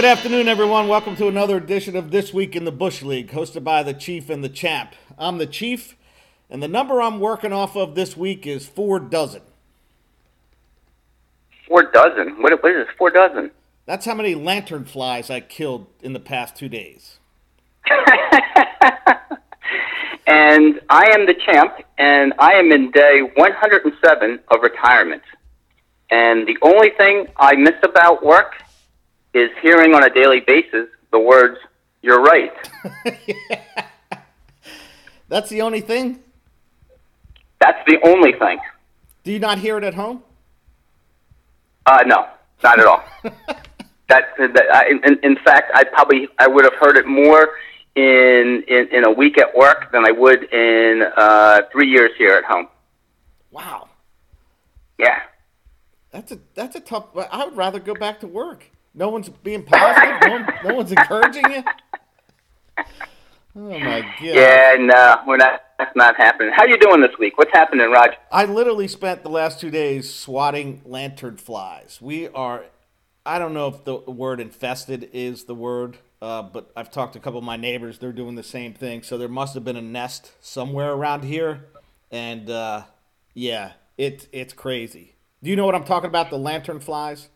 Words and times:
Good 0.00 0.08
afternoon, 0.08 0.48
everyone. 0.48 0.88
Welcome 0.88 1.14
to 1.16 1.28
another 1.28 1.58
edition 1.58 1.94
of 1.94 2.10
This 2.10 2.32
Week 2.32 2.56
in 2.56 2.64
the 2.64 2.72
Bush 2.72 3.02
League, 3.02 3.32
hosted 3.32 3.62
by 3.64 3.82
the 3.82 3.92
Chief 3.92 4.30
and 4.30 4.42
the 4.42 4.48
Champ. 4.48 4.94
I'm 5.18 5.36
the 5.36 5.44
Chief, 5.44 5.94
and 6.48 6.62
the 6.62 6.68
number 6.68 7.02
I'm 7.02 7.20
working 7.20 7.52
off 7.52 7.76
of 7.76 7.94
this 7.94 8.16
week 8.16 8.46
is 8.46 8.66
four 8.66 8.98
dozen. 8.98 9.42
Four 11.68 11.82
dozen? 11.92 12.40
What, 12.40 12.62
what 12.62 12.72
is 12.72 12.86
this, 12.86 12.94
four 12.96 13.10
dozen? 13.10 13.50
That's 13.84 14.06
how 14.06 14.14
many 14.14 14.34
lantern 14.34 14.86
flies 14.86 15.28
I 15.28 15.40
killed 15.40 15.86
in 16.00 16.14
the 16.14 16.18
past 16.18 16.56
two 16.56 16.70
days. 16.70 17.18
and 20.26 20.80
I 20.88 21.10
am 21.10 21.26
the 21.26 21.36
champ, 21.44 21.74
and 21.98 22.32
I 22.38 22.54
am 22.54 22.72
in 22.72 22.90
day 22.90 23.20
107 23.36 24.40
of 24.48 24.62
retirement. 24.62 25.24
And 26.10 26.48
the 26.48 26.56
only 26.62 26.88
thing 26.88 27.26
I 27.36 27.54
miss 27.54 27.76
about 27.82 28.24
work 28.24 28.54
is 29.34 29.50
hearing 29.62 29.94
on 29.94 30.04
a 30.04 30.10
daily 30.10 30.40
basis 30.40 30.88
the 31.10 31.18
words, 31.18 31.58
You're 32.02 32.22
right. 32.22 32.52
That's 35.28 35.48
the 35.48 35.62
only 35.62 35.80
thing? 35.80 36.20
That's 37.60 37.78
the 37.86 37.98
only 38.04 38.32
thing. 38.32 38.58
Do 39.22 39.32
you 39.32 39.38
not 39.38 39.58
hear 39.58 39.76
it 39.78 39.84
at 39.84 39.94
home? 39.94 40.22
Uh, 41.86 42.02
no, 42.06 42.26
not 42.62 42.80
at 42.80 42.86
all. 42.86 43.04
that, 44.08 44.34
that 44.38 44.64
I, 44.72 44.88
in, 44.88 45.18
in 45.22 45.36
fact, 45.36 45.70
I 45.74 45.84
probably 45.84 46.28
I 46.38 46.46
would 46.46 46.64
have 46.64 46.74
heard 46.74 46.96
it 46.96 47.06
more 47.06 47.50
in, 47.94 48.64
in, 48.66 48.88
in 48.92 49.04
a 49.04 49.10
week 49.10 49.38
at 49.38 49.54
work 49.54 49.92
than 49.92 50.06
I 50.06 50.10
would 50.10 50.44
in 50.52 51.02
uh, 51.16 51.62
three 51.70 51.88
years 51.88 52.10
here 52.16 52.34
at 52.34 52.44
home. 52.44 52.68
Wow. 53.50 53.88
Yeah. 54.98 55.20
That's 56.10 56.32
a 56.32 56.38
that's 56.54 56.74
a 56.76 56.80
tough. 56.80 57.06
I 57.30 57.44
would 57.44 57.56
rather 57.56 57.78
go 57.78 57.94
back 57.94 58.20
to 58.20 58.26
work. 58.26 58.69
No 58.94 59.08
one's 59.08 59.28
being 59.28 59.62
positive. 59.62 60.20
no, 60.22 60.30
one, 60.32 60.46
no 60.64 60.74
one's 60.74 60.92
encouraging 60.92 61.50
you. 61.50 61.64
Oh 63.56 63.78
my 63.78 64.00
god. 64.00 64.14
Yeah, 64.20 64.76
no, 64.78 65.22
we're 65.26 65.36
not. 65.36 65.62
That's 65.78 65.94
not 65.96 66.16
happening. 66.16 66.52
How 66.54 66.66
you 66.66 66.78
doing 66.78 67.00
this 67.00 67.18
week? 67.18 67.36
What's 67.36 67.52
happening, 67.52 67.90
Roger? 67.90 68.16
I 68.30 68.44
literally 68.44 68.86
spent 68.86 69.22
the 69.22 69.30
last 69.30 69.58
two 69.58 69.70
days 69.70 70.12
swatting 70.12 70.82
lantern 70.84 71.36
flies. 71.36 71.98
We 72.00 72.28
are. 72.28 72.64
I 73.26 73.38
don't 73.38 73.52
know 73.52 73.68
if 73.68 73.84
the 73.84 73.96
word 73.96 74.40
infested 74.40 75.10
is 75.12 75.44
the 75.44 75.54
word, 75.54 75.98
uh, 76.22 76.42
but 76.42 76.70
I've 76.76 76.90
talked 76.90 77.14
to 77.14 77.18
a 77.18 77.22
couple 77.22 77.38
of 77.38 77.44
my 77.44 77.56
neighbors. 77.56 77.98
They're 77.98 78.12
doing 78.12 78.34
the 78.34 78.42
same 78.42 78.72
thing. 78.72 79.02
So 79.02 79.18
there 79.18 79.28
must 79.28 79.54
have 79.54 79.64
been 79.64 79.76
a 79.76 79.82
nest 79.82 80.32
somewhere 80.40 80.92
around 80.92 81.24
here, 81.24 81.66
and 82.10 82.48
uh, 82.48 82.84
yeah, 83.34 83.72
it 83.98 84.28
it's 84.32 84.52
crazy. 84.52 85.16
Do 85.42 85.50
you 85.50 85.56
know 85.56 85.66
what 85.66 85.74
I'm 85.74 85.84
talking 85.84 86.08
about? 86.08 86.30
The 86.30 86.38
lantern 86.38 86.78
flies. 86.78 87.28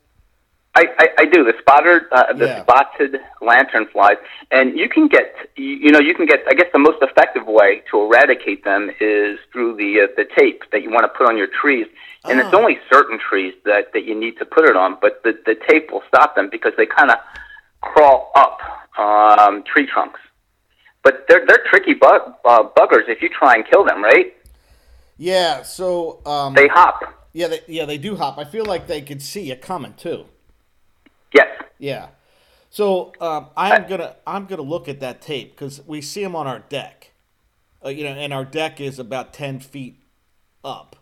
I, 0.77 0.87
I, 0.99 1.09
I 1.19 1.25
do 1.27 1.45
the 1.45 1.55
spotted 1.61 2.03
uh, 2.11 2.33
the 2.33 2.47
Yeah. 2.47 2.63
spotted 2.63 3.21
lantern 3.41 3.87
flies, 3.93 4.17
and 4.51 4.77
you 4.77 4.89
can 4.89 5.07
get 5.09 5.35
you, 5.57 5.67
you 5.85 5.91
know 5.93 6.01
you 6.01 6.15
can 6.15 6.27
get 6.27 6.41
I 6.49 6.55
guess 6.55 6.67
the 6.73 6.79
most 6.81 6.99
effective 7.01 7.47
way 7.47 7.83
to 7.91 8.01
eradicate 8.03 8.65
them 8.65 8.91
is 9.01 9.39
through 9.53 9.77
the 9.77 10.01
uh, 10.03 10.07
the 10.17 10.25
tape 10.37 10.63
that 10.73 10.83
you 10.83 10.91
want 10.91 11.05
to 11.05 11.09
put 11.17 11.29
on 11.29 11.37
your 11.39 11.47
trees, 11.47 11.87
and 12.25 12.41
it's 12.41 12.53
Oh. 12.53 12.59
only 12.59 12.79
certain 12.93 13.19
trees 13.21 13.55
that 13.65 13.93
that 13.93 14.05
you 14.05 14.15
need 14.19 14.37
to 14.39 14.45
put 14.45 14.65
it 14.69 14.77
on, 14.77 14.97
but 15.01 15.23
the 15.23 15.39
the 15.47 15.55
tape 15.69 15.93
will 15.93 16.03
stop 16.09 16.35
them 16.35 16.49
because 16.51 16.73
they 16.77 16.87
kind 16.87 17.11
of 17.11 17.19
crawl 17.81 18.33
up 18.35 18.59
um, 18.99 19.63
tree 19.63 19.87
trunks. 19.87 20.19
But 21.05 21.27
they're 21.29 21.45
they're 21.47 21.63
tricky 21.71 21.95
bug, 21.95 22.23
uh, 22.45 22.65
buggers 22.77 23.09
if 23.09 23.23
you 23.23 23.29
try 23.29 23.55
and 23.55 23.65
kill 23.71 23.85
them, 23.85 24.03
right? 24.03 24.35
Yeah. 25.19 25.63
So 25.63 26.21
um, 26.27 26.55
They 26.55 26.67
hop. 26.67 26.99
yeah, 27.33 27.47
they, 27.49 27.61
yeah, 27.69 27.85
they 27.85 27.99
do 27.99 28.17
hop. 28.17 28.39
I 28.39 28.45
feel 28.45 28.65
like 28.65 28.89
they 28.89 29.03
could 29.03 29.23
see 29.23 29.43
you 29.43 29.55
coming 29.57 29.95
too. 29.95 30.25
Yes. 31.35 31.49
Yeah. 31.79 32.09
So 32.71 33.13
um, 33.21 33.49
I'm 33.57 33.89
gonna 33.89 34.17
I'm 34.27 34.47
gonna 34.47 34.63
look 34.63 34.89
at 34.89 35.01
that 35.01 35.23
tape 35.23 35.53
because 35.53 35.81
we 35.87 36.01
see 36.03 36.23
them 36.23 36.35
on 36.35 36.47
our 36.47 36.61
deck, 36.61 37.13
uh, 37.85 37.91
you 37.91 38.05
know, 38.05 38.11
and 38.11 38.33
our 38.35 38.45
deck 38.45 38.81
is 38.81 38.99
about 38.99 39.33
ten 39.33 39.61
feet 39.61 40.03
up, 40.65 40.97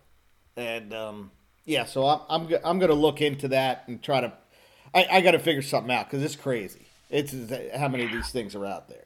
and 0.55 0.93
um, 0.93 1.31
yeah. 1.65 1.85
So 1.85 2.05
I'm 2.05 2.21
I'm, 2.29 2.55
I'm 2.65 2.79
gonna 2.79 2.93
look 2.93 3.21
into 3.21 3.47
that 3.49 3.85
and 3.87 4.03
try 4.03 4.21
to. 4.21 4.33
I, 4.93 5.07
I 5.11 5.21
got 5.21 5.31
to 5.31 5.39
figure 5.39 5.63
something 5.63 5.91
out 5.91 6.07
because 6.09 6.23
it's 6.23 6.35
crazy. 6.35 6.85
It's 7.09 7.33
how 7.75 7.87
many 7.87 8.05
of 8.05 8.11
these 8.11 8.29
things 8.29 8.55
are 8.55 8.65
out 8.65 8.89
there. 8.89 9.05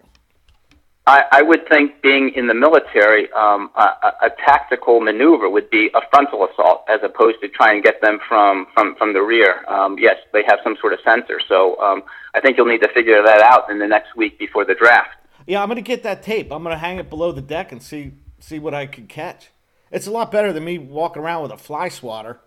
I, 1.08 1.24
I 1.32 1.42
would 1.42 1.68
think 1.70 2.02
being 2.02 2.34
in 2.36 2.48
the 2.48 2.54
military, 2.54 3.32
um, 3.32 3.72
a, 3.76 4.12
a, 4.24 4.30
tactical 4.46 5.00
maneuver 5.00 5.50
would 5.50 5.70
be 5.70 5.90
a 5.96 6.02
frontal 6.10 6.46
assault 6.46 6.84
as 6.90 7.00
opposed 7.02 7.40
to 7.42 7.48
trying 7.48 7.82
to 7.82 7.90
get 7.90 8.02
them 8.02 8.20
from, 8.28 8.68
from, 8.74 8.94
from 8.98 9.14
the 9.14 9.22
rear. 9.22 9.64
Um, 9.70 9.98
yes, 9.98 10.18
they 10.34 10.44
have 10.46 10.60
some 10.66 10.76
sort 10.82 10.92
of 10.92 11.00
sensor. 11.06 11.40
So 11.48 11.80
um, 11.80 12.04
I 12.36 12.42
think 12.42 12.58
you'll 12.58 12.68
need 12.68 12.82
to 12.82 12.90
figure 12.90 13.24
that 13.24 13.42
out 13.42 13.72
in 13.72 13.80
the 13.80 13.88
next 13.88 14.18
week 14.18 14.38
before 14.38 14.66
the 14.66 14.76
draft. 14.76 15.12
Yeah, 15.48 15.62
I'm 15.64 15.70
gonna 15.70 15.80
get 15.80 16.04
that 16.04 16.24
tape. 16.24 16.52
I'm 16.52 16.62
gonna 16.62 16.78
hang 16.78 17.00
it 17.00 17.10
below 17.10 17.32
the 17.32 17.42
deck 17.42 17.72
and 17.72 17.82
see 17.82 18.12
see 18.40 18.60
what 18.60 18.74
I 18.74 18.86
can 18.86 19.08
catch. 19.08 19.50
It's 19.92 20.08
a 20.08 20.12
lot 20.12 20.30
better 20.30 20.52
than 20.52 20.66
me 20.66 20.78
walking 20.78 21.22
around 21.22 21.44
with 21.44 21.52
a 21.54 21.58
fly 21.58 21.88
swatter. 21.88 22.42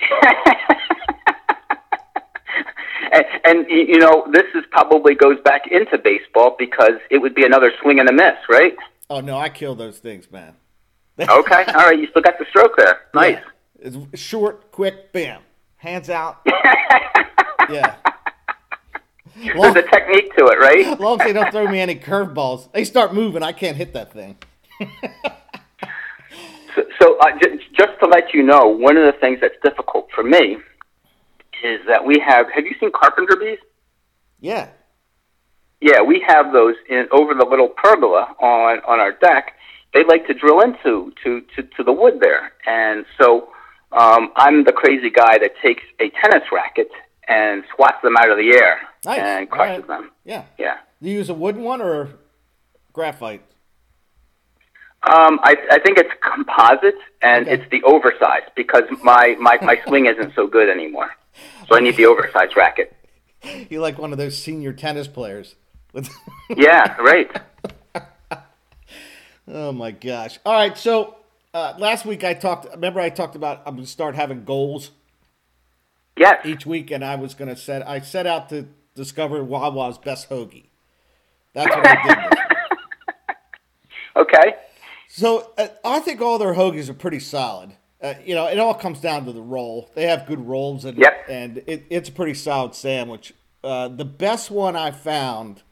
And, 3.12 3.24
and 3.44 3.66
you 3.68 3.98
know, 3.98 4.26
this 4.32 4.46
is 4.54 4.64
probably 4.70 5.14
goes 5.14 5.38
back 5.44 5.62
into 5.70 5.98
baseball 5.98 6.56
because 6.58 6.94
it 7.10 7.18
would 7.18 7.34
be 7.34 7.44
another 7.44 7.70
swing 7.82 8.00
and 8.00 8.08
a 8.08 8.12
miss, 8.12 8.34
right? 8.48 8.74
Oh 9.10 9.20
no, 9.20 9.38
I 9.38 9.50
kill 9.50 9.74
those 9.74 9.98
things, 9.98 10.30
man. 10.30 10.54
Okay, 11.20 11.64
all 11.68 11.86
right, 11.86 11.98
you 11.98 12.08
still 12.08 12.22
got 12.22 12.38
the 12.38 12.46
stroke 12.48 12.74
there. 12.76 13.02
Nice. 13.14 13.38
Yeah. 13.80 13.90
It's 14.12 14.20
short, 14.20 14.72
quick, 14.72 15.12
bam. 15.12 15.42
Hands 15.76 16.08
out. 16.08 16.38
yeah. 17.70 17.96
Long, 19.54 19.72
There's 19.74 19.84
a 19.86 19.90
technique 19.90 20.34
to 20.38 20.46
it, 20.46 20.58
right? 20.58 20.98
long 20.98 21.20
as 21.20 21.26
they 21.26 21.32
don't 21.34 21.50
throw 21.52 21.68
me 21.68 21.80
any 21.80 21.96
curveballs. 21.96 22.72
They 22.72 22.84
start 22.84 23.12
moving, 23.12 23.42
I 23.42 23.52
can't 23.52 23.76
hit 23.76 23.92
that 23.92 24.12
thing. 24.12 24.38
So, 26.74 26.82
so 27.00 27.18
uh, 27.18 27.38
j- 27.42 27.58
just 27.76 27.92
to 28.00 28.06
let 28.06 28.32
you 28.32 28.42
know, 28.42 28.66
one 28.66 28.96
of 28.96 29.04
the 29.04 29.18
things 29.20 29.38
that's 29.40 29.54
difficult 29.62 30.08
for 30.14 30.24
me 30.24 30.56
is 31.62 31.80
that 31.86 32.04
we 32.04 32.18
have. 32.26 32.46
Have 32.54 32.64
you 32.64 32.74
seen 32.80 32.90
carpenter 32.92 33.36
bees? 33.36 33.58
Yeah. 34.40 34.68
Yeah, 35.80 36.02
we 36.02 36.24
have 36.26 36.52
those 36.52 36.74
in 36.88 37.06
over 37.10 37.34
the 37.34 37.44
little 37.44 37.68
pergola 37.68 38.34
on 38.40 38.78
on 38.86 39.00
our 39.00 39.12
deck. 39.12 39.54
They 39.94 40.04
like 40.04 40.26
to 40.28 40.34
drill 40.34 40.60
into 40.60 41.12
to 41.24 41.40
to, 41.56 41.62
to 41.76 41.82
the 41.84 41.92
wood 41.92 42.18
there, 42.20 42.52
and 42.66 43.04
so 43.20 43.48
um, 43.92 44.32
I'm 44.36 44.64
the 44.64 44.72
crazy 44.72 45.10
guy 45.10 45.38
that 45.38 45.52
takes 45.62 45.82
a 46.00 46.10
tennis 46.20 46.44
racket 46.52 46.88
and 47.28 47.64
swats 47.74 47.98
them 48.02 48.16
out 48.16 48.30
of 48.30 48.36
the 48.36 48.52
air 48.56 48.78
Nice. 49.04 49.20
and 49.20 49.50
crushes 49.50 49.84
right. 49.88 50.00
them. 50.00 50.10
Yeah. 50.24 50.44
Yeah. 50.58 50.78
Do 51.02 51.08
you 51.08 51.16
use 51.18 51.28
a 51.28 51.34
wooden 51.34 51.62
one 51.62 51.80
or 51.82 52.10
graphite? 52.92 53.42
Um, 55.04 55.40
I, 55.42 55.56
I 55.70 55.78
think 55.80 55.98
it's 55.98 56.12
composite, 56.20 56.94
and 57.22 57.46
Okay. 57.48 57.54
it's 57.60 57.70
the 57.70 57.82
oversized 57.82 58.50
because 58.54 58.84
my, 59.02 59.36
my, 59.40 59.58
my 59.62 59.80
swing 59.86 60.06
isn't 60.06 60.34
so 60.34 60.46
good 60.46 60.68
anymore. 60.68 61.10
So 61.68 61.76
I 61.76 61.80
need 61.80 61.96
the 61.96 62.06
oversized 62.06 62.56
racket. 62.56 62.94
You 63.68 63.80
like 63.80 63.98
one 63.98 64.12
of 64.12 64.18
those 64.18 64.38
senior 64.38 64.72
tennis 64.72 65.08
players. 65.08 65.56
With 65.92 66.08
Yeah, 66.56 66.96
right. 67.00 67.28
oh 69.48 69.72
my 69.72 69.90
gosh. 69.90 70.38
All 70.46 70.52
right, 70.54 70.76
so 70.78 71.16
uh, 71.52 71.74
last 71.78 72.04
week 72.06 72.22
I 72.22 72.34
talked 72.34 72.66
remember 72.72 73.00
I 73.00 73.10
talked 73.10 73.34
about 73.34 73.62
I'm 73.66 73.74
gonna 73.74 73.86
start 73.86 74.14
having 74.14 74.44
goals 74.44 74.90
Yes. 76.16 76.44
each 76.46 76.64
week 76.64 76.90
and 76.92 77.04
I 77.04 77.16
was 77.16 77.34
gonna 77.34 77.56
set 77.56 77.86
I 77.86 78.00
set 78.00 78.26
out 78.26 78.48
to 78.50 78.68
discover 78.94 79.42
Wawa's 79.42 79.98
best 79.98 80.30
hoagie. 80.30 80.66
That's 81.54 81.74
what 81.74 81.84
I 81.86 82.02
did. 83.26 83.36
Okay. 84.16 84.54
So 85.14 85.50
uh, 85.58 85.68
I 85.84 85.98
think 86.00 86.22
all 86.22 86.38
their 86.38 86.54
hoagies 86.54 86.88
are 86.88 86.94
pretty 86.94 87.20
solid. 87.20 87.72
Uh, 88.02 88.14
you 88.24 88.34
know, 88.34 88.46
it 88.46 88.58
all 88.58 88.72
comes 88.72 88.98
down 88.98 89.26
to 89.26 89.32
the 89.32 89.42
roll. 89.42 89.90
They 89.94 90.04
have 90.06 90.24
good 90.26 90.40
rolls, 90.46 90.86
and 90.86 90.96
Yep. 90.96 91.26
and 91.28 91.58
it, 91.66 91.84
it's 91.90 92.08
a 92.08 92.12
pretty 92.12 92.32
solid 92.32 92.74
sandwich. 92.74 93.34
Uh, 93.62 93.88
the 93.88 94.06
best 94.06 94.50
one 94.50 94.74
I 94.74 94.90
found 94.90 95.62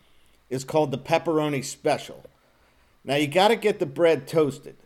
is 0.51 0.63
called 0.63 0.91
the 0.91 0.99
pepperoni 0.99 1.65
special. 1.65 2.23
Now 3.03 3.15
you 3.17 3.29
got 3.29 3.49
to 3.49 3.57
get 3.57 3.79
the 3.79 3.87
bread 3.87 4.29
toasted. 4.29 4.77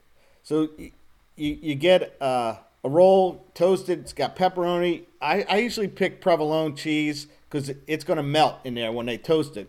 So 0.45 0.69
you 0.79 0.93
you, 1.35 1.59
you 1.61 1.75
get 1.75 2.17
uh, 2.23 2.59
a 2.85 2.89
roll 2.89 3.45
toasted. 3.55 3.99
It's 3.99 4.12
got 4.12 4.37
pepperoni. 4.37 5.03
I, 5.21 5.45
I 5.49 5.57
usually 5.57 5.89
pick 5.89 6.21
provolone 6.21 6.77
cheese 6.77 7.27
because 7.50 7.73
it's 7.89 8.05
going 8.05 8.19
to 8.19 8.23
melt 8.23 8.59
in 8.62 8.75
there 8.75 8.93
when 8.93 9.07
they 9.07 9.19
toast 9.19 9.57
it. 9.57 9.69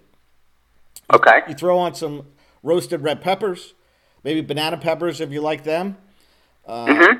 Okay. 1.11 1.41
You 1.47 1.55
throw 1.55 1.79
on 1.79 1.95
some 1.95 2.27
roasted 2.61 3.01
red 3.01 3.19
peppers, 3.21 3.73
maybe 4.25 4.41
banana 4.41 4.75
peppers 4.75 5.21
if 5.21 5.31
you 5.31 5.39
like 5.39 5.63
them. 5.63 5.95
Uh, 6.67 7.15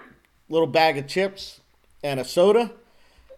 Little 0.50 0.68
bag 0.68 0.98
of 0.98 1.08
chips 1.08 1.62
and 2.04 2.20
a 2.20 2.26
soda, 2.26 2.72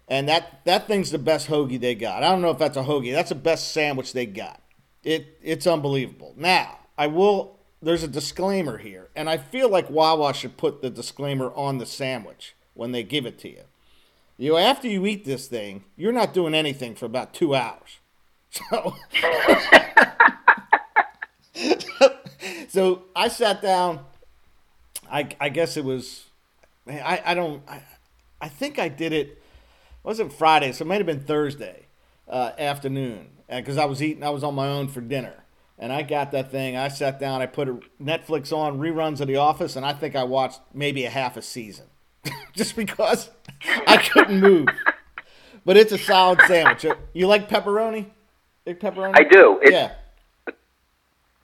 and 0.09 0.27
that 0.27 0.65
that 0.65 0.87
thing's 0.87 1.11
the 1.11 1.17
best 1.17 1.47
hoagie 1.47 1.79
they 1.79 1.95
got. 1.95 2.23
I 2.23 2.29
don't 2.29 2.41
know 2.41 2.49
if 2.49 2.57
that's 2.57 2.75
a 2.75 2.83
hoagie. 2.83 3.13
That's 3.13 3.29
the 3.29 3.35
best 3.35 3.71
sandwich 3.71 4.11
they 4.11 4.25
got. 4.25 4.61
It 5.05 5.37
it's 5.41 5.65
unbelievable. 5.67 6.33
Now 6.35 6.79
I 6.97 7.07
will. 7.07 7.55
There's 7.81 8.03
a 8.03 8.07
disclaimer 8.09 8.79
here, 8.79 9.07
and 9.15 9.29
I 9.29 9.37
feel 9.37 9.69
like 9.69 9.89
Wawa 9.89 10.33
should 10.33 10.57
put 10.57 10.81
the 10.81 10.89
disclaimer 10.89 11.51
on 11.55 11.77
the 11.77 11.85
sandwich 11.85 12.55
when 12.73 12.91
they 12.91 13.03
give 13.03 13.25
it 13.25 13.37
to 13.39 13.49
you. 13.49 13.61
You 14.37 14.51
know, 14.51 14.57
after 14.57 14.87
you 14.87 15.05
eat 15.05 15.23
this 15.23 15.47
thing, 15.47 15.83
you're 15.95 16.11
not 16.11 16.33
doing 16.33 16.53
anything 16.53 16.95
for 16.95 17.05
about 17.05 17.33
two 17.33 17.53
hours. 17.55 17.99
So, 18.49 18.95
so 22.69 23.03
I 23.15 23.27
sat 23.27 23.61
down. 23.61 24.01
I, 25.09 25.29
I 25.39 25.49
guess 25.49 25.77
it 25.77 25.85
was, 25.85 26.25
I, 26.88 27.21
I 27.25 27.33
don't, 27.33 27.63
I, 27.67 27.81
I 28.41 28.49
think 28.49 28.77
I 28.77 28.89
did 28.89 29.13
it, 29.13 29.27
it 29.27 29.41
wasn't 30.03 30.33
Friday, 30.33 30.71
so 30.71 30.83
it 30.83 30.88
might 30.88 30.97
have 30.97 31.05
been 31.05 31.21
Thursday 31.21 31.88
uh, 32.27 32.51
afternoon 32.57 33.29
because 33.49 33.77
I 33.77 33.85
was 33.85 34.03
eating, 34.03 34.23
I 34.23 34.29
was 34.29 34.44
on 34.44 34.55
my 34.55 34.67
own 34.67 34.88
for 34.88 35.01
dinner. 35.01 35.44
And 35.79 35.94
I 35.94 36.01
got 36.01 36.31
that 36.31 36.49
thing. 36.49 36.75
I 36.75 36.88
sat 36.88 37.19
down, 37.19 37.41
I 37.41 37.45
put 37.45 37.67
Netflix 38.01 38.51
on, 38.51 38.79
reruns 38.79 39.21
of 39.21 39.27
The 39.27 39.35
Office, 39.35 39.75
and 39.75 39.85
I 39.85 39.94
think 39.94 40.15
I 40.15 40.23
watched 40.23 40.59
maybe 40.73 41.05
a 41.05 41.09
half 41.09 41.38
a 41.38 41.41
season 41.41 41.85
just 42.53 42.75
because 42.75 43.29
I 43.85 43.97
couldn't 43.97 44.39
move. 44.39 44.67
But 45.63 45.77
it's 45.77 45.91
a 45.91 45.97
solid 45.97 46.39
sandwich. 46.47 46.85
You 47.13 47.27
like 47.27 47.47
pepperoni? 47.47 48.07
Big 48.65 48.79
pepperoni? 48.79 49.15
I 49.15 49.23
do. 49.23 49.59
It's 49.61 49.71
yeah. 49.71 49.94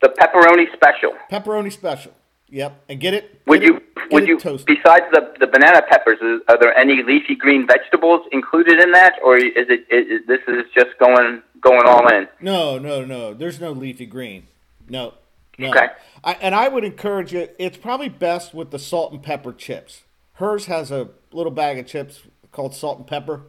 The 0.04 0.10
pepperoni 0.10 0.66
special. 0.74 1.14
Pepperoni 1.32 1.72
special. 1.72 2.12
Yep. 2.50 2.84
And 2.90 3.00
get 3.00 3.14
it. 3.16 3.42
Would 3.48 3.62
get 3.62 3.68
you 3.68 3.78
it, 3.78 3.84
would 4.12 4.28
you 4.28 4.38
toasted. 4.40 4.68
besides 4.68 5.06
the 5.12 5.34
the 5.40 5.48
banana 5.48 5.82
peppers, 5.90 6.20
is, 6.22 6.42
are 6.50 6.60
there 6.60 6.78
any 6.78 7.02
leafy 7.02 7.36
green 7.36 7.66
vegetables 7.66 8.22
included 8.32 8.80
in 8.80 8.92
that, 8.92 9.14
or 9.24 9.38
is 9.38 9.52
it 9.56 9.88
is, 9.90 10.28
this 10.28 10.42
is 10.48 10.66
just 10.76 10.92
going 11.00 11.42
going 11.62 11.88
all 11.88 12.06
in? 12.14 12.28
No, 12.42 12.78
no, 12.78 13.04
no. 13.06 13.34
There's 13.34 13.60
no 13.60 13.72
leafy 13.72 14.06
green. 14.06 14.48
No. 14.88 15.14
No. 15.58 15.70
Okay. 15.70 15.88
I, 16.24 16.34
and 16.42 16.54
I 16.54 16.68
would 16.68 16.84
encourage 16.84 17.32
you. 17.32 17.48
It's 17.58 17.78
probably 17.78 18.10
best 18.10 18.54
with 18.54 18.72
the 18.72 18.80
salt 18.80 19.14
and 19.14 19.24
pepper 19.24 19.54
chips. 19.54 20.02
Herr's 20.34 20.66
has 20.66 20.92
a 20.92 21.10
little 21.32 21.52
bag 21.52 21.78
of 21.80 21.88
chips 21.88 22.22
called 22.52 22.76
salt 22.76 22.98
and 22.98 23.08
pepper. 23.08 23.44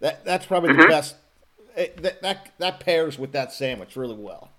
That 0.00 0.24
that's 0.24 0.46
probably 0.46 0.70
Mm-hmm. 0.70 0.80
the 0.82 0.86
best. 0.88 1.16
It, 1.76 2.02
that, 2.04 2.22
that 2.22 2.52
that 2.58 2.78
pairs 2.80 3.18
with 3.18 3.32
that 3.32 3.52
sandwich 3.52 3.96
really 3.96 4.14
well. 4.16 4.50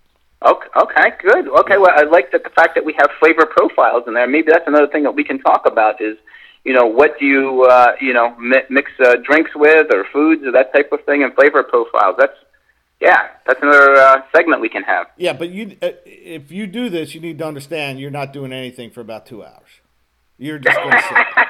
Okay, 0.43 0.67
okay, 0.75 1.11
good. 1.21 1.47
Okay, 1.47 1.77
well, 1.77 1.91
I 1.95 2.03
like 2.03 2.31
the 2.31 2.39
fact 2.55 2.75
that 2.75 2.85
we 2.85 2.93
have 2.99 3.09
flavor 3.19 3.45
profiles 3.45 4.03
in 4.07 4.13
there. 4.13 4.27
Maybe 4.27 4.51
that's 4.51 4.67
another 4.67 4.87
thing 4.87 5.03
that 5.03 5.15
we 5.15 5.23
can 5.23 5.39
talk 5.39 5.65
about 5.65 6.01
is, 6.01 6.17
you 6.63 6.73
know, 6.73 6.85
what 6.85 7.17
do 7.19 7.25
you, 7.25 7.63
uh, 7.63 7.93
you 8.01 8.13
know, 8.13 8.35
mi- 8.37 8.63
mix 8.69 8.91
uh, 9.03 9.15
drinks 9.23 9.51
with 9.55 9.87
or 9.93 10.05
foods 10.11 10.43
or 10.45 10.51
that 10.51 10.73
type 10.73 10.91
of 10.91 11.03
thing, 11.05 11.23
and 11.23 11.33
flavor 11.35 11.63
profiles. 11.63 12.15
That's, 12.19 12.37
yeah, 12.99 13.27
that's 13.47 13.61
another 13.61 13.95
uh, 13.95 14.21
segment 14.35 14.61
we 14.61 14.69
can 14.69 14.83
have. 14.83 15.07
Yeah, 15.17 15.33
but 15.33 15.49
you 15.49 15.77
uh, 15.81 15.91
if 16.05 16.51
you 16.51 16.67
do 16.67 16.89
this, 16.89 17.15
you 17.15 17.21
need 17.21 17.37
to 17.39 17.45
understand 17.45 17.99
you're 17.99 18.11
not 18.11 18.33
doing 18.33 18.51
anything 18.51 18.91
for 18.91 19.01
about 19.01 19.25
two 19.25 19.43
hours. 19.43 19.69
You're 20.37 20.59
just 20.59 20.77
going 20.77 20.91
to 20.91 21.01
sit. 21.01 21.47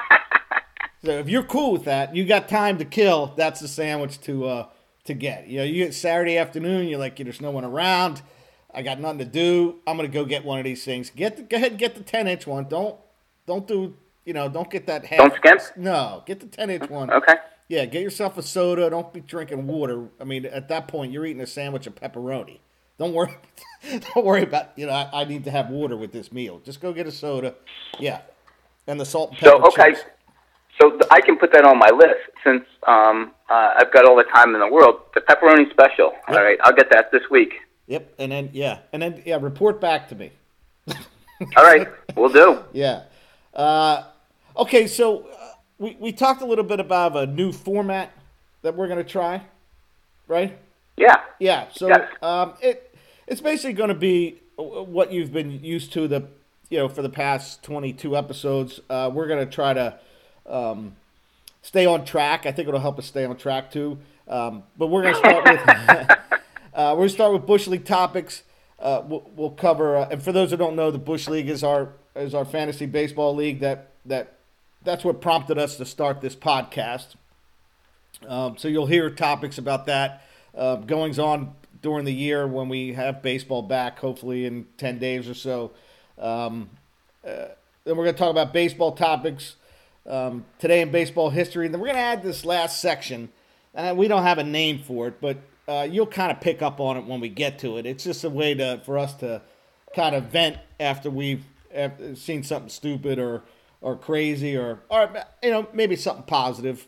so 1.04 1.10
if 1.18 1.28
you're 1.28 1.42
cool 1.42 1.72
with 1.72 1.84
that, 1.84 2.14
you 2.14 2.24
got 2.24 2.48
time 2.48 2.78
to 2.78 2.84
kill. 2.84 3.34
That's 3.36 3.60
the 3.60 3.68
sandwich 3.68 4.20
to 4.22 4.46
uh, 4.46 4.66
to 5.04 5.14
get. 5.14 5.48
You 5.48 5.58
know, 5.58 5.64
you 5.64 5.84
get 5.84 5.94
Saturday 5.94 6.38
afternoon. 6.38 6.86
You're 6.86 6.98
like, 6.98 7.16
there's 7.16 7.40
no 7.40 7.50
one 7.50 7.64
around. 7.64 8.22
I 8.76 8.82
got 8.82 9.00
nothing 9.00 9.18
to 9.20 9.24
do. 9.24 9.76
I'm 9.86 9.96
gonna 9.96 10.08
go 10.08 10.26
get 10.26 10.44
one 10.44 10.58
of 10.58 10.64
these 10.64 10.84
things. 10.84 11.08
Get 11.08 11.38
the, 11.38 11.42
go 11.42 11.56
ahead 11.56 11.72
and 11.72 11.80
get 11.80 11.94
the 11.94 12.02
10 12.02 12.28
inch 12.28 12.46
one. 12.46 12.68
Don't 12.68 12.96
don't 13.46 13.66
do 13.66 13.94
you 14.26 14.34
know 14.34 14.50
don't 14.50 14.70
get 14.70 14.86
that 14.86 15.06
half. 15.06 15.18
Don't 15.18 15.34
skimp? 15.34 15.62
No, 15.76 16.22
get 16.26 16.40
the 16.40 16.46
10 16.46 16.68
inch 16.68 16.90
one. 16.90 17.10
Okay. 17.10 17.36
Yeah, 17.68 17.86
get 17.86 18.02
yourself 18.02 18.36
a 18.36 18.42
soda. 18.42 18.90
Don't 18.90 19.12
be 19.12 19.20
drinking 19.20 19.66
water. 19.66 20.08
I 20.20 20.24
mean, 20.24 20.44
at 20.44 20.68
that 20.68 20.86
point, 20.86 21.10
you're 21.10 21.26
eating 21.26 21.42
a 21.42 21.46
sandwich 21.46 21.86
of 21.86 21.96
pepperoni. 21.96 22.58
Don't 22.98 23.12
worry. 23.12 23.34
Don't 24.14 24.24
worry 24.24 24.42
about 24.42 24.78
you 24.78 24.86
know. 24.86 24.92
I, 24.92 25.22
I 25.22 25.24
need 25.24 25.44
to 25.44 25.50
have 25.50 25.70
water 25.70 25.96
with 25.96 26.12
this 26.12 26.30
meal. 26.30 26.60
Just 26.62 26.80
go 26.80 26.92
get 26.92 27.06
a 27.06 27.12
soda. 27.12 27.54
Yeah, 27.98 28.20
and 28.86 29.00
the 29.00 29.06
salt 29.06 29.30
and 29.30 29.38
pepper. 29.38 29.56
So 29.56 29.66
okay, 29.68 29.94
chips. 29.94 30.04
so 30.80 30.90
th- 30.90 31.02
I 31.10 31.20
can 31.22 31.38
put 31.38 31.52
that 31.52 31.64
on 31.64 31.78
my 31.78 31.90
list 31.90 32.20
since 32.44 32.64
um, 32.86 33.32
uh, 33.50 33.74
I've 33.76 33.92
got 33.92 34.04
all 34.04 34.16
the 34.16 34.24
time 34.24 34.54
in 34.54 34.60
the 34.60 34.68
world. 34.68 35.00
The 35.14 35.22
pepperoni 35.22 35.70
special. 35.70 36.12
All 36.28 36.36
right, 36.36 36.58
I'll 36.62 36.74
get 36.74 36.90
that 36.90 37.10
this 37.10 37.22
week. 37.30 37.54
Yep, 37.86 38.14
and 38.18 38.32
then 38.32 38.50
yeah, 38.52 38.78
and 38.92 39.00
then 39.02 39.22
yeah. 39.24 39.38
Report 39.40 39.80
back 39.80 40.08
to 40.08 40.14
me. 40.14 40.32
All 40.88 41.64
right, 41.64 41.88
we'll 42.16 42.28
do. 42.32 42.62
Yeah. 42.72 43.02
Uh, 43.54 44.04
okay, 44.56 44.86
so 44.86 45.20
uh, 45.28 45.48
we 45.78 45.96
we 46.00 46.12
talked 46.12 46.42
a 46.42 46.46
little 46.46 46.64
bit 46.64 46.80
about 46.80 47.16
a 47.16 47.26
new 47.26 47.52
format 47.52 48.12
that 48.62 48.74
we're 48.76 48.88
gonna 48.88 49.04
try, 49.04 49.42
right? 50.28 50.58
Yeah. 50.96 51.16
Yeah. 51.38 51.66
So 51.72 51.88
Yes. 51.88 52.10
um, 52.22 52.54
it 52.60 52.94
it's 53.26 53.40
basically 53.40 53.74
going 53.74 53.88
to 53.88 53.94
be 53.94 54.40
what 54.56 55.12
you've 55.12 55.32
been 55.32 55.62
used 55.62 55.92
to 55.92 56.08
the 56.08 56.26
you 56.70 56.78
know 56.78 56.88
for 56.88 57.02
the 57.02 57.10
past 57.10 57.62
22 57.62 58.16
episodes. 58.16 58.80
Uh, 58.88 59.10
we're 59.12 59.26
going 59.26 59.44
to 59.46 59.52
try 59.52 59.74
to 59.74 59.98
um, 60.46 60.96
stay 61.62 61.84
on 61.84 62.04
track. 62.04 62.46
I 62.46 62.52
think 62.52 62.68
it'll 62.68 62.80
help 62.80 62.98
us 62.98 63.06
stay 63.06 63.24
on 63.26 63.36
track 63.36 63.70
too. 63.70 63.98
Um, 64.28 64.62
but 64.78 64.86
we're 64.88 65.02
going 65.02 65.14
to 65.14 65.18
start 65.20 65.44
with 65.44 66.18
uh, 66.76 66.92
we're 66.92 66.98
going 66.98 67.08
to 67.08 67.14
start 67.14 67.32
with 67.32 67.46
bush 67.46 67.66
league 67.66 67.86
topics. 67.86 68.42
Uh, 68.78 69.02
we'll, 69.06 69.28
we'll 69.34 69.50
cover 69.50 69.96
uh, 69.96 70.08
and 70.10 70.22
for 70.22 70.30
those 70.30 70.50
who 70.50 70.56
don't 70.58 70.76
know, 70.76 70.90
the 70.90 70.98
bush 70.98 71.26
league 71.26 71.48
is 71.48 71.64
our 71.64 71.88
is 72.14 72.34
our 72.34 72.44
fantasy 72.44 72.84
baseball 72.84 73.34
league 73.34 73.60
that 73.60 73.92
that 74.04 74.34
that's 74.82 75.02
what 75.02 75.20
prompted 75.20 75.58
us 75.58 75.76
to 75.76 75.86
start 75.86 76.20
this 76.20 76.36
podcast. 76.36 77.14
Um, 78.26 78.56
so 78.58 78.68
you'll 78.68 78.86
hear 78.86 79.10
topics 79.10 79.58
about 79.58 79.86
that, 79.86 80.22
uh, 80.54 80.76
goings 80.76 81.18
on 81.18 81.54
during 81.82 82.04
the 82.04 82.12
year 82.12 82.46
when 82.46 82.68
we 82.68 82.92
have 82.92 83.22
baseball 83.22 83.62
back, 83.62 83.98
hopefully 83.98 84.46
in 84.46 84.66
10 84.78 84.98
days 84.98 85.28
or 85.28 85.34
so. 85.34 85.72
Um, 86.18 86.70
uh, 87.26 87.48
then 87.84 87.96
we're 87.96 88.04
going 88.04 88.14
to 88.14 88.18
talk 88.18 88.30
about 88.30 88.52
baseball 88.52 88.92
topics 88.92 89.56
um, 90.06 90.44
today 90.58 90.80
in 90.80 90.90
baseball 90.90 91.30
history. 91.30 91.66
And 91.66 91.74
then 91.74 91.80
we're 91.80 91.88
going 91.88 91.96
to 91.96 92.02
add 92.02 92.22
this 92.22 92.44
last 92.44 92.80
section. 92.80 93.28
And 93.74 93.98
we 93.98 94.08
don't 94.08 94.22
have 94.22 94.38
a 94.38 94.44
name 94.44 94.78
for 94.78 95.08
it, 95.08 95.20
but 95.20 95.36
uh, 95.68 95.86
you'll 95.90 96.06
kind 96.06 96.30
of 96.32 96.40
pick 96.40 96.62
up 96.62 96.80
on 96.80 96.96
it 96.96 97.04
when 97.04 97.20
we 97.20 97.28
get 97.28 97.58
to 97.60 97.76
it. 97.78 97.86
It's 97.86 98.04
just 98.04 98.24
a 98.24 98.30
way 98.30 98.54
to 98.54 98.80
for 98.84 98.98
us 98.98 99.14
to 99.16 99.42
kind 99.94 100.14
of 100.14 100.24
vent 100.24 100.58
after 100.78 101.10
we've 101.10 101.44
seen 102.14 102.42
something 102.42 102.68
stupid 102.68 103.18
or 103.18 103.42
or 103.80 103.96
crazy 103.96 104.56
or 104.56 104.80
or 104.88 105.10
you 105.42 105.50
know 105.50 105.66
maybe 105.72 105.96
something 105.96 106.24
positive 106.24 106.86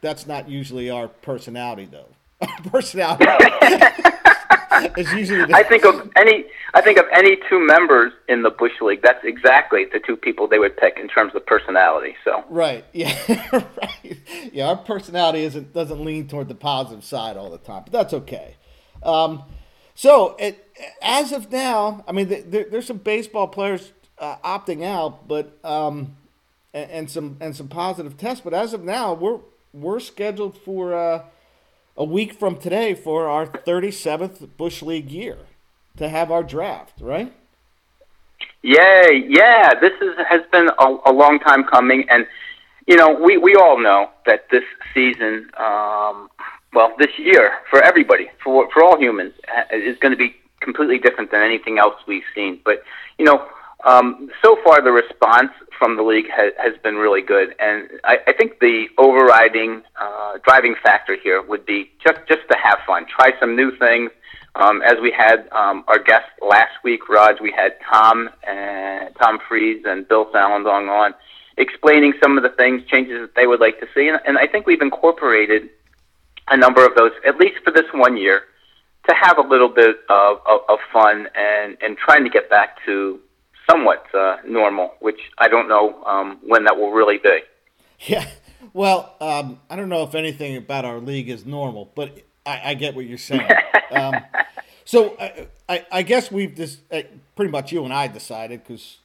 that's 0.00 0.26
not 0.26 0.48
usually 0.48 0.90
our 0.90 1.08
personality, 1.08 1.88
though. 1.90 2.06
Our 2.40 2.70
personality 2.70 3.24
is 4.96 5.12
usually 5.12 5.52
I 5.52 5.62
think 5.62 5.84
of 5.84 6.10
any. 6.16 6.44
I 6.74 6.80
think 6.80 6.98
of 6.98 7.06
any 7.12 7.36
two 7.48 7.64
members 7.64 8.12
in 8.28 8.42
the 8.42 8.50
Bush 8.50 8.72
League. 8.80 9.02
That's 9.02 9.24
exactly 9.24 9.84
the 9.84 9.98
two 9.98 10.16
people 10.16 10.46
they 10.46 10.58
would 10.58 10.76
pick 10.76 10.98
in 10.98 11.08
terms 11.08 11.34
of 11.34 11.44
personality. 11.46 12.16
So 12.24 12.44
right. 12.48 12.84
Yeah, 12.92 13.16
right. 13.52 14.18
Yeah, 14.52 14.68
our 14.68 14.76
personality 14.76 15.40
isn't 15.40 15.72
doesn't 15.72 16.04
lean 16.04 16.28
toward 16.28 16.48
the 16.48 16.54
positive 16.54 17.04
side 17.04 17.36
all 17.36 17.50
the 17.50 17.58
time, 17.58 17.82
but 17.84 17.92
that's 17.92 18.12
okay. 18.12 18.56
Um, 19.02 19.42
so 19.94 20.36
it, 20.38 20.68
as 21.02 21.32
of 21.32 21.50
now, 21.50 22.04
I 22.06 22.12
mean, 22.12 22.28
there, 22.28 22.64
there's 22.64 22.86
some 22.86 22.98
baseball 22.98 23.48
players 23.48 23.92
uh, 24.18 24.36
opting 24.44 24.84
out, 24.84 25.26
but 25.26 25.58
um, 25.64 26.16
and, 26.74 26.90
and 26.90 27.10
some 27.10 27.36
and 27.40 27.56
some 27.56 27.68
positive 27.68 28.16
tests. 28.16 28.42
But 28.44 28.54
as 28.54 28.72
of 28.74 28.84
now, 28.84 29.14
we're 29.14 29.40
we're 29.72 30.00
scheduled 30.00 30.58
for 30.58 30.94
uh, 30.94 31.22
a 31.96 32.04
week 32.04 32.34
from 32.34 32.56
today 32.56 32.94
for 32.94 33.28
our 33.28 33.46
37th 33.46 34.56
Bush 34.56 34.82
League 34.82 35.10
year 35.10 35.38
to 35.96 36.08
have 36.08 36.30
our 36.30 36.42
draft, 36.42 37.00
right? 37.00 37.32
Yay! 38.62 39.24
Yeah, 39.28 39.74
this 39.80 39.92
is, 40.00 40.14
has 40.28 40.42
been 40.52 40.68
a, 40.78 40.96
a 41.06 41.12
long 41.12 41.38
time 41.38 41.64
coming, 41.64 42.04
and 42.10 42.26
you 42.86 42.96
know 42.96 43.12
we 43.12 43.36
we 43.36 43.54
all 43.54 43.78
know 43.80 44.10
that 44.26 44.50
this 44.50 44.64
season, 44.92 45.50
um, 45.56 46.28
well, 46.74 46.92
this 46.98 47.16
year 47.16 47.52
for 47.70 47.80
everybody, 47.82 48.28
for 48.42 48.68
for 48.72 48.82
all 48.82 48.98
humans, 48.98 49.32
is 49.72 49.96
going 49.98 50.10
to 50.12 50.18
be 50.18 50.34
completely 50.60 50.98
different 50.98 51.30
than 51.30 51.42
anything 51.42 51.78
else 51.78 51.94
we've 52.06 52.24
seen. 52.34 52.60
But 52.64 52.82
you 53.18 53.24
know, 53.24 53.46
um, 53.84 54.30
so 54.42 54.58
far 54.64 54.82
the 54.82 54.92
response 54.92 55.52
from 55.78 55.96
the 55.96 56.02
league 56.02 56.28
has, 56.30 56.52
has 56.58 56.74
been 56.82 56.96
really 56.96 57.22
good, 57.22 57.54
and 57.58 57.88
I, 58.04 58.18
I 58.26 58.32
think 58.32 58.58
the 58.60 58.86
overriding 58.98 59.82
uh, 60.00 60.38
driving 60.44 60.74
factor 60.82 61.16
here 61.16 61.42
would 61.42 61.66
be 61.66 61.90
just 62.04 62.18
just 62.28 62.42
to 62.50 62.56
have 62.56 62.78
fun, 62.86 63.06
try 63.06 63.32
some 63.40 63.56
new 63.56 63.76
things. 63.76 64.10
Um, 64.54 64.80
as 64.80 64.98
we 65.02 65.10
had 65.10 65.48
um, 65.52 65.84
our 65.86 65.98
guest 65.98 66.26
last 66.40 66.72
week, 66.82 67.10
Raj, 67.10 67.40
we 67.42 67.52
had 67.52 67.76
Tom 67.88 68.30
and 68.46 69.14
Tom 69.16 69.38
Fries 69.46 69.82
and 69.84 70.08
Bill 70.08 70.26
Salandong 70.32 70.88
on 70.88 71.14
explaining 71.58 72.14
some 72.22 72.36
of 72.36 72.42
the 72.42 72.50
things, 72.50 72.82
changes 72.86 73.20
that 73.20 73.34
they 73.34 73.46
would 73.46 73.60
like 73.60 73.80
to 73.80 73.86
see, 73.94 74.08
and, 74.08 74.18
and 74.26 74.38
I 74.38 74.46
think 74.46 74.66
we've 74.66 74.80
incorporated 74.80 75.68
a 76.48 76.56
number 76.56 76.86
of 76.86 76.94
those, 76.94 77.12
at 77.26 77.36
least 77.36 77.56
for 77.64 77.70
this 77.70 77.86
one 77.92 78.16
year, 78.16 78.42
to 79.08 79.14
have 79.14 79.38
a 79.38 79.42
little 79.42 79.68
bit 79.68 79.96
of, 80.08 80.38
of, 80.46 80.60
of 80.68 80.78
fun 80.92 81.28
and, 81.34 81.76
and 81.82 81.96
trying 81.96 82.24
to 82.24 82.30
get 82.30 82.50
back 82.50 82.84
to 82.84 83.20
somewhat 83.68 84.06
uh, 84.14 84.36
normal, 84.46 84.94
which 85.00 85.20
I 85.38 85.48
don't 85.48 85.68
know 85.68 86.02
um, 86.04 86.38
when 86.42 86.64
that 86.64 86.76
will 86.76 86.92
really 86.92 87.18
be. 87.18 87.40
Yeah. 88.00 88.28
Well, 88.74 89.14
um, 89.22 89.58
I 89.70 89.76
don't 89.76 89.88
know 89.88 90.02
if 90.02 90.14
anything 90.14 90.54
about 90.58 90.84
our 90.84 90.98
league 90.98 91.30
is 91.30 91.46
normal, 91.46 91.90
but 91.94 92.12
I, 92.44 92.60
I 92.62 92.74
get 92.74 92.94
what 92.94 93.06
you're 93.06 93.16
saying. 93.16 93.48
um, 93.90 94.16
so 94.84 95.16
I, 95.18 95.48
I, 95.66 95.86
I 95.90 96.02
guess 96.02 96.30
we've 96.30 96.54
just 96.54 96.80
uh, 96.92 97.00
pretty 97.34 97.50
much 97.50 97.72
you 97.72 97.84
and 97.86 97.94
I 97.94 98.06
decided 98.06 98.62
because 98.62 98.98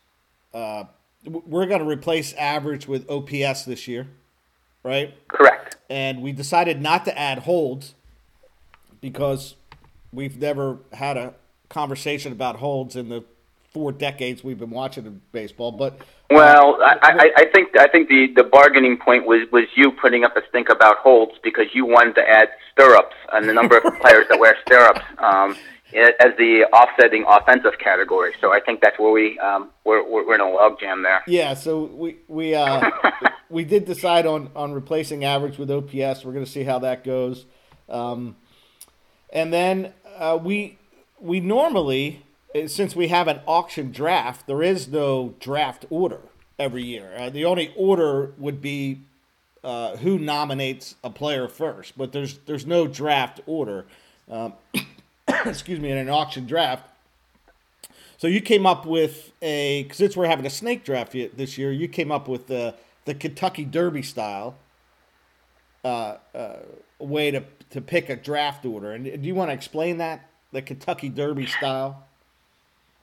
uh, 0.54 0.84
we're 1.26 1.68
going 1.68 1.80
to 1.80 1.88
replace 1.88 2.34
average 2.34 2.88
with 2.88 3.10
OPS 3.10 3.64
this 3.64 3.88
year, 3.88 4.08
right? 4.84 5.16
Correct. 5.30 5.78
And 5.90 6.22
we 6.22 6.34
decided 6.34 6.82
not 6.82 7.06
to 7.06 7.18
add 7.18 7.40
holds 7.40 7.96
because 9.00 9.56
we've 10.12 10.38
never 10.38 10.80
had 10.94 11.18
a 11.18 11.34
conversation 11.70 12.32
about 12.32 12.58
holds 12.58 12.96
in 12.96 13.10
the 13.10 13.24
four 13.72 13.92
decades 13.92 14.44
we've 14.44 14.60
been 14.60 14.70
watching 14.70 15.22
baseball. 15.32 15.72
But 15.72 16.00
well, 16.30 16.78
I, 16.82 16.98
I, 17.02 17.32
I 17.38 17.46
think 17.54 17.78
I 17.78 17.88
think 17.88 18.10
the, 18.10 18.28
the 18.36 18.44
bargaining 18.44 18.98
point 18.98 19.26
was, 19.26 19.50
was 19.52 19.66
you 19.76 19.92
putting 19.92 20.24
up 20.24 20.36
a 20.36 20.42
stink 20.50 20.70
about 20.70 20.98
holds 20.98 21.34
because 21.44 21.68
you 21.74 21.86
wanted 21.86 22.16
to 22.16 22.30
add 22.30 22.50
stirrups 22.72 23.16
and 23.34 23.48
the 23.48 23.54
number 23.54 23.78
of 23.78 23.84
players 24.02 24.28
that 24.30 24.40
wear 24.40 24.58
stirrups 24.66 25.02
um, 25.20 25.56
as 25.94 26.34
the 26.38 26.66
offsetting 26.74 27.26
offensive 27.28 27.78
category. 27.80 28.34
So 28.40 28.54
I 28.54 28.60
think 28.60 28.82
that's 28.82 28.98
where 29.00 29.12
we 29.12 29.40
um, 29.40 29.70
we're, 29.84 30.04
we're 30.10 30.36
in 30.36 30.42
a 30.42 30.46
logjam 30.46 31.04
there. 31.04 31.24
Yeah. 31.28 31.54
So 31.54 31.84
we 31.84 32.18
we 32.28 32.56
uh, 32.56 32.90
we 33.50 33.64
did 33.64 33.86
decide 33.86 34.26
on 34.26 34.50
on 34.56 34.74
replacing 34.74 35.24
average 35.24 35.58
with 35.58 35.72
OPS. 35.72 36.26
We're 36.26 36.34
going 36.34 36.46
to 36.46 36.52
see 36.52 36.64
how 36.64 36.80
that 36.80 37.04
goes, 37.04 37.46
um, 37.90 38.36
and 39.32 39.52
then 39.52 39.94
uh, 40.18 40.38
we 40.42 40.78
we 41.20 41.40
normally 41.40 42.24
uh, 42.24 42.31
since 42.68 42.96
we 42.96 43.08
have 43.08 43.28
an 43.28 43.42
auction 43.48 43.92
draft, 43.92 44.48
there 44.48 44.64
is 44.64 44.88
no 44.88 45.36
draft 45.40 45.86
order 45.90 46.22
every 46.60 46.84
year. 46.84 47.14
Uh, 47.18 47.30
the 47.30 47.46
only 47.46 47.74
order 47.76 48.34
would 48.38 48.62
be 48.62 49.02
uh, 49.64 49.98
who 49.98 50.18
nominates 50.18 50.96
a 51.04 51.10
player 51.10 51.48
first, 51.48 51.98
but 51.98 52.12
there's 52.12 52.40
there's 52.40 52.66
no 52.66 52.88
draft 52.88 53.40
order. 53.46 53.86
Um, 54.30 54.54
excuse 55.46 55.80
me, 55.80 55.92
in 55.92 55.98
an 55.98 56.10
auction 56.10 56.46
draft. 56.46 56.88
So 58.18 58.28
you 58.28 58.42
came 58.42 58.66
up 58.66 58.86
with 58.86 59.32
a 59.42 59.88
since 59.92 60.16
we're 60.16 60.28
having 60.28 60.46
a 60.46 60.50
snake 60.50 60.84
draft 60.84 61.12
this 61.12 61.58
year, 61.58 61.72
you 61.72 61.88
came 61.88 62.12
up 62.12 62.28
with 62.28 62.48
the 62.48 62.76
the 63.06 63.16
Kentucky 63.16 63.66
Derby 63.66 64.04
style 64.04 64.56
uh, 65.84 66.18
uh, 66.36 66.58
way 67.00 67.32
to 67.32 67.44
to 67.72 67.82
pick 67.82 68.10
a 68.10 68.16
draft 68.16 68.66
order. 68.66 68.92
And 68.92 69.06
do 69.06 69.28
you 69.28 69.36
want 69.36 69.50
to 69.50 69.54
explain 69.54 69.98
that 69.98 70.30
the 70.52 70.62
Kentucky 70.62 71.10
Derby 71.10 71.46
style? 71.46 72.06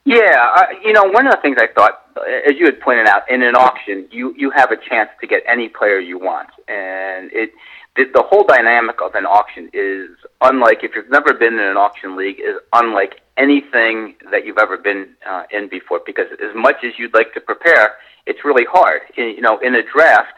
Yeah, 0.05 0.53
uh, 0.57 0.67
you 0.83 0.93
know, 0.93 1.05
one 1.05 1.27
of 1.27 1.33
the 1.33 1.41
things 1.43 1.59
I 1.61 1.67
thought, 1.67 2.01
as 2.47 2.55
you 2.59 2.65
had 2.65 2.81
pointed 2.81 3.07
out, 3.07 3.31
in 3.31 3.43
an 3.43 3.55
auction, 3.55 4.09
you 4.11 4.35
you 4.37 4.51
have 4.51 4.71
a 4.71 4.77
chance 4.77 5.11
to 5.21 5.27
get 5.27 5.43
any 5.47 5.69
player 5.69 5.99
you 5.99 6.19
want, 6.19 6.49
and 6.67 7.31
it 7.33 7.51
the, 7.99 8.05
the 8.15 8.23
whole 8.23 8.45
dynamic 8.45 9.03
of 9.03 9.15
an 9.17 9.27
auction 9.27 9.69
is 9.73 10.09
unlike 10.41 10.85
if 10.85 10.93
you've 10.95 11.11
never 11.11 11.35
been 11.35 11.55
in 11.55 11.61
an 11.61 11.77
auction 11.77 12.17
league 12.17 12.39
is 12.39 12.55
unlike 12.73 13.21
anything 13.37 14.15
that 14.31 14.47
you've 14.47 14.59
ever 14.59 14.79
been 14.79 15.09
uh, 15.29 15.43
in 15.51 15.69
before. 15.69 16.01
Because 16.07 16.27
as 16.41 16.55
much 16.55 16.77
as 16.85 16.93
you'd 16.97 17.13
like 17.13 17.35
to 17.35 17.41
prepare, 17.41 17.97
it's 18.25 18.45
really 18.45 18.65
hard. 18.65 19.03
In, 19.17 19.31
you 19.31 19.41
know, 19.41 19.59
in 19.59 19.75
a 19.75 19.83
draft, 19.83 20.33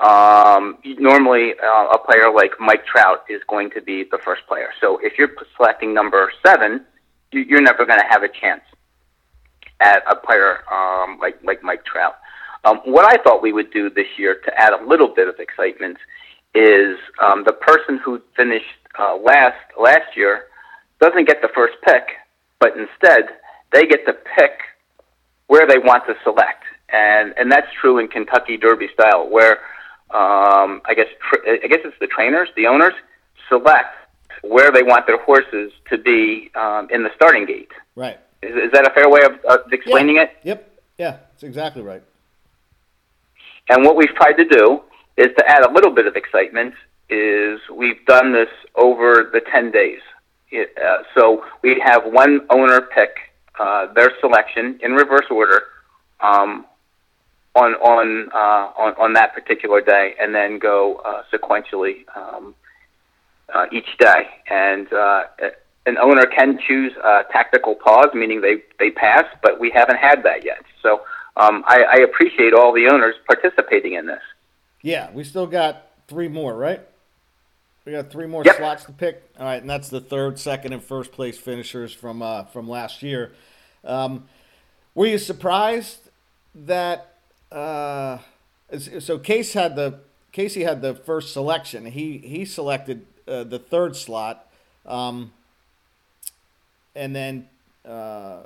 um, 0.00 0.78
normally 0.98 1.52
uh, 1.62 1.88
a 1.92 1.98
player 1.98 2.32
like 2.32 2.52
Mike 2.58 2.86
Trout 2.86 3.24
is 3.28 3.42
going 3.48 3.70
to 3.72 3.82
be 3.82 4.04
the 4.10 4.18
first 4.24 4.46
player. 4.48 4.70
So 4.80 4.98
if 5.02 5.18
you're 5.18 5.30
selecting 5.56 5.92
number 5.92 6.32
seven, 6.44 6.86
you're 7.32 7.62
never 7.62 7.84
going 7.84 8.00
to 8.00 8.06
have 8.08 8.22
a 8.22 8.28
chance 8.28 8.62
at 9.80 10.02
a 10.10 10.16
player 10.16 10.58
um, 10.72 11.18
like 11.20 11.38
like 11.42 11.62
Mike 11.62 11.84
Trout. 11.84 12.16
Um, 12.64 12.78
what 12.84 13.04
I 13.04 13.22
thought 13.22 13.42
we 13.42 13.52
would 13.52 13.70
do 13.72 13.90
this 13.90 14.06
year 14.16 14.40
to 14.44 14.60
add 14.60 14.72
a 14.72 14.84
little 14.86 15.08
bit 15.08 15.28
of 15.28 15.38
excitement 15.38 15.98
is 16.54 16.96
um, 17.22 17.44
the 17.44 17.52
person 17.52 17.98
who 17.98 18.22
finished 18.36 18.64
uh, 18.98 19.16
last 19.16 19.58
last 19.78 20.16
year 20.16 20.46
doesn't 21.00 21.26
get 21.26 21.42
the 21.42 21.48
first 21.54 21.74
pick, 21.84 22.04
but 22.60 22.72
instead 22.76 23.28
they 23.72 23.86
get 23.86 24.06
to 24.06 24.14
pick 24.38 24.60
where 25.48 25.66
they 25.66 25.78
want 25.78 26.04
to 26.06 26.14
select, 26.22 26.64
and 26.90 27.34
and 27.36 27.50
that's 27.50 27.68
true 27.80 27.98
in 27.98 28.08
Kentucky 28.08 28.56
Derby 28.56 28.88
style, 28.94 29.28
where 29.28 29.58
um, 30.10 30.80
I 30.86 30.94
guess 30.94 31.08
I 31.46 31.66
guess 31.66 31.80
it's 31.84 31.98
the 32.00 32.06
trainers, 32.06 32.48
the 32.56 32.66
owners 32.66 32.94
select 33.48 33.94
where 34.42 34.70
they 34.70 34.82
want 34.82 35.06
their 35.06 35.22
horses 35.22 35.72
to 35.90 35.98
be 35.98 36.50
um, 36.54 36.88
in 36.90 37.02
the 37.02 37.10
starting 37.16 37.46
gate. 37.46 37.70
Right. 37.96 38.18
Is, 38.44 38.54
is 38.66 38.72
that 38.72 38.86
a 38.86 38.90
fair 38.90 39.08
way 39.08 39.22
of, 39.22 39.32
of 39.44 39.72
explaining 39.72 40.16
yeah. 40.16 40.22
it? 40.22 40.30
Yep. 40.44 40.70
Yeah, 40.98 41.10
that's 41.10 41.42
exactly 41.42 41.82
right. 41.82 42.02
And 43.68 43.84
what 43.84 43.96
we've 43.96 44.14
tried 44.14 44.34
to 44.34 44.44
do 44.44 44.82
is 45.16 45.28
to 45.38 45.48
add 45.48 45.62
a 45.64 45.72
little 45.72 45.90
bit 45.90 46.06
of 46.06 46.16
excitement. 46.16 46.74
Is 47.10 47.60
we've 47.70 48.04
done 48.06 48.32
this 48.32 48.48
over 48.74 49.28
the 49.32 49.40
ten 49.40 49.70
days. 49.70 50.00
It, 50.50 50.76
uh, 50.78 51.02
so 51.14 51.44
we 51.62 51.80
have 51.84 52.04
one 52.04 52.46
owner 52.48 52.80
pick 52.80 53.16
uh, 53.58 53.92
their 53.92 54.12
selection 54.20 54.80
in 54.82 54.92
reverse 54.92 55.26
order 55.30 55.64
um, 56.20 56.64
on 57.54 57.74
on, 57.74 58.30
uh, 58.32 58.82
on 58.82 58.94
on 58.94 59.12
that 59.14 59.34
particular 59.34 59.80
day, 59.80 60.14
and 60.20 60.34
then 60.34 60.58
go 60.58 60.96
uh, 61.04 61.22
sequentially 61.32 62.04
um, 62.16 62.54
uh, 63.52 63.66
each 63.70 63.98
day. 63.98 64.28
And 64.48 64.90
uh, 64.92 65.24
an 65.86 65.98
owner 65.98 66.26
can 66.26 66.58
choose 66.66 66.92
a 66.96 67.22
tactical 67.30 67.74
pause, 67.74 68.08
meaning 68.14 68.40
they, 68.40 68.62
they 68.78 68.90
pass, 68.90 69.24
but 69.42 69.60
we 69.60 69.70
haven't 69.70 69.98
had 69.98 70.22
that 70.22 70.44
yet. 70.44 70.62
So 70.82 71.02
um, 71.36 71.64
I, 71.66 71.82
I 71.82 71.96
appreciate 71.96 72.54
all 72.54 72.72
the 72.72 72.88
owners 72.88 73.14
participating 73.26 73.94
in 73.94 74.06
this. 74.06 74.22
Yeah, 74.82 75.10
we 75.12 75.24
still 75.24 75.46
got 75.46 75.90
three 76.08 76.28
more, 76.28 76.54
right? 76.56 76.80
We 77.84 77.92
got 77.92 78.10
three 78.10 78.26
more 78.26 78.42
yep. 78.44 78.56
slots 78.56 78.84
to 78.84 78.92
pick. 78.92 79.22
All 79.38 79.44
right, 79.44 79.60
and 79.60 79.68
that's 79.68 79.88
the 79.88 80.00
third, 80.00 80.38
second, 80.38 80.72
and 80.72 80.82
first 80.82 81.12
place 81.12 81.36
finishers 81.36 81.92
from 81.92 82.22
uh, 82.22 82.44
from 82.44 82.68
last 82.68 83.02
year. 83.02 83.32
Um, 83.84 84.26
were 84.94 85.06
you 85.06 85.18
surprised 85.18 85.98
that 86.54 87.14
uh, 87.52 88.18
so 89.00 89.18
Case 89.18 89.52
had 89.52 89.76
the 89.76 90.00
Casey 90.32 90.64
had 90.64 90.82
the 90.82 90.94
first 90.94 91.32
selection. 91.32 91.86
He 91.86 92.18
he 92.18 92.44
selected 92.44 93.06
uh, 93.28 93.44
the 93.44 93.58
third 93.58 93.96
slot. 93.96 94.50
Um, 94.86 95.32
and 96.94 97.14
then 97.14 97.48
uh, 97.84 98.44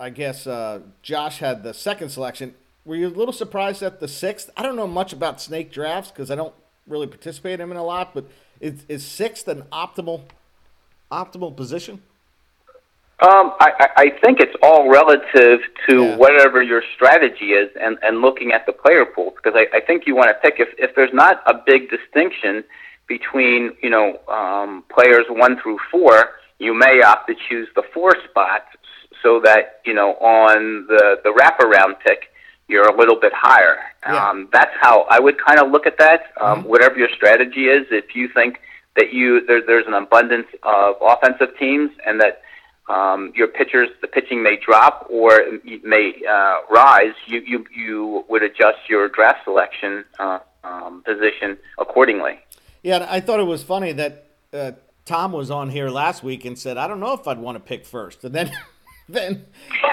I 0.00 0.10
guess 0.10 0.46
uh, 0.46 0.80
Josh 1.02 1.38
had 1.38 1.62
the 1.62 1.74
second 1.74 2.10
selection. 2.10 2.54
Were 2.84 2.96
you 2.96 3.08
a 3.08 3.10
little 3.10 3.32
surprised 3.32 3.82
at 3.82 4.00
the 4.00 4.08
sixth? 4.08 4.50
I 4.56 4.62
don't 4.62 4.76
know 4.76 4.86
much 4.86 5.12
about 5.12 5.40
snake 5.40 5.70
drafts 5.70 6.10
because 6.10 6.30
I 6.30 6.34
don't 6.34 6.54
really 6.86 7.06
participate 7.06 7.60
in 7.60 7.68
them 7.68 7.76
a 7.76 7.82
lot. 7.82 8.12
But 8.14 8.26
is, 8.60 8.84
is 8.88 9.04
sixth 9.04 9.46
an 9.48 9.62
optimal 9.72 10.22
optimal 11.10 11.54
position? 11.54 12.02
Um, 13.20 13.52
I, 13.60 13.88
I 13.96 14.10
think 14.24 14.40
it's 14.40 14.56
all 14.64 14.90
relative 14.90 15.60
to 15.88 16.02
yeah. 16.02 16.16
whatever 16.16 16.60
your 16.60 16.82
strategy 16.96 17.52
is 17.52 17.70
and, 17.80 17.96
and 18.02 18.20
looking 18.20 18.50
at 18.50 18.66
the 18.66 18.72
player 18.72 19.04
pool 19.04 19.32
because 19.36 19.52
I, 19.54 19.76
I 19.76 19.80
think 19.80 20.08
you 20.08 20.16
want 20.16 20.30
to 20.30 20.34
pick 20.34 20.58
if, 20.58 20.70
if 20.76 20.96
there's 20.96 21.12
not 21.12 21.40
a 21.46 21.54
big 21.54 21.88
distinction 21.88 22.64
between 23.06 23.76
you 23.80 23.90
know 23.90 24.18
um, 24.26 24.82
players 24.92 25.26
one 25.28 25.60
through 25.60 25.78
four 25.88 26.30
you 26.62 26.74
may 26.74 27.02
opt 27.02 27.28
to 27.28 27.34
choose 27.48 27.68
the 27.74 27.82
four 27.92 28.14
spot 28.30 28.66
so 29.22 29.40
that 29.40 29.80
you 29.84 29.94
know 29.94 30.14
on 30.14 30.86
the 30.86 31.20
the 31.24 31.30
wraparound 31.30 31.98
pick 32.04 32.28
you're 32.68 32.88
a 32.88 32.96
little 32.96 33.20
bit 33.20 33.32
higher. 33.34 33.78
Yeah. 34.06 34.30
Um, 34.30 34.48
that's 34.52 34.74
how 34.80 35.02
I 35.10 35.20
would 35.20 35.36
kind 35.38 35.58
of 35.60 35.70
look 35.70 35.86
at 35.86 35.98
that. 35.98 36.32
Um, 36.40 36.60
mm-hmm. 36.60 36.68
Whatever 36.68 36.96
your 36.98 37.10
strategy 37.14 37.66
is, 37.66 37.86
if 37.90 38.16
you 38.16 38.28
think 38.28 38.60
that 38.96 39.12
you 39.12 39.44
there, 39.46 39.60
there's 39.64 39.86
an 39.86 39.94
abundance 39.94 40.46
of 40.62 40.96
offensive 41.00 41.56
teams 41.58 41.90
and 42.06 42.20
that 42.20 42.42
um, 42.88 43.32
your 43.34 43.48
pitchers 43.48 43.88
the 44.00 44.08
pitching 44.08 44.42
may 44.42 44.56
drop 44.56 45.06
or 45.10 45.40
may 45.84 46.14
uh, 46.28 46.60
rise, 46.70 47.14
you, 47.26 47.40
you 47.46 47.66
you 47.74 48.24
would 48.28 48.42
adjust 48.42 48.78
your 48.88 49.08
draft 49.08 49.44
selection 49.44 50.04
uh, 50.18 50.38
um, 50.64 51.02
position 51.04 51.58
accordingly. 51.78 52.38
Yeah, 52.82 53.06
I 53.08 53.20
thought 53.20 53.40
it 53.40 53.46
was 53.46 53.62
funny 53.62 53.92
that. 53.92 54.26
Uh, 54.52 54.72
Tom 55.04 55.32
was 55.32 55.50
on 55.50 55.70
here 55.70 55.88
last 55.88 56.22
week 56.22 56.44
and 56.44 56.58
said, 56.58 56.76
"I 56.76 56.86
don't 56.86 57.00
know 57.00 57.12
if 57.14 57.26
I'd 57.26 57.38
want 57.38 57.56
to 57.56 57.60
pick 57.60 57.84
first. 57.84 58.24
and 58.24 58.34
then 58.34 58.52
then 59.08 59.46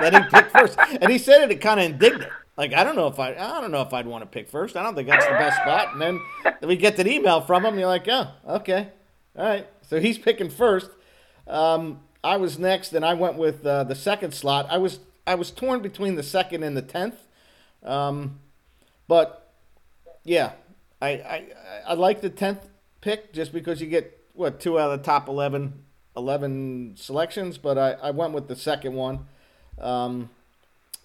then 0.00 0.22
he 0.22 0.30
picked 0.30 0.50
first, 0.52 0.78
and 0.78 1.10
he 1.10 1.18
said 1.18 1.50
it 1.50 1.60
kind 1.60 1.80
of 1.80 1.86
indignant. 1.86 2.32
Like 2.56 2.74
I 2.74 2.84
don't 2.84 2.96
know 2.96 3.06
if 3.06 3.18
I 3.18 3.30
I 3.32 3.60
don't 3.60 3.70
know 3.70 3.82
if 3.82 3.92
I'd 3.92 4.06
want 4.06 4.22
to 4.22 4.26
pick 4.26 4.48
first. 4.48 4.76
I 4.76 4.82
don't 4.82 4.94
think 4.94 5.08
that's 5.08 5.26
the 5.26 5.32
best 5.32 5.56
spot. 5.56 5.92
And 5.92 6.00
then 6.00 6.20
we 6.62 6.76
get 6.76 6.98
an 6.98 7.08
email 7.08 7.40
from 7.40 7.64
him. 7.64 7.78
You're 7.78 7.88
like, 7.88 8.06
oh, 8.08 8.28
okay, 8.46 8.88
all 9.36 9.46
right. 9.46 9.66
So 9.88 10.00
he's 10.00 10.18
picking 10.18 10.50
first. 10.50 10.90
Um, 11.46 12.00
I 12.24 12.36
was 12.36 12.58
next, 12.58 12.92
and 12.92 13.04
I 13.04 13.14
went 13.14 13.36
with 13.36 13.66
uh, 13.66 13.84
the 13.84 13.94
second 13.94 14.32
slot. 14.32 14.66
I 14.70 14.78
was 14.78 15.00
I 15.26 15.34
was 15.34 15.50
torn 15.50 15.80
between 15.80 16.16
the 16.16 16.22
second 16.22 16.62
and 16.62 16.76
the 16.76 16.82
tenth, 16.82 17.26
um, 17.82 18.38
but 19.08 19.52
yeah, 20.24 20.52
I 21.00 21.08
I 21.08 21.46
I 21.86 21.94
like 21.94 22.20
the 22.20 22.30
tenth 22.30 22.68
pick 23.00 23.32
just 23.32 23.52
because 23.52 23.80
you 23.80 23.88
get 23.88 24.21
what 24.34 24.60
two 24.60 24.78
out 24.78 24.90
of 24.90 25.00
the 25.00 25.04
top 25.04 25.28
11, 25.28 25.72
11 26.16 26.94
selections, 26.96 27.58
but 27.58 27.78
I, 27.78 27.92
I 27.92 28.10
went 28.10 28.32
with 28.32 28.48
the 28.48 28.56
second 28.56 28.94
one. 28.94 29.26
Um, 29.80 30.30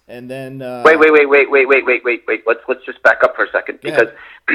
and 0.08 0.30
then 0.30 0.62
uh, 0.62 0.82
wait, 0.84 0.98
wait, 0.98 1.12
wait, 1.12 1.28
wait, 1.28 1.50
wait, 1.50 1.68
wait, 1.68 1.84
wait, 1.84 2.04
wait, 2.04 2.22
wait. 2.26 2.42
Let's 2.46 2.60
let's 2.66 2.84
just 2.86 3.02
back 3.02 3.22
up 3.22 3.36
for 3.36 3.44
a 3.44 3.50
second 3.50 3.80
because 3.82 4.08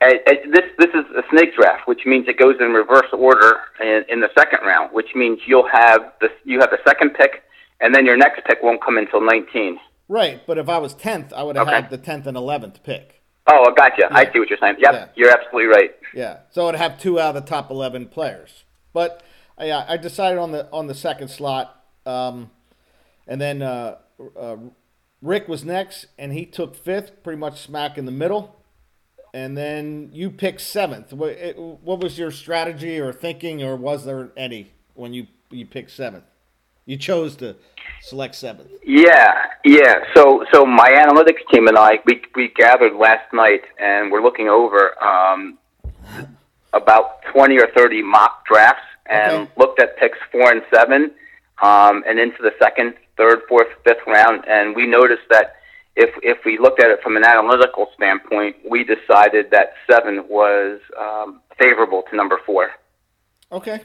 this 0.00 0.64
this 0.78 0.90
is 0.94 1.04
a 1.16 1.22
snake 1.30 1.54
draft, 1.54 1.86
which 1.86 2.06
means 2.06 2.26
it 2.26 2.38
goes 2.38 2.56
in 2.58 2.72
reverse 2.72 3.08
order 3.12 3.60
in, 3.80 4.04
in 4.08 4.20
the 4.20 4.30
second 4.36 4.60
round, 4.64 4.92
which 4.92 5.14
means 5.14 5.40
you'll 5.46 5.68
have 5.68 6.12
the 6.20 6.30
you 6.44 6.60
have 6.60 6.70
the 6.70 6.80
second 6.86 7.10
pick, 7.10 7.42
and 7.80 7.94
then 7.94 8.06
your 8.06 8.16
next 8.16 8.44
pick 8.46 8.62
won't 8.62 8.82
come 8.82 8.96
until 8.96 9.20
nineteen. 9.20 9.78
Right, 10.08 10.40
but 10.46 10.58
if 10.58 10.68
I 10.68 10.78
was 10.78 10.94
tenth, 10.94 11.32
I 11.32 11.42
would 11.42 11.56
have 11.56 11.66
okay. 11.66 11.76
had 11.76 11.90
the 11.90 11.98
tenth 11.98 12.26
and 12.26 12.36
eleventh 12.36 12.82
pick. 12.82 13.22
Oh, 13.46 13.70
I 13.70 13.74
gotcha. 13.74 13.94
Yeah. 13.98 14.08
I 14.10 14.32
see 14.32 14.38
what 14.38 14.48
you're 14.48 14.58
saying. 14.58 14.76
Yep, 14.78 14.92
yeah. 14.92 15.06
you're 15.14 15.30
absolutely 15.30 15.66
right. 15.66 15.94
Yeah, 16.14 16.38
so 16.50 16.68
I'd 16.68 16.76
have 16.76 16.98
two 16.98 17.20
out 17.20 17.36
of 17.36 17.44
the 17.44 17.48
top 17.48 17.70
eleven 17.70 18.06
players. 18.06 18.64
But 18.92 19.22
I, 19.58 19.70
I 19.72 19.96
decided 19.96 20.38
on 20.38 20.52
the 20.52 20.70
on 20.72 20.86
the 20.86 20.94
second 20.94 21.28
slot, 21.28 21.84
um, 22.06 22.50
and 23.26 23.40
then 23.40 23.60
uh, 23.62 23.98
uh, 24.38 24.56
Rick 25.20 25.48
was 25.48 25.64
next, 25.64 26.06
and 26.18 26.32
he 26.32 26.46
took 26.46 26.74
fifth, 26.74 27.22
pretty 27.22 27.38
much 27.38 27.60
smack 27.60 27.98
in 27.98 28.06
the 28.06 28.12
middle. 28.12 28.56
And 29.32 29.56
then 29.56 30.10
you 30.12 30.30
picked 30.30 30.60
seventh. 30.60 31.12
What, 31.12 31.36
what 31.56 31.98
was 31.98 32.16
your 32.16 32.30
strategy 32.30 33.00
or 33.00 33.12
thinking, 33.12 33.64
or 33.64 33.74
was 33.74 34.04
there 34.04 34.30
any 34.36 34.70
when 34.94 35.12
you 35.12 35.26
you 35.50 35.66
picked 35.66 35.90
seventh? 35.90 36.24
You 36.86 36.96
chose 36.96 37.34
to 37.36 37.56
select 38.02 38.34
seventh. 38.34 38.70
Yeah, 38.84 39.46
yeah. 39.64 40.04
So, 40.14 40.44
so 40.52 40.66
my 40.66 40.90
analytics 40.90 41.40
team 41.52 41.66
and 41.66 41.78
I, 41.78 42.00
we 42.06 42.22
we 42.34 42.48
gathered 42.48 42.94
last 42.94 43.32
night, 43.32 43.62
and 43.80 44.12
we're 44.12 44.22
looking 44.22 44.48
over 44.48 45.02
um, 45.02 45.58
about 46.72 47.22
twenty 47.32 47.58
or 47.58 47.68
thirty 47.74 48.02
mock 48.02 48.44
drafts, 48.46 48.82
and 49.06 49.32
Okay. 49.32 49.50
looked 49.56 49.80
at 49.80 49.96
picks 49.96 50.18
four 50.30 50.50
and 50.52 50.62
seven, 50.72 51.10
um, 51.62 52.04
and 52.06 52.18
into 52.18 52.42
the 52.42 52.52
second, 52.58 52.94
third, 53.16 53.40
fourth, 53.48 53.68
fifth 53.84 54.06
round, 54.06 54.44
and 54.46 54.76
we 54.76 54.86
noticed 54.86 55.22
that 55.30 55.56
if 55.96 56.10
if 56.22 56.44
we 56.44 56.58
looked 56.58 56.80
at 56.80 56.90
it 56.90 57.00
from 57.02 57.16
an 57.16 57.24
analytical 57.24 57.88
standpoint, 57.96 58.56
we 58.68 58.84
decided 58.84 59.50
that 59.52 59.72
seven 59.90 60.26
was 60.28 60.80
um, 61.00 61.40
favorable 61.58 62.02
to 62.10 62.16
number 62.16 62.38
four. 62.44 62.70
Okay. 63.50 63.80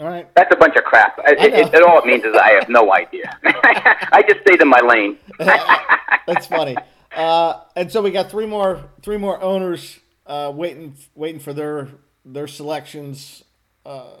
All 0.00 0.06
right. 0.06 0.32
That's 0.36 0.52
a 0.54 0.56
bunch 0.56 0.76
of 0.76 0.84
crap. 0.84 1.18
It, 1.26 1.52
it, 1.52 1.74
it, 1.74 1.82
all 1.82 1.98
it 1.98 2.06
means 2.06 2.24
is 2.24 2.34
I 2.34 2.52
have 2.52 2.68
no 2.68 2.92
idea. 2.92 3.36
I 3.44 4.22
just 4.28 4.42
stayed 4.42 4.60
in 4.60 4.68
my 4.68 4.80
lane. 4.80 5.18
That's 5.38 6.46
funny. 6.46 6.76
Uh, 7.14 7.60
and 7.74 7.90
so 7.90 8.00
we 8.00 8.12
got 8.12 8.30
three 8.30 8.46
more 8.46 8.90
three 9.02 9.16
more 9.16 9.40
owners 9.42 9.98
uh, 10.26 10.52
waiting 10.54 10.96
waiting 11.16 11.40
for 11.40 11.52
their 11.52 11.88
their 12.24 12.46
selections, 12.46 13.42
uh, 13.84 14.18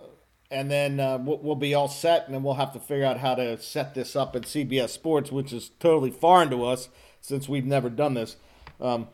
and 0.50 0.68
then 0.70 0.98
uh, 0.98 1.18
we'll, 1.18 1.38
we'll 1.38 1.54
be 1.54 1.74
all 1.74 1.86
set, 1.86 2.26
and 2.26 2.34
then 2.34 2.42
we'll 2.42 2.54
have 2.54 2.72
to 2.72 2.80
figure 2.80 3.04
out 3.04 3.18
how 3.18 3.36
to 3.36 3.60
set 3.60 3.94
this 3.94 4.16
up 4.16 4.34
at 4.34 4.42
CBS 4.42 4.88
Sports, 4.88 5.30
which 5.30 5.52
is 5.52 5.70
totally 5.78 6.10
foreign 6.10 6.50
to 6.50 6.64
us 6.64 6.88
since 7.20 7.48
we've 7.48 7.66
never 7.66 7.88
done 7.88 8.14
this. 8.14 8.36
Um, 8.80 9.08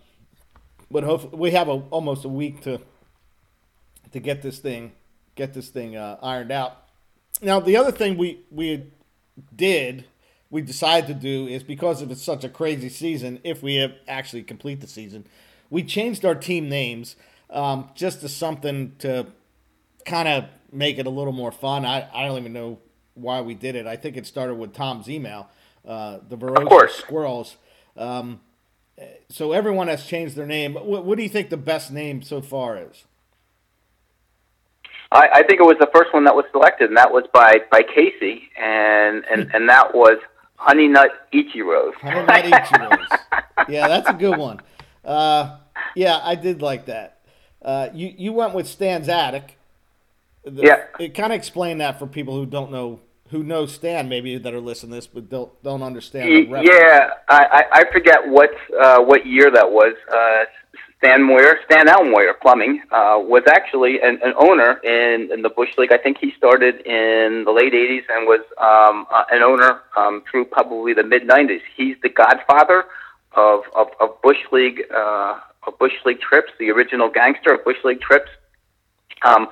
but 0.91 1.05
hopefully, 1.05 1.37
we 1.37 1.51
have 1.51 1.69
a, 1.69 1.83
almost 1.91 2.25
a 2.25 2.29
week 2.29 2.63
to 2.63 2.81
to 4.13 4.21
get 4.21 4.41
this 4.41 4.61
thing 4.61 4.93
get 5.35 5.55
this 5.55 5.69
thing 5.69 5.97
uh, 5.97 6.19
ironed 6.23 6.53
out. 6.53 6.83
Now, 7.43 7.61
the 7.61 7.77
other 7.77 7.93
thing 7.93 8.17
we 8.17 8.41
we 8.51 8.85
did, 9.55 10.05
we 10.51 10.63
decided 10.63 11.09
to 11.09 11.15
do 11.15 11.47
is 11.47 11.63
because 11.63 12.03
of 12.03 12.11
it's 12.11 12.23
such 12.23 12.45
a 12.45 12.49
crazy 12.49 12.89
season, 12.89 13.41
if 13.45 13.63
we 13.63 13.93
actually 14.07 14.43
complete 14.43 14.81
the 14.81 14.87
season, 14.87 15.27
we 15.71 15.83
changed 15.83 16.25
our 16.25 16.35
team 16.35 16.69
names 16.69 17.17
um, 17.51 17.91
just 17.95 18.21
to 18.21 18.29
something 18.29 18.95
to 18.99 19.27
kind 20.05 20.29
of 20.29 20.45
make 20.73 20.99
it 20.99 21.07
a 21.07 21.11
little 21.11 21.33
more 21.33 21.53
fun. 21.53 21.85
I, 21.85 22.09
I 22.13 22.27
don't 22.27 22.39
even 22.39 22.53
know 22.53 22.79
why 23.15 23.41
we 23.41 23.55
did 23.55 23.75
it. 23.75 23.87
I 23.87 23.97
think 23.97 24.17
it 24.17 24.27
started 24.27 24.55
with 24.55 24.73
Tom's 24.75 25.09
email, 25.09 25.49
uh, 25.87 26.19
the 26.29 26.37
Verosa. 26.37 26.91
Squirrels. 26.91 27.57
Um, 27.97 28.41
so 29.29 29.53
everyone 29.53 29.89
has 29.89 30.07
changed 30.07 30.37
their 30.37 30.47
name. 30.47 30.75
What, 30.75 31.05
what 31.05 31.17
do 31.17 31.23
you 31.23 31.29
think 31.29 31.51
the 31.51 31.57
best 31.57 31.93
name 31.93 32.23
so 32.23 32.41
far 32.41 32.77
is? 32.77 33.05
I, 35.15 35.29
I 35.33 35.43
think 35.45 35.61
it 35.61 35.65
was 35.65 35.77
the 35.81 35.89
first 35.95 36.13
one 36.13 36.25
that 36.25 36.35
was 36.35 36.45
selected, 36.53 36.89
and 36.89 36.97
that 36.97 37.11
was 37.13 37.25
by 37.33 37.59
by 37.71 37.83
Casey, 37.83 38.43
and 38.61 39.25
and 39.31 39.51
and 39.55 39.69
that 39.69 39.95
was 39.95 40.19
Honey 40.57 40.89
Nut 40.89 41.11
Ichiro's. 41.33 41.95
Honey 42.01 42.27
Nut 42.27 42.45
Ichiros. 42.45 43.19
yeah, 43.69 43.89
that's 43.89 44.09
a 44.09 44.13
good 44.15 44.37
one. 44.37 44.61
Uh, 45.05 45.57
yeah, 45.95 46.19
I 46.23 46.35
did 46.35 46.61
like 46.63 46.87
that. 46.87 47.21
Uh, 47.63 47.89
you 47.95 48.13
you 48.17 48.33
went 48.33 48.55
with 48.55 48.67
Stan's 48.67 49.09
Attic. 49.09 49.57
The- 50.45 50.63
Yeah. 50.63 50.85
It 50.99 51.15
kind 51.15 51.33
of 51.33 51.37
explained 51.39 51.81
that 51.81 51.99
for 51.99 52.07
people 52.07 52.35
who 52.35 52.45
don't 52.47 52.71
know 52.71 53.01
who 53.31 53.43
know 53.43 53.65
Stan 53.67 54.09
maybe 54.09 54.37
that 54.37 54.53
are 54.55 54.61
listening 54.61 54.91
to 54.93 54.97
this 54.97 55.07
but 55.07 55.29
don't 55.31 55.51
don't 55.63 55.83
understand 55.83 56.29
the 56.29 56.45
Y- 56.45 56.53
reference. 56.53 56.69
Yeah, 56.71 57.09
I, 57.29 57.45
I 57.45 57.81
I 57.81 57.93
forget 57.93 58.29
what 58.29 58.51
uh, 58.81 59.01
what 59.03 59.27
year 59.27 59.51
that 59.51 59.71
was. 59.71 59.95
Uh, 60.13 60.45
Stan 61.05 61.23
Moyer, 61.23 61.59
Stan 61.67 61.87
L. 61.87 62.03
Plumbing, 62.41 62.81
uh, 62.91 63.19
was 63.21 63.43
actually 63.47 64.01
an, 64.01 64.19
an 64.25 64.33
owner 64.39 64.79
in, 64.83 65.31
in 65.31 65.43
the 65.43 65.51
Bush 65.51 65.69
League. 65.77 65.93
I 65.93 65.99
think 65.99 66.17
he 66.19 66.33
started 66.35 66.77
in 66.87 67.45
the 67.45 67.53
late 67.53 67.75
'80s 67.75 68.05
and 68.09 68.27
was 68.27 68.41
um, 68.57 69.07
uh, 69.13 69.25
an 69.31 69.43
owner 69.43 69.83
um, 69.99 70.23
through 70.31 70.47
probably 70.47 70.95
the 70.95 71.03
mid 71.03 71.29
'90s. 71.29 71.61
He's 71.77 71.97
the 72.03 72.09
godfather 72.09 72.87
of 73.33 73.65
of, 73.77 73.89
of 74.01 74.23
Bush 74.23 74.39
League 74.51 74.85
uh, 74.97 75.41
of 75.67 75.79
Bush 75.79 75.93
League 76.07 76.23
trips, 76.23 76.51
the 76.59 76.71
original 76.71 77.11
gangster 77.11 77.53
of 77.53 77.63
Bush 77.67 77.85
League 77.85 78.01
trips. 78.01 78.31
Um, 79.27 79.49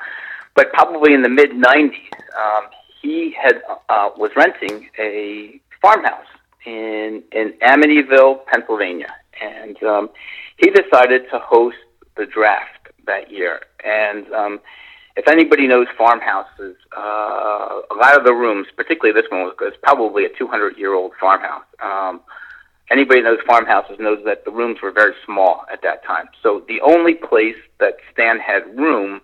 but 0.55 0.73
probably 0.73 1.13
in 1.13 1.21
the 1.21 1.29
mid 1.29 1.51
'90s, 1.51 1.93
um, 2.35 2.65
he 3.03 3.31
had 3.39 3.61
uh, 3.91 4.09
was 4.17 4.31
renting 4.37 4.89
a 4.99 5.61
farmhouse 5.83 6.33
in 6.65 7.23
in 7.31 7.53
Amityville, 7.61 8.47
Pennsylvania, 8.47 9.15
and 9.39 9.83
um, 9.83 10.09
he 10.57 10.71
decided 10.71 11.23
to 11.31 11.39
host 11.39 11.77
the 12.17 12.27
draft 12.27 12.89
that 13.07 13.31
year. 13.31 13.61
And 13.85 14.31
um, 14.33 14.61
if 15.17 15.29
anybody 15.29 15.67
knows 15.67 15.87
farmhouses, 15.97 16.77
uh, 16.97 17.81
a 17.91 17.97
lot 17.97 18.17
of 18.17 18.25
the 18.25 18.33
rooms, 18.33 18.69
particularly 18.77 19.19
this 19.21 19.31
one, 19.31 19.43
was 19.43 19.75
probably 19.83 20.25
a 20.25 20.29
200 20.39 20.77
year 20.77 20.95
old 20.95 21.13
farmhouse. 21.21 21.65
Um, 21.83 22.21
anybody 22.91 23.23
knows 23.23 23.39
farmhouses 23.47 23.97
knows 23.99 24.23
that 24.25 24.45
the 24.45 24.51
rooms 24.51 24.79
were 24.83 24.93
very 24.93 25.15
small 25.25 25.65
at 25.73 25.83
that 25.83 26.05
time. 26.05 26.29
So 26.43 26.65
the 26.69 26.81
only 26.81 27.15
place 27.15 27.57
that 27.81 27.97
Stan 28.13 28.39
had 28.39 28.79
room 28.79 29.21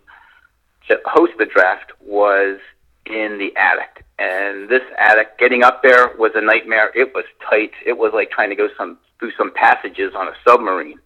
to 0.88 0.98
host 1.04 1.32
the 1.38 1.46
draft 1.46 1.92
was 2.00 2.58
in 3.06 3.38
the 3.38 3.54
attic. 3.56 4.04
And 4.18 4.68
this 4.68 4.82
attic, 4.98 5.38
getting 5.38 5.62
up 5.62 5.82
there 5.82 6.10
was 6.18 6.32
a 6.34 6.40
nightmare. 6.40 6.90
It 6.94 7.14
was 7.14 7.24
tight. 7.48 7.72
It 7.86 7.96
was 7.96 8.12
like 8.12 8.30
trying 8.30 8.50
to 8.50 8.56
go 8.56 8.68
some 8.76 8.98
through 9.18 9.32
some 9.36 9.52
passages 9.54 10.12
on 10.14 10.28
a 10.28 10.32
submarine. 10.46 10.98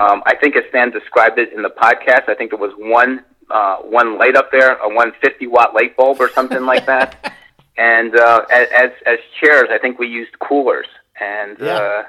Um, 0.00 0.22
I 0.26 0.34
think 0.40 0.56
as 0.56 0.64
Stan 0.70 0.90
described 0.90 1.38
it 1.38 1.52
in 1.52 1.62
the 1.62 1.68
podcast, 1.70 2.28
I 2.28 2.34
think 2.34 2.50
there 2.50 2.58
was 2.58 2.72
one 2.78 3.24
uh, 3.50 3.76
one 3.78 4.16
light 4.16 4.36
up 4.36 4.50
there, 4.52 4.74
a 4.76 4.88
150 4.88 5.46
watt 5.48 5.74
light 5.74 5.96
bulb 5.96 6.20
or 6.20 6.30
something 6.30 6.64
like 6.64 6.86
that. 6.86 7.34
And 7.78 8.14
uh, 8.14 8.42
as 8.50 8.90
as 9.06 9.18
chairs, 9.40 9.68
I 9.70 9.78
think 9.78 9.98
we 9.98 10.06
used 10.06 10.38
coolers, 10.38 10.86
and 11.18 11.56
Yeah. 11.58 11.76
uh, 11.78 12.02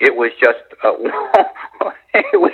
it 0.00 0.16
was 0.16 0.30
just 0.40 0.62
uh, 0.82 0.94
it 2.14 2.40
was 2.40 2.52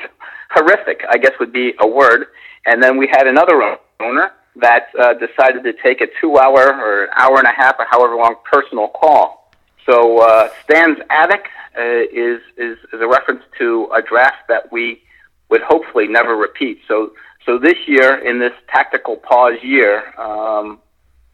horrific. 0.50 1.04
I 1.08 1.16
guess 1.18 1.32
would 1.38 1.52
be 1.52 1.74
a 1.78 1.86
word. 1.86 2.26
And 2.66 2.82
then 2.82 2.96
we 2.96 3.06
had 3.06 3.28
another 3.28 3.56
owner 4.00 4.32
that 4.56 4.88
uh, 4.98 5.14
decided 5.14 5.62
to 5.64 5.72
take 5.86 6.00
a 6.00 6.08
two-hour 6.20 6.62
or 6.86 7.04
an 7.04 7.10
hour 7.14 7.38
and 7.38 7.46
a 7.46 7.52
half 7.62 7.76
or 7.78 7.86
however 7.88 8.16
long 8.16 8.34
personal 8.50 8.88
call. 8.88 9.52
So 9.86 10.18
uh, 10.18 10.48
Stan's 10.64 10.98
attic 11.10 11.44
is, 11.82 12.40
is 12.56 12.78
is 12.92 13.00
a 13.00 13.06
reference 13.08 13.42
to 13.58 13.88
a 13.94 14.02
draft 14.02 14.48
that 14.48 14.70
we 14.72 15.02
would 15.50 15.62
hopefully 15.62 16.06
never 16.08 16.36
repeat. 16.36 16.80
So 16.88 17.12
so 17.46 17.58
this 17.58 17.76
year 17.86 18.16
in 18.16 18.38
this 18.38 18.52
tactical 18.72 19.16
pause 19.16 19.58
year, 19.62 20.18
um, 20.18 20.80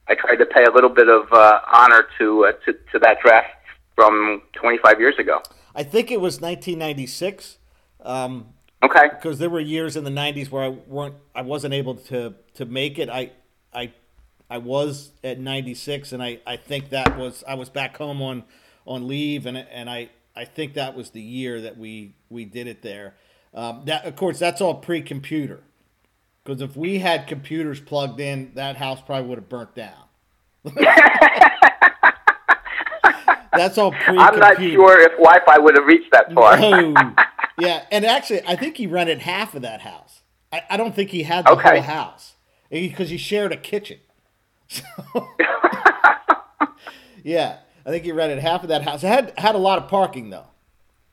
I 0.09 0.15
tried 0.15 0.37
to 0.37 0.47
pay 0.47 0.65
a 0.65 0.71
little 0.71 0.91
bit 0.91 1.09
of 1.09 1.33
uh, 1.33 1.61
honor 1.73 2.07
to, 2.19 2.47
uh, 2.47 2.53
to 2.65 2.73
to 2.93 2.99
that 3.01 3.19
draft 3.23 3.49
from 3.95 4.43
25 4.55 4.99
years 4.99 5.15
ago. 5.19 5.41
I 5.75 5.83
think 5.85 6.11
it 6.11 6.21
was 6.21 6.41
1996. 6.41 7.59
Um, 8.03 8.55
Okay. 8.83 9.09
because 9.11 9.39
there 9.39 9.51
were 9.51 9.61
years 9.61 9.95
in 9.95 10.05
the 10.05 10.11
90s 10.11 10.51
where 10.51 10.65
I 10.65 10.69
weren't 10.69 11.17
I 11.35 11.43
wasn't 11.43 11.75
able 11.75 11.97
to 11.97 12.35
to 12.55 12.65
make 12.65 12.99
it. 12.99 13.11
I 13.11 13.33
I 13.75 13.93
I 14.49 14.59
was 14.59 15.13
at 15.23 15.39
96 15.39 16.13
and 16.13 16.23
I 16.23 16.41
I 16.47 16.57
think 16.57 16.89
that 16.91 17.19
was 17.19 17.45
I 17.47 17.55
was 17.55 17.69
back 17.69 17.99
home 17.99 18.23
on 18.23 18.45
on 18.87 19.07
leave 19.07 19.45
and 19.45 19.59
and 19.59 19.91
I 19.91 20.09
I 20.41 20.47
think 20.47 20.73
that 20.75 20.97
was 20.97 21.11
the 21.11 21.21
year 21.21 21.61
that 21.61 21.77
we 21.77 22.15
we 22.31 22.47
did 22.47 22.67
it 22.67 22.81
there. 22.81 23.15
Um, 23.53 23.83
that 23.85 24.07
of 24.07 24.17
course 24.17 24.39
that's 24.39 24.63
all 24.63 24.75
pre-computer. 24.75 25.61
Because 26.43 26.63
if 26.63 26.75
we 26.79 26.99
had 27.01 27.27
computers 27.27 27.79
plugged 27.79 28.21
in, 28.21 28.53
that 28.55 28.77
house 28.77 29.03
probably 29.05 29.29
would 29.29 29.37
have 29.37 29.51
burnt 29.51 29.75
down. 29.75 30.05
that's 33.53 33.77
all 33.77 33.91
pre-computer. 33.93 34.21
I'm 34.23 34.39
not 34.39 34.57
sure 34.57 35.01
if 35.03 35.13
Wi-Fi 35.13 35.59
would 35.59 35.77
have 35.77 35.85
reached 35.85 36.11
that 36.13 36.33
far. 36.33 36.59
No. 36.59 37.15
yeah, 37.59 37.85
and 37.93 38.07
actually, 38.07 38.41
I 38.47 38.57
think 38.57 38.79
he 38.79 38.87
rented 38.87 39.19
half 39.21 39.55
of 39.55 39.61
that 39.61 39.83
house. 39.83 40.23
I, 40.51 40.63
I 40.71 40.77
don't 40.79 40.95
think 40.95 41.11
he 41.11 41.25
had 41.25 41.45
the 41.45 41.51
Okay. 41.51 41.81
whole 41.81 41.83
house 41.83 42.37
because 42.71 43.11
he 43.11 43.19
shared 43.19 43.53
a 43.53 43.57
kitchen. 43.59 43.99
So, 44.73 45.27
yeah, 47.25 47.59
I 47.87 47.91
think 47.91 48.05
he 48.05 48.13
rented 48.13 48.39
half 48.41 48.63
of 48.63 48.69
that 48.69 48.83
house. 48.83 49.03
It 49.03 49.09
had 49.09 49.33
had 49.39 49.55
a 49.55 49.59
lot 49.59 49.79
of 49.79 49.89
parking 49.89 50.31
though, 50.31 50.47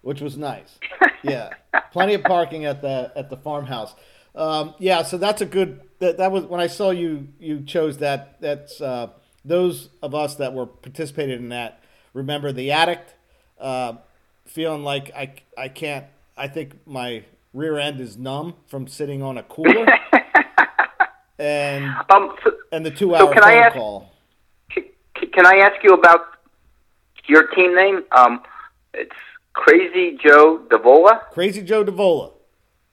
which 0.02 0.22
was 0.22 0.38
nice. 0.38 0.78
Yeah, 1.24 1.50
plenty 1.92 2.14
of 2.14 2.24
parking 2.24 2.66
at 2.66 2.82
the 2.84 3.12
at 3.16 3.30
the 3.32 3.38
farmhouse. 3.38 3.96
Um, 4.36 4.76
yeah, 4.78 5.02
so 5.02 5.18
that's 5.18 5.42
a 5.42 5.46
good. 5.48 5.82
That, 6.00 6.18
that 6.18 6.32
was 6.32 6.46
when 6.46 6.62
I 6.62 6.68
saw 6.68 6.92
you. 6.92 7.28
You 7.40 7.62
chose 7.62 7.98
that. 7.98 8.40
That's 8.40 8.80
uh, 8.80 9.10
those 9.44 9.90
of 10.04 10.14
us 10.14 10.36
that 10.36 10.54
were 10.54 10.68
participated 10.68 11.40
in 11.40 11.50
that. 11.50 11.82
Remember 12.14 12.52
the 12.52 12.72
addict, 12.72 13.16
uh, 13.60 13.94
feeling 14.46 14.84
like 14.84 15.12
I 15.16 15.34
I 15.58 15.70
can't. 15.70 16.06
I 16.38 16.48
think 16.48 16.86
my 16.86 17.24
rear 17.52 17.80
end 17.80 18.00
is 18.00 18.16
numb 18.16 18.54
from 18.68 18.88
sitting 18.88 19.24
on 19.24 19.40
a 19.40 19.44
cooler. 19.44 19.88
and 21.40 21.86
Um, 22.12 22.36
so, 22.44 22.52
and 22.72 22.86
the 22.86 22.92
two 22.92 23.16
hour 23.16 23.34
can 23.34 23.44
I 23.44 23.52
phone 23.54 23.64
ask- 23.64 23.76
call. 23.76 24.12
can 25.34 25.46
I 25.46 25.58
ask 25.58 25.84
you 25.84 25.94
about 25.94 26.37
your 27.28 27.48
team 27.48 27.76
name? 27.76 28.04
Um, 28.12 28.42
it's 28.94 29.16
Crazy 29.54 30.18
Joe 30.24 30.60
Davola. 30.70 31.30
Crazy 31.32 31.62
Joe 31.62 31.84
Davola. 31.84 32.34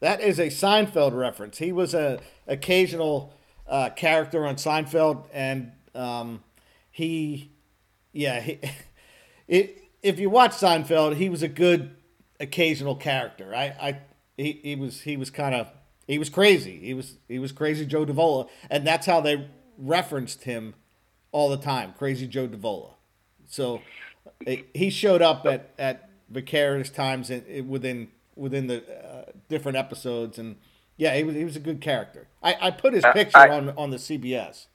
That 0.01 0.20
is 0.20 0.38
a 0.38 0.49
Seinfeld 0.49 1.16
reference. 1.16 1.59
He 1.59 1.73
was 1.73 1.94
a 1.94 2.20
occasional 2.47 3.33
uh, 3.66 3.90
character 3.90 4.47
on 4.47 4.57
Seinfeld, 4.57 5.25
and 5.33 5.73
um, 5.94 6.42
he, 6.90 7.51
yeah, 8.12 8.40
he, 8.40 8.61
it, 9.49 9.83
if 10.03 10.18
you 10.18 10.31
watch 10.31 10.53
Seinfeld, 10.53 11.16
he 11.16 11.29
was 11.29 11.42
a 11.42 11.49
good 11.49 11.94
occasional 12.40 12.97
character. 12.97 13.55
I, 13.55 13.64
I 13.81 13.99
he, 14.37 14.61
he 14.62 14.77
was 14.77 15.03
he 15.03 15.16
was 15.16 15.31
kind 15.31 15.55
of 15.55 15.70
he 16.07 16.18
was 16.18 16.29
crazy. 16.29 16.79
He 16.79 16.94
was 16.94 17.16
he 17.29 17.38
was 17.38 17.53
crazy 17.53 17.87
Joe 17.87 18.05
Davola, 18.05 18.49
and 18.70 18.87
that's 18.87 19.07
how 19.07 19.20
they 19.20 19.49
referenced 19.79 20.44
him 20.44 20.75
all 21.33 21.49
the 21.49 21.57
time. 21.57 21.94
Crazy 21.97 22.27
Joe 22.27 22.49
Davola. 22.49 22.90
So 23.49 23.81
he 24.74 24.90
showed 24.90 25.22
up 25.22 25.46
at 25.46 25.70
at 25.78 26.09
vicarious 26.28 26.90
times 26.90 27.30
in, 27.30 27.44
in- 27.46 27.68
within 27.68 28.09
within 28.37 28.66
the 28.66 28.83
uh, 29.04 29.30
different 29.48 29.76
episodes, 29.78 30.38
and 30.38 30.57
yeah, 30.96 31.14
he 31.16 31.22
was 31.24 31.35
he 31.35 31.44
was 31.44 31.57
a 31.57 31.61
good 31.61 31.80
character. 31.80 32.26
I, 32.42 32.57
I 32.61 32.70
put 32.70 32.92
his 32.94 33.04
Uh, 33.04 33.12
picture 33.12 33.38
I- 33.38 33.48
on 33.50 33.70
on 33.70 33.90
the 33.90 33.96
CBS. 33.98 34.66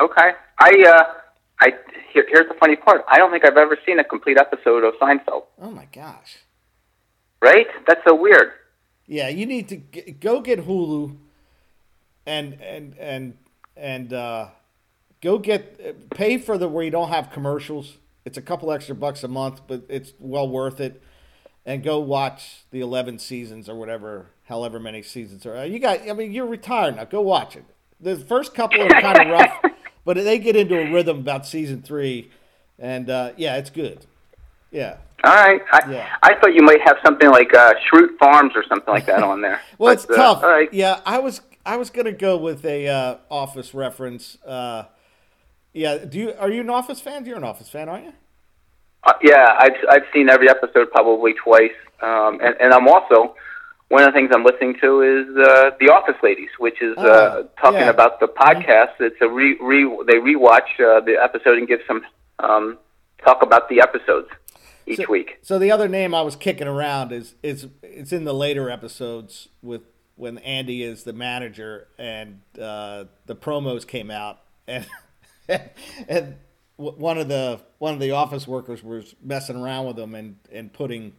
Okay. 0.00 0.32
I 0.58 0.84
uh, 0.88 1.04
I 1.60 1.72
here, 2.12 2.24
here's 2.28 2.48
the 2.48 2.54
funny 2.58 2.76
part. 2.76 3.04
I 3.08 3.18
don't 3.18 3.30
think 3.30 3.44
I've 3.44 3.56
ever 3.56 3.76
seen 3.86 3.98
a 3.98 4.04
complete 4.04 4.38
episode 4.38 4.84
of 4.84 4.94
Seinfeld. 4.94 5.44
Oh 5.60 5.70
my 5.70 5.86
gosh. 5.92 6.38
Right? 7.40 7.66
That's 7.86 8.00
so 8.06 8.14
weird. 8.14 8.52
Yeah, 9.06 9.28
you 9.28 9.44
need 9.46 9.68
to 9.68 9.76
g- 9.76 10.12
go 10.12 10.40
get 10.40 10.66
Hulu, 10.66 11.16
and 12.26 12.60
and 12.62 12.96
and 12.98 13.36
and 13.76 14.12
uh, 14.12 14.48
go 15.20 15.38
get 15.38 16.10
pay 16.10 16.38
for 16.38 16.56
the 16.56 16.68
where 16.68 16.84
you 16.84 16.90
don't 16.90 17.10
have 17.10 17.30
commercials. 17.30 17.98
It's 18.24 18.38
a 18.38 18.42
couple 18.42 18.72
extra 18.72 18.94
bucks 18.94 19.22
a 19.22 19.28
month, 19.28 19.62
but 19.66 19.82
it's 19.88 20.12
well 20.18 20.48
worth 20.48 20.80
it. 20.80 21.02
And 21.66 21.82
go 21.82 21.98
watch 21.98 22.64
the 22.70 22.80
eleven 22.80 23.18
seasons 23.18 23.68
or 23.68 23.74
whatever, 23.74 24.26
however 24.44 24.78
many 24.78 25.02
seasons 25.02 25.46
are. 25.46 25.64
You 25.64 25.78
got, 25.78 26.08
I 26.08 26.12
mean, 26.12 26.32
you're 26.32 26.46
retired 26.46 26.96
now. 26.96 27.04
Go 27.04 27.22
watch 27.22 27.56
it. 27.56 27.64
The 28.00 28.16
first 28.16 28.54
couple 28.54 28.82
are 28.82 28.88
kind 29.00 29.18
of 29.18 29.26
rough, 29.30 29.62
but 30.04 30.16
they 30.16 30.38
get 30.38 30.56
into 30.56 30.78
a 30.78 30.92
rhythm 30.92 31.18
about 31.20 31.46
season 31.46 31.80
three, 31.80 32.30
and 32.78 33.08
uh, 33.08 33.32
yeah, 33.38 33.56
it's 33.56 33.70
good. 33.70 34.04
Yeah. 34.70 34.96
All 35.22 35.34
right. 35.34 35.62
I, 35.72 35.90
Yeah. 35.90 36.08
I 36.22 36.34
thought 36.34 36.52
you 36.54 36.60
might 36.62 36.82
have 36.82 36.96
something 37.02 37.30
like 37.30 37.54
uh, 37.54 37.72
Schrute 37.90 38.18
Farms 38.18 38.52
or 38.54 38.62
something 38.68 38.92
like 38.92 39.06
that 39.06 39.22
on 39.22 39.40
there. 39.40 39.60
Well, 39.78 39.94
But, 39.94 40.02
it's 40.02 40.10
uh, 40.10 40.16
tough. 40.16 40.42
all 40.42 40.50
right. 40.50 40.72
Yeah, 40.74 41.00
I 41.06 41.18
was 41.20 41.40
I 41.64 41.76
was 41.78 41.88
gonna 41.88 42.12
go 42.12 42.36
with 42.36 42.62
a 42.66 42.88
uh, 42.88 43.16
Office 43.30 43.72
reference. 43.72 44.36
Uh, 44.44 44.84
yeah, 45.74 45.98
do 45.98 46.18
you 46.18 46.32
are 46.38 46.50
you 46.50 46.62
an 46.62 46.70
Office 46.70 47.00
fan? 47.00 47.26
You're 47.26 47.36
an 47.36 47.44
Office 47.44 47.68
fan, 47.68 47.88
aren't 47.90 48.04
you? 48.06 48.12
Uh, 49.02 49.12
yeah, 49.22 49.54
I've 49.58 49.72
I've 49.90 50.04
seen 50.14 50.30
every 50.30 50.48
episode 50.48 50.90
probably 50.90 51.34
twice, 51.34 51.72
um, 52.00 52.40
and 52.42 52.54
and 52.60 52.72
I'm 52.72 52.88
also 52.88 53.34
one 53.88 54.02
of 54.02 54.08
the 54.08 54.18
things 54.18 54.30
I'm 54.34 54.44
listening 54.44 54.76
to 54.80 55.02
is 55.02 55.28
uh, 55.36 55.70
The 55.78 55.90
Office 55.90 56.16
Ladies, 56.22 56.48
which 56.58 56.80
is 56.80 56.96
uh, 56.96 57.44
Ah, 57.44 57.60
talking 57.60 57.80
yeah. 57.80 57.90
about 57.90 58.18
the 58.18 58.26
podcast. 58.26 58.92
It's 59.00 59.20
a 59.20 59.28
re, 59.28 59.58
re 59.60 59.84
they 60.06 60.14
rewatch 60.14 60.80
uh, 60.80 61.00
the 61.00 61.16
episode 61.22 61.58
and 61.58 61.68
give 61.68 61.80
some 61.86 62.02
um, 62.38 62.78
talk 63.22 63.42
about 63.42 63.68
the 63.68 63.82
episodes 63.82 64.28
each 64.86 64.96
So- 65.00 65.04
week. 65.10 65.38
So 65.42 65.58
the 65.58 65.70
other 65.70 65.86
name 65.88 66.14
I 66.14 66.22
was 66.22 66.34
kicking 66.34 66.66
around 66.66 67.12
is 67.12 67.34
is 67.42 67.68
it's 67.82 68.12
in 68.12 68.24
the 68.24 68.32
later 68.34 68.70
episodes 68.70 69.48
with 69.62 69.82
when 70.16 70.38
Andy 70.38 70.82
is 70.82 71.02
the 71.04 71.12
manager 71.12 71.88
and 71.98 72.40
uh, 72.58 73.04
the 73.26 73.34
promos 73.36 73.86
came 73.86 74.10
out 74.10 74.38
and 74.66 74.86
and 76.08 76.36
one 76.76 77.18
of 77.18 77.28
the 77.28 77.60
one 77.78 77.94
of 77.94 78.00
the 78.00 78.10
office 78.10 78.48
workers 78.48 78.82
was 78.82 79.14
messing 79.22 79.56
around 79.56 79.86
with 79.86 79.98
him 79.98 80.14
and 80.14 80.36
and 80.50 80.72
putting 80.72 81.12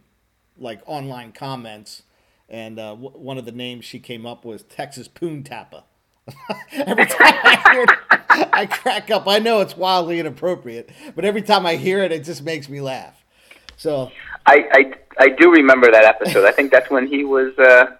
like 0.58 0.80
online 0.86 1.32
comments 1.32 2.02
and 2.48 2.78
uh, 2.78 2.90
w- 2.90 3.10
one 3.10 3.38
of 3.38 3.44
the 3.44 3.52
names 3.52 3.84
she 3.84 3.98
came 3.98 4.26
up 4.26 4.44
with 4.44 4.68
Texas 4.68 5.08
Poon 5.08 5.42
Tappa. 5.42 5.84
every 6.72 7.06
time 7.06 7.34
I 7.42 7.70
hear 7.72 7.82
it, 7.84 8.48
I 8.52 8.66
crack 8.66 9.10
up. 9.10 9.28
I 9.28 9.38
know 9.38 9.60
it's 9.60 9.76
wildly 9.76 10.18
inappropriate, 10.18 10.90
but 11.14 11.24
every 11.24 11.42
time 11.42 11.64
I 11.64 11.76
hear 11.76 12.02
it, 12.02 12.10
it 12.10 12.24
just 12.24 12.42
makes 12.42 12.68
me 12.68 12.80
laugh. 12.80 13.24
So 13.76 14.10
I, 14.44 14.64
I 14.72 14.92
I 15.18 15.28
do 15.28 15.50
remember 15.52 15.90
that 15.90 16.04
episode. 16.04 16.44
I 16.44 16.50
think 16.52 16.72
that's 16.72 16.90
when 16.90 17.06
he 17.06 17.24
was. 17.24 17.56
Uh, 17.58 17.96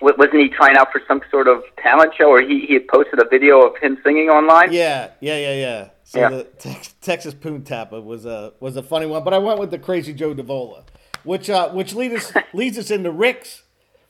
wasn't 0.00 0.34
he 0.34 0.48
trying 0.48 0.76
out 0.76 0.90
for 0.92 1.00
some 1.06 1.20
sort 1.30 1.46
of 1.48 1.62
talent 1.82 2.14
show, 2.16 2.30
or 2.30 2.40
he, 2.40 2.66
he 2.66 2.74
had 2.74 2.88
posted 2.88 3.18
a 3.20 3.28
video 3.28 3.60
of 3.62 3.76
him 3.78 3.98
singing 4.04 4.28
online? 4.28 4.72
yeah, 4.72 5.10
yeah, 5.20 5.36
yeah, 5.36 5.54
yeah. 5.54 5.88
So 6.04 6.20
Yeah. 6.20 6.28
the 6.30 6.44
Tex- 6.44 6.94
Texas 7.00 7.34
Poon 7.34 7.62
Tappa 7.62 8.00
was 8.00 8.24
a 8.26 8.52
was 8.60 8.76
a 8.76 8.82
funny 8.82 9.06
one, 9.06 9.22
but 9.24 9.32
I 9.34 9.38
went 9.38 9.58
with 9.60 9.70
the 9.70 9.78
Crazy 9.78 10.12
Joe 10.12 10.34
Davola, 10.34 10.84
which 11.24 11.48
uh, 11.50 11.68
which 11.70 11.94
leads 11.94 12.14
us 12.14 12.32
leads 12.52 12.78
us 12.78 12.90
into 12.90 13.10
Rick's 13.10 13.62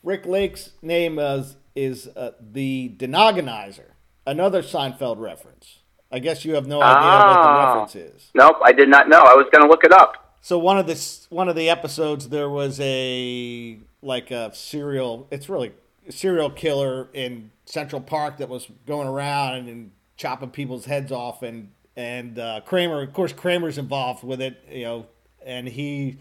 Rick 0.03 0.25
Lake's 0.27 0.71
name 0.83 1.19
is 1.19 1.57
is 1.77 2.09
uh, 2.17 2.33
the 2.41 2.95
Denogginizer, 2.97 3.91
another 4.27 4.63
Seinfeld 4.63 5.19
reference. 5.19 5.79
I 6.13 6.19
guess 6.19 6.45
you 6.45 6.55
have 6.55 6.67
no 6.67 6.81
idea 6.83 7.09
what 7.27 7.43
the 7.43 7.49
Ah. 7.49 7.67
reference 7.73 7.95
is. 7.95 8.31
Nope, 8.35 8.57
I 8.65 8.73
did 8.73 8.89
not 8.89 9.09
know. 9.09 9.21
I 9.21 9.35
was 9.37 9.47
going 9.53 9.63
to 9.65 9.69
look 9.71 9.85
it 9.85 9.93
up. 9.93 10.35
So 10.41 10.59
one 10.59 10.79
of 10.79 10.87
the 10.87 11.27
one 11.29 11.49
of 11.49 11.55
the 11.55 11.69
episodes 11.71 12.31
there 12.31 12.49
was 12.49 12.81
a 12.81 13.79
like 14.03 14.31
a 14.31 14.55
serial. 14.55 15.27
It's 15.31 15.49
really 15.49 15.73
serial 16.09 16.51
killer 16.51 17.09
in 17.13 17.51
Central 17.67 18.01
Park 18.01 18.39
that 18.39 18.49
was 18.49 18.69
going 18.87 19.07
around 19.09 19.55
and, 19.55 19.69
and 19.69 19.91
chopping 20.17 20.51
people's 20.51 20.85
heads 20.87 21.13
off, 21.13 21.43
and 21.43 21.71
and 21.97 22.39
uh, 22.39 22.61
Kramer, 22.65 23.03
of 23.03 23.13
course, 23.13 23.33
Kramer's 23.33 23.79
involved 23.79 24.25
with 24.25 24.41
it, 24.41 24.63
you 24.71 24.85
know, 24.85 25.07
and 25.45 25.69
he 25.69 26.19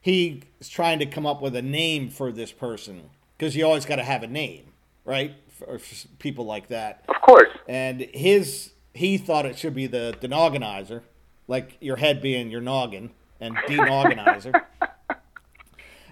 he 0.00 0.42
is 0.60 0.68
trying 0.68 0.98
to 1.00 1.06
come 1.06 1.26
up 1.26 1.42
with 1.42 1.54
a 1.56 1.62
name 1.62 2.08
for 2.08 2.32
this 2.32 2.52
person 2.52 3.10
because 3.36 3.54
you 3.56 3.64
always 3.66 3.84
got 3.84 3.96
to 3.96 4.02
have 4.04 4.22
a 4.22 4.26
name, 4.26 4.72
right, 5.04 5.34
for, 5.58 5.78
for 5.78 6.08
people 6.18 6.44
like 6.46 6.68
that 6.68 7.04
Of 7.08 7.20
course. 7.22 7.48
and 7.68 8.00
his 8.00 8.72
he 8.94 9.18
thought 9.18 9.46
it 9.46 9.58
should 9.58 9.74
be 9.74 9.86
the 9.86 10.14
denogginizer, 10.20 11.02
like 11.48 11.76
your 11.80 11.96
head 11.96 12.20
being 12.22 12.50
your 12.50 12.60
noggin, 12.62 13.10
and 13.40 13.56
denogginizer. 13.68 14.60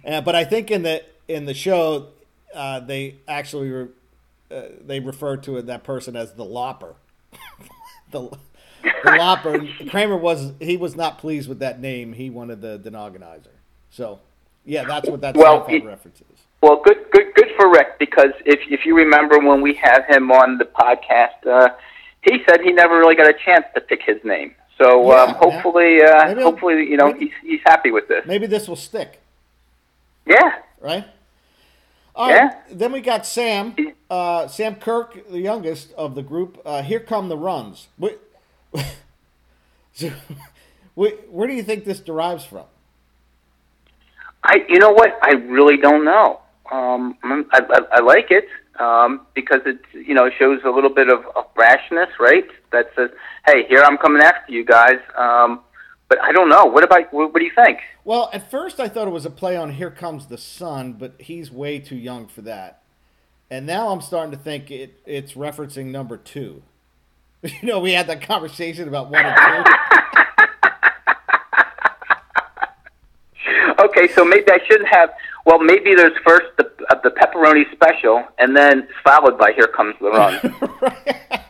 Uh, 0.04 0.20
but 0.20 0.34
I 0.34 0.44
think 0.44 0.70
in 0.70 0.82
the 0.82 1.02
in 1.26 1.44
the 1.44 1.54
show, 1.54 2.08
uh, 2.54 2.80
they 2.80 3.16
actually 3.26 3.68
re, 3.70 3.86
uh, 4.50 4.62
they 4.86 5.00
refer 5.00 5.36
to 5.38 5.60
that 5.62 5.84
person 5.84 6.16
as 6.16 6.32
the 6.32 6.44
lopper. 6.44 6.94
the 8.10 8.30
the 9.04 9.16
lopper. 9.18 9.66
Kramer 9.90 10.16
was 10.16 10.52
he 10.60 10.76
was 10.76 10.96
not 10.96 11.18
pleased 11.18 11.48
with 11.48 11.58
that 11.60 11.80
name. 11.80 12.12
He 12.12 12.30
wanted 12.30 12.60
the 12.62 12.78
denogginizer. 12.78 13.48
So 13.90 14.20
yeah, 14.64 14.84
that's 14.84 15.08
what 15.08 15.20
that 15.22 15.36
Well, 15.36 15.64
he- 15.66 15.78
reference 15.80 16.20
is. 16.20 16.26
Well, 16.60 16.80
good, 16.84 16.98
good, 17.12 17.32
good 17.34 17.50
for 17.56 17.70
Rick 17.70 17.98
because 18.00 18.32
if 18.44 18.58
if 18.68 18.84
you 18.84 18.96
remember 18.96 19.38
when 19.38 19.60
we 19.60 19.74
had 19.74 20.04
him 20.06 20.30
on 20.32 20.58
the 20.58 20.64
podcast, 20.64 21.46
uh, 21.46 21.68
he 22.22 22.42
said 22.48 22.60
he 22.62 22.72
never 22.72 22.98
really 22.98 23.14
got 23.14 23.28
a 23.28 23.32
chance 23.44 23.64
to 23.74 23.80
pick 23.80 24.02
his 24.02 24.16
name. 24.24 24.54
So 24.76 25.08
Yeah, 25.12 25.22
um, 25.22 25.34
hopefully, 25.34 26.02
uh, 26.02 26.34
hopefully, 26.36 26.84
you 26.88 26.96
know, 26.96 27.12
maybe- 27.12 27.26
he's 27.26 27.34
he's 27.42 27.60
happy 27.64 27.90
with 27.92 28.08
this. 28.08 28.24
Maybe 28.26 28.46
this 28.46 28.66
will 28.68 28.76
stick. 28.76 29.20
Yeah. 30.28 30.52
right? 30.80 31.04
All 32.14 32.28
right. 32.28 32.36
Yeah. 32.36 32.60
Then 32.72 32.92
we 32.92 33.00
got 33.00 33.26
Sam, 33.26 33.74
uh, 34.10 34.48
Sam 34.48 34.74
Kirk, 34.76 35.28
the 35.30 35.40
youngest 35.40 35.92
of 35.94 36.14
the 36.14 36.22
group. 36.22 36.60
Uh, 36.64 36.82
Here 36.82 37.00
come 37.00 37.28
the 37.28 37.36
runs. 37.36 37.88
Wh- 38.02 38.18
so, 39.92 40.10
wh- 40.94 41.14
where 41.32 41.46
do 41.48 41.54
you 41.54 41.62
think 41.62 41.84
this 41.84 42.00
derives 42.00 42.44
from? 42.44 42.64
I, 44.44 44.64
you 44.68 44.78
know 44.78 44.90
what? 44.90 45.18
I 45.22 45.32
really 45.32 45.76
don't 45.76 46.04
know. 46.04 46.40
Um, 46.70 47.16
I, 47.22 47.42
I, 47.52 47.80
I 47.92 48.00
like 48.00 48.30
it 48.30 48.46
um, 48.80 49.26
because 49.34 49.60
it, 49.66 49.78
you 49.92 50.14
know, 50.14 50.30
shows 50.38 50.60
a 50.64 50.70
little 50.70 50.90
bit 50.90 51.08
of, 51.08 51.24
of 51.36 51.52
brashness, 51.54 52.08
right? 52.20 52.46
That 52.72 52.90
says, 52.94 53.10
"Hey, 53.46 53.66
here 53.68 53.82
I'm 53.82 53.96
coming 53.98 54.22
after 54.22 54.52
you 54.52 54.64
guys." 54.64 54.98
Um, 55.16 55.60
but 56.08 56.22
I 56.22 56.32
don't 56.32 56.48
know. 56.48 56.64
What 56.64 56.84
about? 56.84 57.12
What, 57.12 57.32
what 57.32 57.38
do 57.38 57.44
you 57.44 57.52
think? 57.54 57.78
Well, 58.04 58.30
at 58.32 58.50
first 58.50 58.80
I 58.80 58.88
thought 58.88 59.06
it 59.06 59.12
was 59.12 59.26
a 59.26 59.30
play 59.30 59.56
on 59.56 59.72
"Here 59.72 59.90
Comes 59.90 60.26
the 60.26 60.38
Sun," 60.38 60.94
but 60.94 61.14
he's 61.20 61.50
way 61.50 61.78
too 61.78 61.96
young 61.96 62.26
for 62.26 62.42
that. 62.42 62.82
And 63.50 63.66
now 63.66 63.88
I'm 63.88 64.00
starting 64.00 64.32
to 64.32 64.38
think 64.38 64.70
it 64.70 65.00
it's 65.06 65.32
referencing 65.32 65.86
number 65.86 66.16
two. 66.16 66.62
You 67.42 67.68
know, 67.68 67.78
we 67.78 67.92
had 67.92 68.08
that 68.08 68.20
conversation 68.20 68.88
about 68.88 69.10
one 69.10 69.24
and 69.24 69.64
two. 69.64 69.72
Okay, 73.80 74.08
so 74.08 74.24
maybe 74.24 74.50
I 74.50 74.58
shouldn't 74.66 74.88
have. 74.88 75.10
Well, 75.46 75.60
maybe 75.60 75.94
there's 75.94 76.16
first 76.26 76.46
the 76.56 76.68
uh, 76.90 76.96
the 77.02 77.10
pepperoni 77.10 77.70
special, 77.72 78.24
and 78.38 78.56
then 78.56 78.88
followed 79.04 79.38
by 79.38 79.52
"Here 79.52 79.68
Comes 79.68 79.94
the 80.00 80.10
Run." 80.10 81.40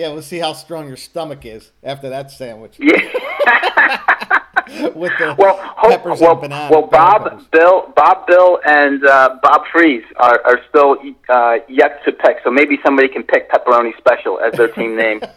yeah, 0.00 0.08
we'll 0.08 0.22
see 0.22 0.38
how 0.38 0.54
strong 0.54 0.88
your 0.88 0.96
stomach 0.96 1.44
is 1.44 1.72
after 1.82 2.08
that 2.08 2.30
sandwich. 2.30 2.76
yeah. 2.78 2.94
with 4.94 5.12
the 5.18 5.34
well, 5.38 5.58
hope, 5.76 5.90
peppers 5.90 6.20
well, 6.20 6.32
and 6.32 6.40
banana. 6.40 6.70
well, 6.70 6.86
Bob, 6.86 7.24
peppers. 7.24 7.44
Bill, 7.52 7.92
Bob, 7.94 8.26
Bill, 8.26 8.60
and 8.64 9.04
uh, 9.04 9.36
Bob 9.42 9.62
Freeze 9.70 10.04
are, 10.16 10.40
are 10.46 10.60
still 10.70 10.96
uh, 11.28 11.58
yet 11.68 12.02
to 12.06 12.12
pick. 12.12 12.38
So 12.42 12.50
maybe 12.50 12.78
somebody 12.82 13.08
can 13.08 13.24
pick 13.24 13.50
Pepperoni 13.50 13.94
Special 13.98 14.40
as 14.40 14.54
their 14.54 14.68
team 14.68 14.96
name. 14.96 15.20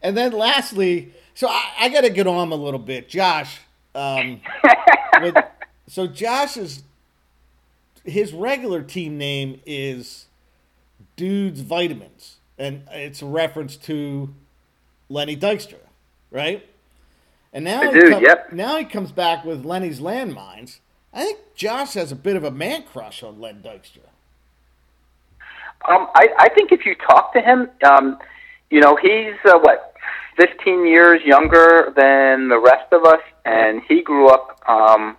And 0.00 0.16
then 0.16 0.30
lastly, 0.30 1.12
so 1.34 1.48
I, 1.48 1.64
I 1.80 1.88
got 1.88 2.02
to 2.02 2.10
get 2.10 2.28
on 2.28 2.52
a 2.52 2.54
little 2.54 2.78
bit, 2.78 3.08
Josh. 3.08 3.58
Um, 3.96 4.40
with, 5.20 5.34
so 5.88 6.06
Josh's 6.06 6.84
his 8.04 8.32
regular 8.32 8.80
team 8.82 9.18
name 9.18 9.60
is 9.66 10.26
Dudes 11.16 11.62
Vitamins, 11.62 12.37
and 12.58 12.82
it's 12.92 13.22
a 13.22 13.26
reference 13.26 13.76
to 13.76 14.34
Lenny 15.08 15.36
Dykstra, 15.36 15.78
right? 16.30 16.66
And 17.52 17.64
now, 17.64 17.80
The 17.80 17.86
he 17.92 18.00
dude, 18.00 18.12
come- 18.12 18.22
yep. 18.22 18.52
now 18.52 18.76
he 18.78 18.84
comes 18.84 19.12
back 19.12 19.44
with 19.44 19.64
Lenny's 19.64 20.00
Landmines. 20.00 20.78
I 21.12 21.24
think 21.24 21.38
Josh 21.54 21.94
has 21.94 22.12
a 22.12 22.16
bit 22.16 22.36
of 22.36 22.44
a 22.44 22.50
man 22.50 22.82
crush 22.82 23.22
on 23.22 23.40
Len 23.40 23.62
Dykstra. 23.62 24.00
Um, 25.88 26.08
I, 26.14 26.28
I 26.38 26.48
think 26.50 26.72
if 26.72 26.84
you 26.84 26.94
talk 26.96 27.32
to 27.34 27.40
him, 27.40 27.70
um, 27.84 28.18
you 28.70 28.80
know, 28.80 28.96
he's 28.96 29.34
uh, 29.44 29.58
what, 29.58 29.94
15 30.36 30.86
years 30.86 31.22
younger 31.24 31.92
than 31.96 32.48
the 32.48 32.58
rest 32.58 32.92
of 32.92 33.04
us, 33.04 33.20
and 33.44 33.80
he 33.88 34.02
grew 34.02 34.28
up, 34.28 34.60
um, 34.68 35.16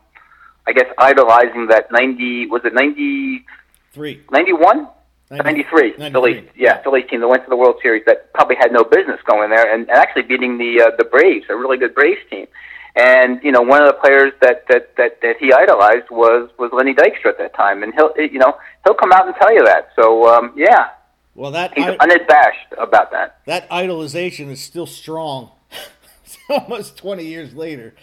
I 0.67 0.73
guess, 0.73 0.85
idolizing 0.97 1.67
that 1.67 1.91
90. 1.91 2.45
Was 2.47 2.61
it 2.65 2.73
90? 2.73 3.45
Three. 3.91 4.21
91? 4.31 4.87
90 5.29 5.43
93. 5.43 5.93
93, 5.97 6.11
Phillies. 6.11 6.43
yeah. 6.55 6.75
Yeah, 6.77 6.83
Phillies 6.83 7.05
team 7.09 7.21
that 7.21 7.27
went 7.27 7.43
to 7.43 7.49
the 7.49 7.55
World 7.55 7.75
Series 7.81 8.03
that 8.05 8.33
probably 8.33 8.55
had 8.55 8.71
no 8.71 8.83
business 8.83 9.19
going 9.25 9.49
there 9.51 9.71
and, 9.71 9.87
and 9.89 9.97
actually 9.97 10.23
beating 10.23 10.57
the 10.57 10.81
uh, 10.87 10.95
the 10.97 11.03
Braves, 11.03 11.45
a 11.49 11.55
really 11.55 11.77
good 11.77 11.93
Braves 11.93 12.21
team. 12.29 12.47
And 12.95 13.39
you 13.43 13.51
know, 13.51 13.61
one 13.61 13.81
of 13.81 13.87
the 13.87 13.93
players 14.01 14.33
that 14.41 14.67
that 14.69 14.95
that, 14.97 15.21
that 15.21 15.35
he 15.39 15.53
idolized 15.53 16.09
was 16.09 16.49
was 16.57 16.71
Lenny 16.73 16.93
Dykstra 16.95 17.27
at 17.29 17.37
that 17.37 17.53
time, 17.55 17.83
and 17.83 17.93
he'll 17.93 18.11
you 18.17 18.39
know 18.39 18.57
he'll 18.83 18.95
come 18.95 19.11
out 19.11 19.27
and 19.27 19.35
tell 19.39 19.53
you 19.53 19.63
that. 19.65 19.89
So 19.95 20.27
um, 20.27 20.53
yeah, 20.57 20.87
Well, 21.35 21.51
that 21.51 21.77
he's 21.77 21.85
I- 21.85 21.97
unabashed 21.99 22.73
about 22.77 23.11
that. 23.11 23.37
that 23.45 23.69
idolization 23.69 24.49
is 24.49 24.61
still 24.61 24.87
strong. 24.87 25.51
Almost 26.49 26.97
20 26.97 27.23
years 27.25 27.53
later. 27.53 27.93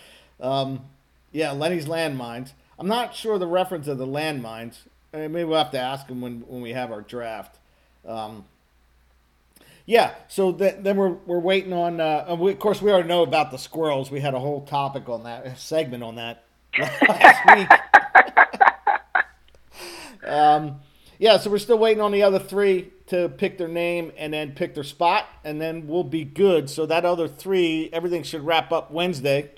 Um, 0.41 0.81
yeah, 1.33 1.51
Lenny's 1.51 1.87
landmines. 1.87 2.53
I'm 2.79 2.87
not 2.89 3.15
sure 3.15 3.39
the 3.39 3.47
reference 3.49 3.89
of 3.89 3.99
the 3.99 4.07
landmines. 4.07 4.77
Uh, 5.17 5.29
Maybe 5.29 5.45
we'll 5.45 5.59
have 5.59 5.71
to 5.71 5.81
ask 5.81 6.07
him 6.09 6.21
when, 6.21 6.41
when 6.41 6.61
we 6.61 6.73
have 6.73 6.93
our 6.93 7.01
draft. 7.01 7.59
Um, 8.07 8.45
yeah, 9.87 10.15
so 10.29 10.53
th- 10.53 10.77
then 10.81 10.97
we're, 10.97 11.11
we're 11.11 11.39
waiting 11.39 11.73
on. 11.73 12.01
Uh, 12.01 12.37
we, 12.39 12.53
of 12.53 12.59
course, 12.59 12.83
we 12.83 12.91
already 12.91 13.09
know 13.09 13.23
about 13.23 13.51
the 13.51 13.57
squirrels. 13.57 14.11
We 14.11 14.21
had 14.21 14.35
a 14.35 14.41
whole 14.41 14.63
topic 14.67 15.09
on 15.09 15.25
that, 15.25 15.59
segment 15.59 16.03
on 16.03 16.17
that 16.17 16.45
last 16.79 17.57
week. 17.57 17.69
Um, 20.27 20.81
yeah, 21.19 21.39
so 21.39 21.51
we're 21.51 21.59
still 21.59 21.79
waiting 21.79 22.03
on 22.03 22.11
the 22.11 22.25
other 22.25 22.41
three 22.41 22.91
to 23.07 23.29
pick 23.29 23.59
their 23.59 23.69
name 23.69 24.13
and 24.19 24.35
then 24.35 24.53
pick 24.53 24.75
their 24.75 24.85
spot, 24.85 25.27
and 25.45 25.61
then 25.61 25.87
we'll 25.87 26.05
be 26.05 26.25
good. 26.25 26.69
So 26.69 26.85
that 26.87 27.05
other 27.05 27.29
three, 27.29 27.89
everything 27.93 28.25
should 28.25 28.45
wrap 28.45 28.73
up 28.73 28.91
Wednesday, 28.91 29.53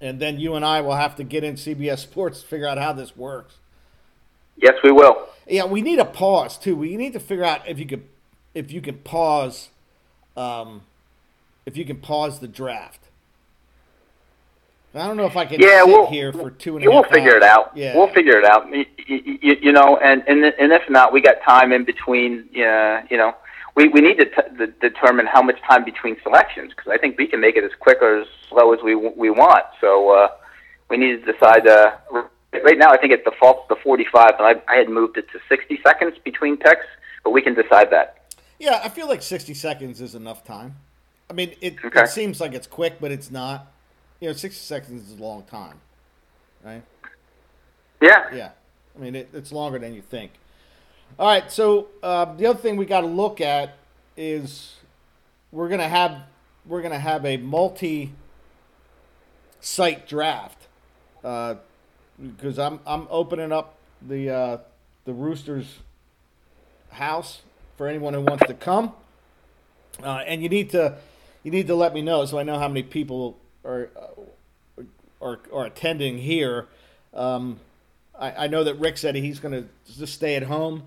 and 0.00 0.18
then 0.18 0.40
you 0.40 0.54
and 0.54 0.64
I 0.64 0.80
will 0.80 0.96
have 0.96 1.14
to 1.16 1.24
get 1.24 1.44
in 1.44 1.54
CBS 1.54 1.98
Sports 1.98 2.40
to 2.40 2.46
figure 2.46 2.66
out 2.66 2.78
how 2.78 2.94
this 2.94 3.14
works. 3.14 3.56
Yes, 4.56 4.74
we 4.82 4.92
will. 4.92 5.28
Yeah, 5.46 5.64
we 5.64 5.80
need 5.80 5.98
a 5.98 6.04
pause 6.04 6.58
too. 6.58 6.76
We 6.76 6.96
need 6.96 7.12
to 7.12 7.20
figure 7.20 7.44
out 7.44 7.68
if 7.68 7.78
you 7.78 7.86
could, 7.86 8.04
if 8.54 8.72
you 8.72 8.80
can 8.80 8.98
pause, 8.98 9.68
um, 10.36 10.82
if 11.64 11.76
you 11.76 11.84
can 11.84 11.96
pause 11.98 12.40
the 12.40 12.48
draft. 12.48 13.00
I 14.94 15.06
don't 15.06 15.18
know 15.18 15.26
if 15.26 15.36
I 15.36 15.44
can 15.44 15.60
Yeah, 15.60 15.80
sit 15.84 15.88
we'll 15.88 16.06
here 16.06 16.32
for 16.32 16.50
two 16.50 16.76
and 16.76 16.86
We'll 16.86 17.02
half 17.02 17.12
figure 17.12 17.36
it 17.36 17.42
out. 17.42 17.72
Yeah, 17.76 17.94
We'll 17.94 18.08
figure 18.08 18.38
it 18.38 18.44
out. 18.46 18.74
You, 18.74 18.86
you, 19.06 19.56
you 19.60 19.72
know, 19.72 19.98
and, 19.98 20.22
and 20.26 20.42
and 20.44 20.72
if 20.72 20.88
not, 20.88 21.12
we 21.12 21.20
got 21.20 21.42
time 21.42 21.72
in 21.72 21.84
between. 21.84 22.48
Uh, 22.56 23.02
you 23.10 23.18
know, 23.18 23.34
we 23.74 23.88
we 23.88 24.00
need 24.00 24.16
to 24.18 24.24
t- 24.24 24.56
the, 24.56 24.68
determine 24.80 25.26
how 25.26 25.42
much 25.42 25.60
time 25.68 25.84
between 25.84 26.16
selections 26.22 26.72
because 26.74 26.90
I 26.90 26.96
think 26.96 27.18
we 27.18 27.26
can 27.26 27.40
make 27.40 27.56
it 27.56 27.64
as 27.64 27.72
quick 27.78 27.98
or 28.00 28.20
as 28.22 28.26
slow 28.48 28.72
as 28.72 28.80
we 28.82 28.94
we 28.94 29.28
want. 29.28 29.64
So 29.82 30.10
uh, 30.10 30.28
we 30.88 30.96
need 30.96 31.24
to 31.24 31.32
decide. 31.32 31.66
Uh, 31.66 31.96
right 32.64 32.78
now, 32.78 32.90
I 32.90 32.96
think 32.98 33.12
it 33.12 33.24
defaults 33.24 33.68
to 33.68 33.76
45, 33.76 34.34
and 34.38 34.46
I, 34.46 34.54
I 34.72 34.76
had 34.76 34.88
moved 34.88 35.16
it 35.18 35.26
to 35.32 35.38
60 35.48 35.80
seconds 35.82 36.16
between 36.24 36.56
texts, 36.58 36.90
but 37.24 37.30
we 37.30 37.42
can 37.42 37.54
decide 37.54 37.90
that. 37.90 38.34
Yeah, 38.58 38.80
I 38.82 38.88
feel 38.88 39.06
like 39.08 39.22
60 39.22 39.52
seconds 39.54 40.00
is 40.00 40.14
enough 40.14 40.44
time. 40.44 40.76
I 41.28 41.32
mean, 41.32 41.54
it, 41.60 41.76
Okay. 41.84 42.02
it 42.02 42.08
seems 42.08 42.40
like 42.40 42.54
it's 42.54 42.66
quick, 42.66 42.94
but 43.00 43.10
it's 43.10 43.30
not. 43.30 43.66
You 44.20 44.28
know, 44.28 44.34
60 44.34 44.58
seconds 44.58 45.10
is 45.10 45.18
a 45.18 45.22
long 45.22 45.42
time, 45.42 45.80
right? 46.64 46.82
Yeah. 48.00 48.24
Yeah. 48.34 48.50
I 48.96 49.00
mean, 49.00 49.14
it, 49.14 49.28
it's 49.34 49.52
longer 49.52 49.78
than 49.78 49.94
you 49.94 50.00
think. 50.02 50.32
All 51.18 51.28
right, 51.28 51.50
so 51.52 51.88
uh, 52.02 52.34
the 52.36 52.46
other 52.46 52.58
thing 52.58 52.76
we 52.76 52.86
got 52.86 53.02
to 53.02 53.06
look 53.06 53.40
at 53.40 53.76
is 54.16 54.76
we're 55.52 55.68
gonna 55.68 55.88
have 55.88 56.18
we're 56.66 56.82
gonna 56.82 56.98
have 56.98 57.24
a 57.24 57.36
multi-site 57.36 58.10
draft 60.08 60.66
because 62.20 62.58
I'm 62.58 62.80
I'm 62.86 63.06
opening 63.10 63.52
up 63.52 63.76
the 64.06 64.30
uh, 64.30 64.58
the 65.04 65.12
Roosters 65.12 65.78
house 66.90 67.42
for 67.76 67.88
anyone 67.88 68.14
who 68.14 68.22
wants 68.22 68.46
to 68.46 68.54
come, 68.54 68.92
uh, 70.02 70.22
and 70.26 70.42
you 70.42 70.48
need 70.48 70.70
to 70.70 70.96
you 71.42 71.50
need 71.50 71.66
to 71.66 71.74
let 71.74 71.94
me 71.94 72.02
know 72.02 72.24
so 72.24 72.38
I 72.38 72.42
know 72.42 72.58
how 72.58 72.68
many 72.68 72.82
people 72.82 73.38
are 73.64 73.90
uh, 73.96 74.82
are, 75.20 75.40
are 75.52 75.66
attending 75.66 76.18
here. 76.18 76.66
Um, 77.14 77.60
I, 78.18 78.44
I 78.44 78.46
know 78.46 78.64
that 78.64 78.74
Rick 78.74 78.98
said 78.98 79.14
he's 79.14 79.40
going 79.40 79.52
to 79.52 79.68
just 79.98 80.14
stay 80.14 80.36
at 80.36 80.44
home, 80.44 80.84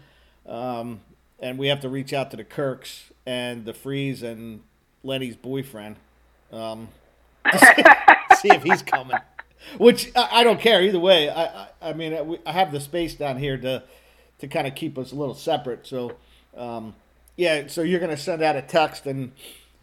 um, 0.48 1.02
and 1.40 1.58
we 1.58 1.68
have 1.68 1.82
to 1.82 1.90
reach 1.90 2.14
out 2.14 2.32
to 2.32 2.38
the 2.38 2.44
Kirks 2.44 3.12
and 3.26 3.66
the 3.66 3.74
Freeze 3.74 4.24
and 4.24 4.62
Lenny's 5.04 5.36
boyfriend, 5.36 5.96
um, 6.52 6.90
see, 7.52 7.84
see 8.42 8.50
if 8.50 8.64
he's 8.64 8.82
coming. 8.82 9.18
Which 9.78 10.12
I, 10.16 10.30
I 10.40 10.44
don't 10.44 10.60
care 10.60 10.82
either 10.82 11.00
way. 11.00 11.30
I 11.30 11.44
I, 11.46 11.68
I 11.82 11.94
mean 11.94 12.14
I, 12.14 12.22
we- 12.22 12.40
I 12.46 12.52
have 12.54 12.72
the 12.72 12.80
space 12.80 13.16
down 13.16 13.38
here 13.38 13.58
to 13.58 13.84
to 14.40 14.48
kind 14.48 14.68
of 14.68 14.76
keep 14.76 14.98
us 14.98 15.12
a 15.12 15.16
little 15.16 15.36
separate. 15.36 15.86
So 15.86 16.14
um, 16.58 16.96
yeah, 17.36 17.68
so 17.68 17.82
you're 17.82 18.00
going 18.00 18.12
to 18.16 18.18
send 18.18 18.42
out 18.42 18.56
a 18.56 18.62
text 18.62 19.06
and 19.06 19.32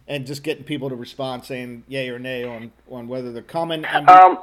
and 0.09 0.27
just 0.27 0.43
getting 0.43 0.65
people 0.65 0.89
to 0.89 0.97
respond 0.97 1.45
saying 1.45 1.85
yay 1.89 2.09
or 2.09 2.19
nay 2.19 2.45
on 2.45 2.73
on 2.91 3.09
whether 3.09 3.33
they're 3.33 3.43
coming. 3.43 3.85
And 3.85 4.09
Um, 4.09 4.39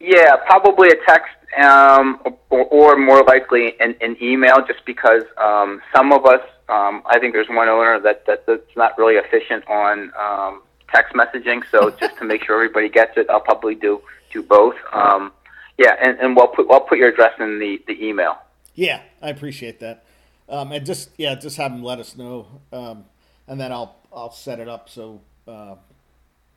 yeah, 0.00 0.34
probably 0.46 0.88
a 0.88 0.96
text, 1.06 1.30
um, 1.62 2.20
or, 2.50 2.64
or 2.64 2.96
more 2.96 3.22
likely 3.22 3.78
an, 3.80 3.94
an 4.00 4.16
email, 4.20 4.56
just 4.66 4.84
because 4.84 5.22
um, 5.38 5.80
some 5.94 6.12
of 6.12 6.26
us, 6.26 6.40
um, 6.68 7.02
I 7.06 7.20
think 7.20 7.34
there's 7.34 7.48
one 7.48 7.68
owner 7.68 8.00
that, 8.00 8.26
that 8.26 8.44
that's 8.46 8.76
not 8.76 8.98
really 8.98 9.14
efficient 9.14 9.64
on 9.68 10.12
um, 10.18 10.62
text 10.92 11.14
messaging. 11.14 11.62
So 11.70 11.90
just 12.00 12.16
to 12.18 12.24
make 12.24 12.44
sure 12.44 12.56
everybody 12.56 12.88
gets 12.88 13.16
it, 13.16 13.30
I'll 13.30 13.38
probably 13.40 13.76
do 13.76 14.00
do 14.32 14.42
both. 14.42 14.76
Um, 14.92 15.32
yeah, 15.78 15.94
and, 16.02 16.18
and 16.18 16.36
we'll 16.36 16.48
put 16.48 16.68
we'll 16.68 16.80
put 16.80 16.98
your 16.98 17.08
address 17.08 17.32
in 17.38 17.58
the, 17.58 17.82
the 17.86 18.04
email. 18.04 18.38
Yeah, 18.74 19.00
I 19.20 19.30
appreciate 19.30 19.80
that. 19.80 20.04
Um, 20.48 20.72
and 20.72 20.84
just 20.84 21.10
yeah, 21.16 21.34
just 21.34 21.56
have 21.56 21.72
them 21.72 21.82
let 21.82 21.98
us 21.98 22.16
know, 22.16 22.46
um, 22.72 23.04
and 23.46 23.60
then 23.60 23.72
I'll 23.72 23.96
I'll 24.12 24.32
set 24.32 24.60
it 24.60 24.68
up 24.68 24.88
so 24.88 25.20
uh, 25.48 25.76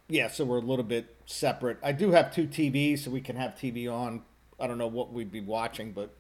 yeah, 0.08 0.28
so 0.28 0.46
we're 0.46 0.58
a 0.58 0.62
little 0.62 0.84
bit 0.84 1.16
separate. 1.26 1.78
I 1.82 1.92
do 1.92 2.12
have 2.12 2.34
two 2.34 2.48
TVs, 2.48 3.00
so 3.00 3.12
we 3.12 3.22
can 3.22 3.36
have 3.36 3.56
TV 3.56 3.92
on. 3.92 4.22
I 4.60 4.68
don't 4.68 4.78
know 4.78 4.88
what 4.88 5.12
we'd 5.12 5.32
be 5.32 5.42
watching, 5.42 5.92
but 5.92 6.14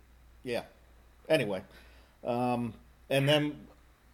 yeah. 0.43 0.63
Anyway, 1.29 1.63
um, 2.23 2.73
and 3.09 3.27
then 3.27 3.55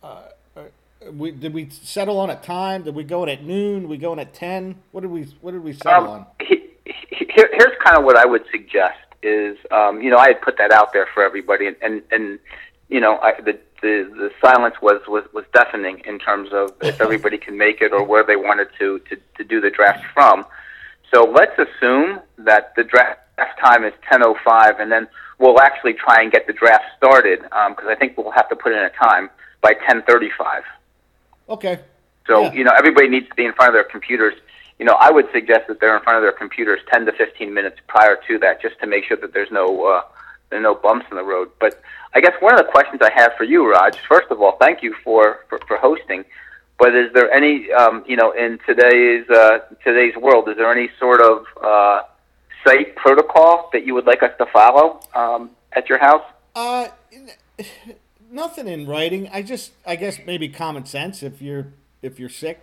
uh, 0.04 0.24
uh, 0.56 0.64
we 1.12 1.32
did 1.32 1.54
we 1.54 1.70
settle 1.70 2.20
on 2.20 2.30
a 2.30 2.36
time? 2.36 2.84
Did 2.84 2.96
we 2.96 3.04
go 3.04 3.24
in 3.24 3.30
at 3.30 3.44
noon? 3.44 3.88
we 3.88 3.98
going 3.98 4.20
at 4.20 4.34
ten? 4.34 4.76
What 4.92 5.02
did 5.02 5.12
we 5.12 5.24
what 5.42 5.52
did 5.52 5.64
we 5.64 5.74
settle 5.74 6.10
on? 6.10 6.20
Um, 6.20 6.26
he, 6.42 6.46
he, 6.56 6.61
here's 7.62 7.78
kind 7.84 7.98
of 7.98 8.04
what 8.04 8.18
I 8.18 8.26
would 8.26 8.44
suggest 8.52 8.98
is, 9.24 9.58
um, 9.70 10.02
you 10.02 10.10
know, 10.10 10.18
I 10.18 10.28
had 10.30 10.42
put 10.42 10.58
that 10.58 10.72
out 10.72 10.94
there 10.94 11.08
for 11.14 11.24
everybody, 11.24 11.68
and 11.68 11.76
and, 11.82 12.02
and 12.12 12.40
you 12.90 13.00
know, 13.00 13.20
I, 13.20 13.40
the, 13.40 13.60
the 13.82 13.94
the 14.24 14.32
silence 14.44 14.76
was, 14.82 15.02
was 15.08 15.24
was 15.34 15.46
deafening 15.54 16.02
in 16.06 16.18
terms 16.20 16.50
of 16.52 16.74
if 16.82 17.00
everybody 17.00 17.38
can 17.38 17.58
make 17.58 17.82
it 17.82 17.92
or 17.94 18.04
where 18.04 18.24
they 18.24 18.36
wanted 18.36 18.70
to 18.80 19.00
to, 19.10 19.18
to 19.38 19.44
do 19.44 19.62
the 19.62 19.70
draft 19.70 20.04
from. 20.14 20.46
So 21.14 21.24
let's 21.26 21.58
assume 21.60 22.22
that 22.40 22.74
the 22.76 22.84
draft 22.84 23.20
time 23.60 23.84
is 23.84 23.94
10:05, 24.12 24.80
and 24.80 24.92
then 24.92 25.08
we'll 25.38 25.60
actually 25.60 25.94
try 25.94 26.22
and 26.22 26.32
get 26.32 26.48
the 26.48 26.54
draft 26.54 26.86
started 26.98 27.42
because 27.42 27.88
I 27.88 27.96
think 27.96 28.18
we'll 28.18 28.32
have 28.32 28.50
to 28.50 28.56
put 28.56 28.72
in 28.72 28.80
a 28.80 28.90
time 28.90 29.30
by 29.62 29.74
10:35. 29.74 30.64
Okay. 31.50 31.80
So 32.28 32.44
Yeah. 32.44 32.54
you 32.54 32.64
know, 32.64 32.72
everybody 32.76 33.08
needs 33.10 33.28
to 33.30 33.36
be 33.36 33.46
in 33.46 33.54
front 33.54 33.70
of 33.70 33.74
their 33.74 33.84
computers. 33.84 34.36
You 34.82 34.88
know, 34.88 34.98
I 35.00 35.12
would 35.12 35.28
suggest 35.32 35.68
that 35.68 35.80
they're 35.80 35.96
in 35.96 36.02
front 36.02 36.18
of 36.18 36.24
their 36.24 36.32
computers 36.32 36.80
10 36.92 37.06
to 37.06 37.12
15 37.12 37.54
minutes 37.54 37.78
prior 37.88 38.18
to 38.28 38.40
that, 38.40 38.64
just 38.64 38.80
to 38.80 38.88
make 38.88 39.04
sure 39.04 39.16
that 39.16 39.32
there's 39.32 39.52
no 39.52 39.86
uh, 39.86 40.02
no 40.52 40.74
bumps 40.74 41.06
in 41.12 41.18
the 41.18 41.24
road. 41.24 41.52
But 41.60 41.80
I 42.16 42.20
guess 42.20 42.34
one 42.40 42.60
of 42.60 42.66
the 42.66 42.72
questions 42.72 43.00
I 43.00 43.12
have 43.14 43.34
for 43.38 43.44
you, 43.44 43.70
Raj, 43.70 44.00
first 44.10 44.32
of 44.32 44.42
all, 44.42 44.58
thank 44.60 44.82
you 44.82 44.96
for 45.04 45.46
for, 45.50 45.60
for 45.68 45.78
hosting. 45.78 46.26
But 46.80 46.96
is 46.96 47.14
there 47.14 47.32
any, 47.32 47.72
um, 47.72 48.04
you 48.08 48.16
know, 48.16 48.32
in 48.32 48.58
today's 48.66 49.30
uh, 49.30 49.60
today's 49.84 50.16
world, 50.16 50.50
is 50.50 50.58
there 50.58 50.72
any 50.72 50.90
sort 50.98 51.22
of 51.22 51.46
uh, 51.64 52.02
site 52.66 52.96
protocol 52.96 53.70
that 53.74 53.86
you 53.86 53.94
would 53.94 54.08
like 54.08 54.24
us 54.24 54.32
to 54.40 54.48
follow 54.48 55.00
um, 55.14 55.52
at 55.74 55.90
your 55.90 56.00
house? 56.00 56.26
Uh, 56.56 56.88
nothing 58.32 58.68
in 58.68 58.88
writing. 58.88 59.30
I 59.32 59.44
just, 59.44 59.74
I 59.86 59.96
guess 59.96 60.18
maybe 60.26 60.50
common 60.50 60.88
sense. 60.88 61.22
If 61.22 61.40
you're 61.40 61.68
if 62.02 62.20
you're 62.20 62.30
sick, 62.30 62.62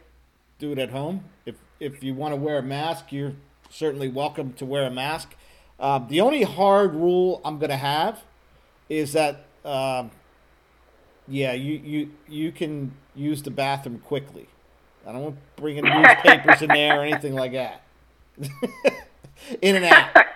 do 0.59 0.73
it 0.73 0.81
at 0.81 0.91
home. 0.91 1.23
If 1.47 1.55
if 1.81 2.03
you 2.03 2.15
want 2.15 2.33
to 2.33 2.37
wear 2.37 2.59
a 2.59 2.63
mask, 2.63 3.13
you're 3.13 3.35
certainly 3.71 4.09
welcome 4.09 4.53
to 4.55 4.65
wear 4.65 4.85
a 4.85 4.91
mask. 4.91 5.35
Uh, 5.79 5.99
the 5.99 6.21
only 6.21 6.43
hard 6.43 6.95
rule 6.95 7.41
I'm 7.45 7.59
going 7.59 7.71
to 7.71 7.77
have 7.77 8.21
is 8.89 9.13
that, 9.13 9.45
um, 9.65 10.11
yeah, 11.29 11.53
you, 11.53 11.75
you 11.85 12.11
you 12.27 12.53
can 12.53 12.93
use 13.15 13.43
the 13.43 13.51
bathroom 13.51 13.99
quickly. 13.99 14.49
I 15.07 15.13
don't 15.13 15.23
want 15.23 15.37
bringing 15.57 15.85
newspapers 15.85 16.63
in 16.63 16.69
there 16.69 17.01
or 17.01 17.05
anything 17.05 17.35
like 17.35 17.53
that. 17.53 17.83
in 19.63 19.77
and 19.77 19.85
out. 19.85 20.27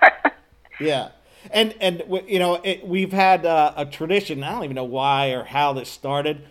Yeah, 0.81 1.09
and 1.50 1.74
and 1.81 2.02
you 2.26 2.38
know 2.38 2.55
it, 2.62 2.87
we've 2.87 3.12
had 3.12 3.46
uh, 3.46 3.72
a 3.76 3.87
tradition. 3.87 4.42
I 4.44 4.52
don't 4.52 4.64
even 4.64 4.76
know 4.76 4.85
why 4.85 5.31
or 5.31 5.44
how 5.44 5.72
this 5.72 5.88
started. 5.88 6.44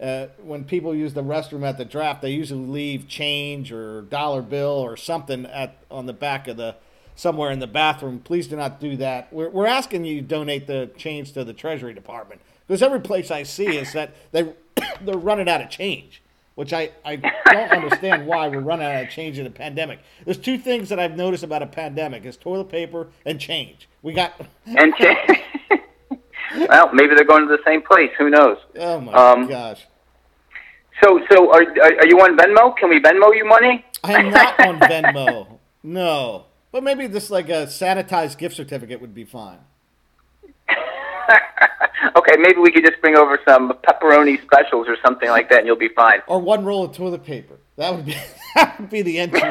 Uh, 0.00 0.28
when 0.42 0.64
people 0.64 0.94
use 0.94 1.12
the 1.12 1.22
restroom 1.22 1.66
at 1.66 1.76
the 1.76 1.84
draft, 1.84 2.22
they 2.22 2.30
usually 2.30 2.66
leave 2.66 3.06
change 3.06 3.70
or 3.70 4.02
dollar 4.02 4.40
bill 4.40 4.68
or 4.68 4.96
something 4.96 5.44
at 5.46 5.76
on 5.90 6.06
the 6.06 6.12
back 6.12 6.48
of 6.48 6.56
the 6.56 6.74
somewhere 7.14 7.50
in 7.50 7.58
the 7.58 7.66
bathroom. 7.66 8.18
Please 8.18 8.48
do 8.48 8.56
not 8.56 8.80
do 8.80 8.96
that. 8.96 9.30
We're, 9.30 9.50
we're 9.50 9.66
asking 9.66 10.06
you 10.06 10.22
to 10.22 10.26
donate 10.26 10.66
the 10.66 10.90
change 10.96 11.32
to 11.32 11.44
the 11.44 11.52
Treasury 11.52 11.92
Department 11.92 12.40
because 12.66 12.82
every 12.82 13.00
place 13.00 13.30
I 13.30 13.42
see 13.42 13.76
is 13.76 13.92
that 13.92 14.14
they 14.32 14.54
they're 15.02 15.18
running 15.18 15.48
out 15.48 15.60
of 15.60 15.68
change, 15.68 16.22
which 16.54 16.72
I, 16.72 16.92
I 17.04 17.16
don't 17.16 17.70
understand 17.70 18.26
why 18.26 18.48
we're 18.48 18.60
running 18.60 18.86
out 18.86 19.04
of 19.04 19.10
change 19.10 19.38
in 19.38 19.46
a 19.46 19.50
pandemic. 19.50 19.98
There's 20.24 20.38
two 20.38 20.56
things 20.56 20.88
that 20.88 20.98
I've 20.98 21.16
noticed 21.16 21.44
about 21.44 21.62
a 21.62 21.66
pandemic: 21.66 22.24
is 22.24 22.38
toilet 22.38 22.70
paper 22.70 23.08
and 23.26 23.38
change. 23.38 23.86
We 24.00 24.14
got 24.14 24.32
and 24.66 24.94
change. 24.94 25.40
well, 26.70 26.90
maybe 26.94 27.14
they're 27.14 27.24
going 27.24 27.46
to 27.46 27.54
the 27.54 27.62
same 27.66 27.82
place. 27.82 28.10
Who 28.16 28.30
knows? 28.30 28.56
Oh 28.76 29.00
my 29.00 29.12
um, 29.12 29.46
gosh. 29.46 29.86
So, 31.02 31.20
so 31.30 31.50
are, 31.52 31.62
are 31.62 32.06
you 32.06 32.20
on 32.20 32.36
Venmo? 32.36 32.76
Can 32.76 32.90
we 32.90 33.00
Venmo 33.00 33.34
you 33.34 33.44
money? 33.44 33.84
I 34.04 34.12
am 34.14 34.30
not 34.30 34.60
on 34.66 34.80
Venmo. 34.80 35.58
No, 35.82 36.46
but 36.72 36.82
maybe 36.82 37.06
this 37.06 37.30
like 37.30 37.48
a 37.48 37.66
sanitized 37.66 38.36
gift 38.38 38.54
certificate 38.54 39.00
would 39.00 39.14
be 39.14 39.24
fine. 39.24 39.58
okay, 42.16 42.36
maybe 42.38 42.58
we 42.60 42.70
could 42.70 42.84
just 42.84 43.00
bring 43.00 43.16
over 43.16 43.38
some 43.48 43.72
pepperoni 43.86 44.42
specials 44.42 44.86
or 44.88 44.96
something 45.04 45.30
like 45.30 45.48
that, 45.48 45.58
and 45.58 45.66
you'll 45.66 45.76
be 45.76 45.88
fine. 45.88 46.20
Or 46.26 46.38
one 46.38 46.64
roll 46.64 46.84
of 46.84 46.94
toilet 46.94 47.24
paper. 47.24 47.56
That 47.76 47.94
would 47.94 48.04
be 48.04 48.14
that 48.54 48.78
would 48.78 48.90
be 48.90 49.02
the 49.02 49.18
entry 49.18 49.40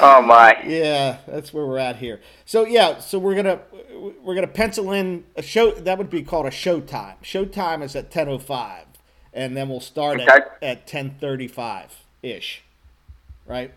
oh 0.00 0.22
my. 0.22 0.56
Yeah, 0.66 1.18
that's 1.26 1.52
where 1.52 1.66
we're 1.66 1.78
at 1.78 1.96
here. 1.96 2.20
So 2.44 2.66
yeah, 2.66 2.98
so 2.98 3.18
we're 3.18 3.36
gonna 3.36 3.60
we're 4.22 4.34
gonna 4.34 4.46
pencil 4.46 4.92
in 4.92 5.24
a 5.36 5.42
show 5.42 5.70
that 5.72 5.98
would 5.98 6.10
be 6.10 6.22
called 6.22 6.46
a 6.46 6.50
showtime. 6.50 7.14
Showtime 7.22 7.82
is 7.82 7.94
at 7.96 8.10
ten 8.10 8.28
oh 8.28 8.38
five, 8.38 8.86
and 9.32 9.56
then 9.56 9.68
we'll 9.68 9.80
start 9.80 10.20
okay. 10.20 10.30
at 10.30 10.58
at 10.62 10.86
ten 10.86 11.16
thirty 11.20 11.48
five 11.48 11.94
ish, 12.22 12.62
right? 13.46 13.72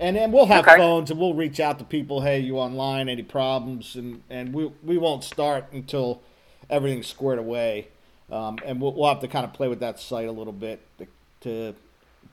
And 0.00 0.16
then 0.16 0.30
we'll 0.30 0.46
have 0.46 0.66
okay. 0.66 0.76
phones 0.76 1.10
and 1.10 1.18
we'll 1.18 1.34
reach 1.34 1.58
out 1.58 1.78
to 1.80 1.84
people. 1.84 2.20
Hey, 2.20 2.38
you 2.38 2.56
online? 2.58 3.08
Any 3.08 3.22
problems? 3.22 3.96
And 3.96 4.22
and 4.30 4.54
we 4.54 4.70
we 4.82 4.96
won't 4.96 5.24
start 5.24 5.66
until 5.72 6.22
everything's 6.70 7.06
squared 7.06 7.38
away. 7.38 7.88
Um, 8.30 8.58
and 8.64 8.80
we'll, 8.80 8.92
we'll 8.92 9.08
have 9.08 9.20
to 9.20 9.28
kind 9.28 9.44
of 9.44 9.54
play 9.54 9.68
with 9.68 9.80
that 9.80 9.98
site 9.98 10.28
a 10.28 10.32
little 10.32 10.52
bit 10.52 10.80
to 10.98 11.06
to, 11.40 11.74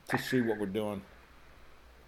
to 0.08 0.18
see 0.18 0.40
what 0.40 0.58
we're 0.58 0.66
doing. 0.66 1.02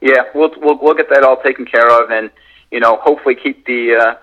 Yeah, 0.00 0.24
we'll, 0.34 0.50
we'll 0.58 0.78
we'll 0.78 0.94
get 0.94 1.08
that 1.10 1.24
all 1.24 1.40
taken 1.42 1.64
care 1.64 1.90
of, 1.90 2.10
and 2.10 2.30
you 2.70 2.80
know, 2.80 2.96
hopefully 2.96 3.34
keep 3.34 3.64
the 3.66 3.96
uh, 3.96 4.14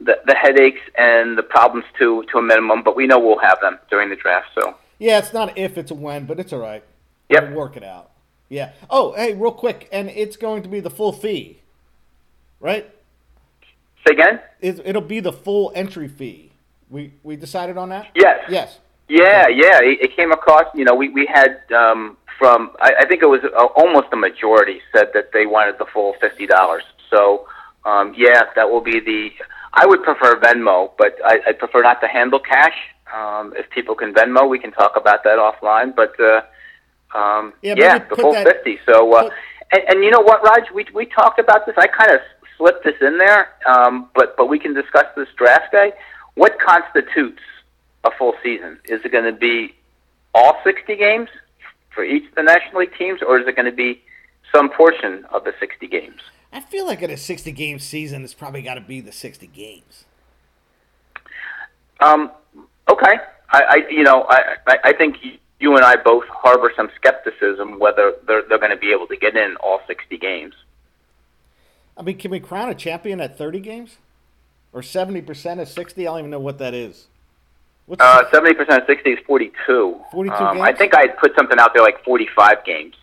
the, 0.00 0.20
the 0.26 0.34
headaches 0.34 0.80
and 0.96 1.38
the 1.38 1.42
problems 1.42 1.86
to 1.98 2.24
to 2.32 2.38
a 2.38 2.42
minimum. 2.42 2.82
But 2.82 2.96
we 2.96 3.06
know 3.06 3.18
we'll 3.18 3.38
have 3.38 3.60
them 3.60 3.78
during 3.90 4.10
the 4.10 4.16
draft. 4.16 4.48
So 4.54 4.76
yeah, 4.98 5.18
it's 5.18 5.32
not 5.32 5.56
if, 5.58 5.76
it's 5.76 5.90
a 5.90 5.94
when, 5.94 6.24
but 6.26 6.38
it's 6.38 6.52
all 6.52 6.60
right. 6.60 6.84
Yep, 7.28 7.48
we'll 7.48 7.58
work 7.58 7.76
it 7.76 7.84
out. 7.84 8.10
Yeah. 8.48 8.72
Oh, 8.90 9.12
hey, 9.14 9.34
real 9.34 9.52
quick, 9.52 9.88
and 9.90 10.08
it's 10.10 10.36
going 10.36 10.62
to 10.62 10.68
be 10.68 10.80
the 10.80 10.90
full 10.90 11.12
fee, 11.12 11.60
right? 12.60 12.90
Say 14.06 14.14
again. 14.14 14.40
It, 14.60 14.80
it'll 14.84 15.02
be 15.02 15.20
the 15.20 15.32
full 15.32 15.72
entry 15.74 16.08
fee. 16.08 16.52
We 16.90 17.12
we 17.22 17.36
decided 17.36 17.76
on 17.76 17.88
that. 17.88 18.08
Yes. 18.14 18.44
Yes. 18.48 18.78
Yeah, 19.08 19.44
okay. 19.46 19.56
yeah. 19.56 19.78
It, 19.82 20.00
it, 20.02 20.16
came 20.16 20.32
across. 20.32 20.66
You 20.74 20.84
know, 20.84 20.94
we 20.94 21.08
we 21.08 21.26
had 21.26 21.60
um, 21.72 22.16
from 22.38 22.70
I, 22.80 22.94
I 23.00 23.06
think 23.06 23.22
it 23.22 23.28
was 23.28 23.42
a, 23.44 23.64
almost 23.76 24.08
a 24.12 24.16
majority 24.16 24.80
said 24.94 25.10
that 25.14 25.32
they 25.32 25.46
wanted 25.46 25.78
the 25.78 25.86
full 25.86 26.14
fifty 26.20 26.46
dollars. 26.46 26.84
So 27.10 27.48
um, 27.84 28.14
yeah, 28.16 28.42
that 28.54 28.70
will 28.70 28.80
be 28.80 29.00
the. 29.00 29.30
I 29.76 29.86
would 29.86 30.02
prefer 30.04 30.36
Venmo, 30.36 30.92
but 30.96 31.16
I, 31.24 31.40
I 31.48 31.52
prefer 31.52 31.82
not 31.82 32.00
to 32.00 32.06
handle 32.06 32.38
cash. 32.38 32.76
Um, 33.12 33.52
if 33.56 33.68
people 33.70 33.94
can 33.96 34.14
Venmo, 34.14 34.48
we 34.48 34.58
can 34.58 34.70
talk 34.70 34.96
about 34.96 35.24
that 35.24 35.38
offline. 35.38 35.94
But 35.94 36.18
uh, 36.20 36.42
um, 37.16 37.52
yeah, 37.60 37.74
yeah 37.76 37.98
the 37.98 38.16
full 38.16 38.32
that, 38.32 38.46
fifty. 38.46 38.78
So, 38.86 39.12
uh, 39.12 39.24
put, 39.24 39.32
and, 39.72 39.82
and 39.88 40.04
you 40.04 40.10
know 40.10 40.20
what, 40.20 40.42
Raj, 40.44 40.70
we 40.72 40.86
we 40.94 41.06
talked 41.06 41.40
about 41.40 41.66
this. 41.66 41.74
I 41.76 41.88
kind 41.88 42.12
of 42.12 42.20
slipped 42.56 42.84
this 42.84 42.94
in 43.00 43.18
there, 43.18 43.48
um, 43.66 44.08
but 44.14 44.36
but 44.36 44.48
we 44.48 44.60
can 44.60 44.74
discuss 44.74 45.06
this 45.16 45.28
draft 45.36 45.72
day. 45.72 45.92
What 46.34 46.58
constitutes 46.60 47.42
a 48.04 48.10
full 48.16 48.34
season? 48.42 48.78
Is 48.84 49.00
it 49.04 49.10
going 49.10 49.24
to 49.24 49.38
be 49.38 49.74
all 50.34 50.56
sixty 50.62 50.94
games 50.94 51.30
for 51.90 52.04
each 52.04 52.28
of 52.28 52.34
the 52.36 52.42
National 52.42 52.80
League 52.80 52.96
teams, 52.96 53.22
or 53.22 53.40
is 53.40 53.46
it 53.48 53.56
going 53.56 53.66
to 53.66 53.76
be 53.76 54.02
some 54.52 54.70
portion 54.70 55.24
of 55.32 55.42
the 55.42 55.52
sixty 55.58 55.88
games? 55.88 56.20
I 56.54 56.60
feel 56.60 56.86
like 56.86 57.02
in 57.02 57.10
a 57.10 57.16
sixty 57.16 57.52
game 57.52 57.78
season, 57.78 58.24
it's 58.24 58.32
probably 58.32 58.62
got 58.62 58.74
to 58.74 58.80
be 58.80 59.00
the 59.00 59.12
sixty 59.12 59.48
games. 59.48 60.04
Um. 62.00 62.30
Okay. 62.88 63.18
I, 63.50 63.62
I 63.62 63.76
you 63.90 64.04
know 64.04 64.22
I 64.28 64.56
I, 64.66 64.78
I 64.84 64.92
think 64.94 65.16
you 65.60 65.76
and 65.76 65.84
I 65.84 65.96
both 65.96 66.24
harbor 66.28 66.72
some 66.76 66.90
skepticism 66.96 67.78
whether 67.78 68.14
they're, 68.26 68.42
they're 68.48 68.58
going 68.58 68.70
to 68.70 68.76
be 68.76 68.92
able 68.92 69.06
to 69.08 69.16
get 69.16 69.36
in 69.36 69.56
all 69.56 69.80
60 69.86 70.18
games. 70.18 70.54
I 71.96 72.02
mean, 72.02 72.18
can 72.18 72.30
we 72.30 72.40
crown 72.40 72.68
a 72.68 72.74
champion 72.74 73.20
at 73.20 73.38
30 73.38 73.60
games? 73.60 73.96
Or 74.72 74.82
70% 74.82 75.60
of 75.60 75.68
60? 75.68 76.02
I 76.02 76.10
don't 76.10 76.18
even 76.18 76.30
know 76.30 76.40
what 76.40 76.58
that 76.58 76.74
is. 76.74 77.06
What's 77.86 78.02
uh, 78.02 78.24
70% 78.32 78.58
of 78.60 78.86
60 78.86 79.10
is 79.10 79.18
42. 79.26 80.00
42 80.10 80.34
um, 80.34 80.56
games? 80.56 80.68
I 80.68 80.72
think 80.72 80.94
I 80.94 81.06
put 81.06 81.34
something 81.36 81.58
out 81.58 81.72
there 81.72 81.82
like 81.82 82.04
45 82.04 82.64
games. 82.64 82.96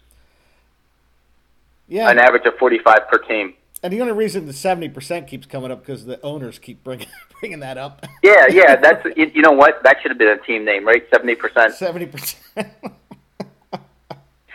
Yeah. 1.92 2.10
An 2.10 2.20
average 2.20 2.46
of 2.46 2.56
45 2.56 3.10
per 3.10 3.18
team. 3.18 3.54
And 3.84 3.92
the 3.92 4.00
only 4.00 4.14
reason 4.14 4.46
the 4.46 4.54
70% 4.54 5.28
keeps 5.28 5.46
coming 5.46 5.72
up 5.72 5.82
because 5.82 6.06
the 6.06 6.22
owners 6.22 6.58
keep 6.58 6.86
bringing 6.86 7.08
bringing 7.42 7.60
that 7.60 7.78
up. 7.78 8.06
Yeah, 8.24 8.48
yeah, 8.48 8.76
that's 8.82 9.06
you, 9.18 9.30
you 9.36 9.42
know 9.42 9.52
what? 9.52 9.84
That 9.84 9.98
should 10.02 10.10
have 10.10 10.18
been 10.18 10.30
a 10.30 10.38
team 10.38 10.64
name, 10.64 10.88
right? 10.88 11.10
70%. 11.12 11.38
70%. 11.38 12.36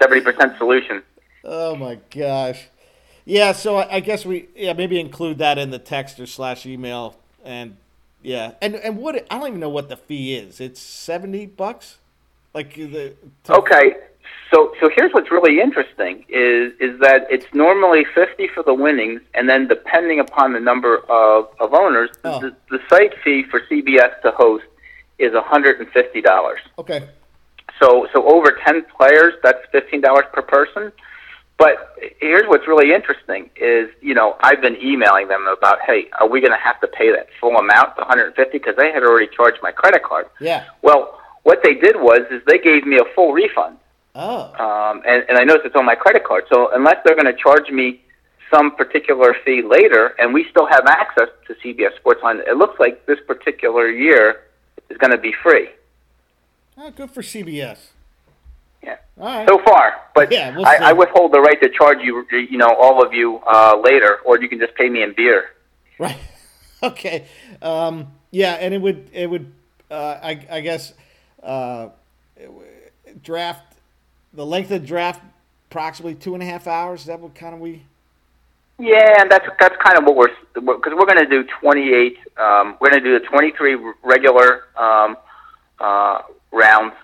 70% 0.01 0.59
solution. 0.59 1.03
Oh 1.45 1.77
my 1.77 1.99
gosh. 2.11 2.69
Yeah, 3.27 3.53
so 3.53 3.77
I, 3.77 3.97
I 3.97 4.01
guess 4.01 4.25
we 4.25 4.49
yeah, 4.57 4.73
maybe 4.73 4.99
include 4.99 5.37
that 5.39 5.59
in 5.59 5.69
the 5.69 5.79
text 5.79 6.19
or 6.19 6.27
slash 6.27 6.65
email 6.65 7.17
and 7.45 7.77
yeah. 8.23 8.53
And 8.63 8.77
and 8.77 8.97
what 8.97 9.15
I 9.31 9.39
don't 9.39 9.49
even 9.49 9.61
know 9.61 9.69
what 9.69 9.91
the 9.91 9.97
fee 9.99 10.37
is. 10.37 10.59
It's 10.59 10.81
70 10.81 11.47
bucks? 11.47 11.99
Like 12.55 12.75
the 12.75 13.13
to, 13.45 13.57
Okay. 13.57 13.97
So, 14.51 14.73
so 14.81 14.89
here's 14.95 15.13
what's 15.13 15.31
really 15.31 15.61
interesting 15.61 16.25
is 16.29 16.73
is 16.81 17.01
that 17.01 17.27
it's 17.31 17.47
normally 17.53 18.05
50 18.15 18.49
for 18.49 18.63
the 18.63 18.75
winnings, 18.75 19.21
and 19.35 19.49
then 19.49 19.67
depending 19.67 20.21
upon 20.21 20.53
the 20.53 20.61
number 20.61 20.99
of, 21.09 21.49
of 21.59 21.75
owners, 21.75 22.11
oh. 22.25 22.41
the, 22.41 22.57
the 22.71 22.79
site 22.89 23.15
fee 23.25 23.45
for 23.51 23.61
CBS 23.61 24.21
to 24.23 24.31
host 24.31 24.65
is 25.19 25.33
$150. 25.33 26.55
Okay. 26.79 27.09
So, 27.81 28.07
so 28.13 28.27
over 28.29 28.59
10 28.65 28.87
players, 28.97 29.35
that's 29.43 29.59
$15 29.75 30.33
per 30.33 30.43
person. 30.43 30.93
But 31.59 31.97
here's 32.21 32.47
what's 32.49 32.69
really 32.69 32.93
interesting 32.93 33.49
is, 33.57 33.89
you 34.03 34.15
know, 34.15 34.37
I've 34.41 34.61
been 34.61 34.77
emailing 34.77 35.29
them 35.29 35.47
about, 35.47 35.79
hey, 35.87 36.07
are 36.21 36.29
we 36.29 36.41
going 36.41 36.53
to 36.53 36.59
have 36.59 36.79
to 36.83 36.87
pay 36.87 37.11
that 37.13 37.29
full 37.41 37.57
amount, 37.57 37.97
the 37.97 38.03
150, 38.03 38.59
because 38.59 38.77
they 38.77 38.93
had 38.93 39.03
already 39.03 39.29
charged 39.35 39.59
my 39.63 39.73
credit 39.73 40.03
card. 40.03 40.27
Yeah. 40.39 40.65
Well, 40.83 41.19
what 41.45 41.61
they 41.63 41.75
did 41.75 41.97
was 41.97 42.21
is 42.31 42.43
they 42.47 42.59
gave 42.59 42.85
me 42.85 42.99
a 42.99 43.05
full 43.15 43.33
refund. 43.33 43.79
Oh. 44.17 44.53
Um, 44.55 45.03
and, 45.07 45.25
and 45.29 45.37
I 45.37 45.45
notice 45.45 45.63
it's 45.67 45.77
on 45.77 45.85
my 45.85 45.95
credit 45.95 46.25
card. 46.25 46.45
So 46.51 46.71
unless 46.73 46.97
they're 47.05 47.15
going 47.15 47.27
to 47.27 47.37
charge 47.37 47.69
me 47.71 48.01
some 48.51 48.75
particular 48.75 49.37
fee 49.45 49.63
later, 49.63 50.15
and 50.19 50.33
we 50.33 50.47
still 50.51 50.67
have 50.67 50.87
access 50.87 51.29
to 51.47 51.55
CBS 51.55 51.91
Sportsline, 52.03 52.47
it 52.49 52.57
looks 52.57 52.81
like 52.81 53.05
this 53.07 53.19
particular 53.27 53.91
year 53.91 54.41
is 54.89 54.97
going 54.97 55.11
to 55.11 55.19
be 55.19 55.35
free. 55.43 55.69
Oh, 56.79 56.91
good 56.91 57.11
for 57.11 57.23
CBS. 57.23 57.89
Yeah. 58.83 59.47
So 59.47 59.59
far, 59.65 59.95
but 60.15 60.31
yeah, 60.31 60.55
we'll 60.55 60.67
I, 60.67 60.77
I, 60.77 60.93
withhold 60.93 61.33
the 61.33 61.41
right 61.41 61.61
to 61.61 61.69
charge 61.71 61.99
you, 62.03 62.25
you 62.31 62.59
know, 62.59 62.73
all 62.75 63.05
of 63.05 63.13
you 63.13 63.41
uh, 63.47 63.81
later, 63.83 64.19
or 64.25 64.41
you 64.41 64.49
can 64.49 64.59
just 64.61 64.75
pay 64.75 64.89
me 64.89 65.03
in 65.03 65.15
beer. 65.15 65.51
Right. 65.99 66.19
okay. 66.83 67.27
Um, 67.63 68.13
yeah, 68.31 68.53
and 68.55 68.75
it 68.75 68.81
would 68.81 69.09
it 69.13 69.29
would 69.29 69.53
uh, 69.91 70.19
I, 70.23 70.47
I 70.51 70.61
guess 70.61 70.93
uh, 71.43 71.89
draft, 73.23 73.76
the 74.37 74.47
length 74.47 74.71
of 74.71 74.83
the 74.83 74.87
draft, 74.87 75.23
approximately 75.71 76.15
two 76.15 76.35
and 76.35 76.43
a 76.43 76.47
half 76.47 76.67
hours. 76.67 77.01
Is 77.01 77.07
that 77.07 77.19
what 77.19 77.35
kind 77.35 77.55
of 77.55 77.61
we? 77.61 77.83
Yeah, 78.79 79.21
and 79.21 79.31
that's 79.31 79.47
that's 79.59 79.75
kind 79.83 79.97
of 79.97 80.05
what 80.05 80.17
we're 80.17 80.29
because 80.53 80.93
we're, 80.95 81.07
going 81.07 81.19
to 81.19 81.27
do 81.27 81.45
28. 81.61 82.19
Um, 82.37 82.77
we're 82.79 82.91
going 82.91 83.03
to 83.03 83.09
do 83.09 83.19
the 83.19 83.25
23 83.27 83.77
regular 84.05 84.65
um, 84.77 85.17
uh, 85.81 86.23
rounds 86.53 86.95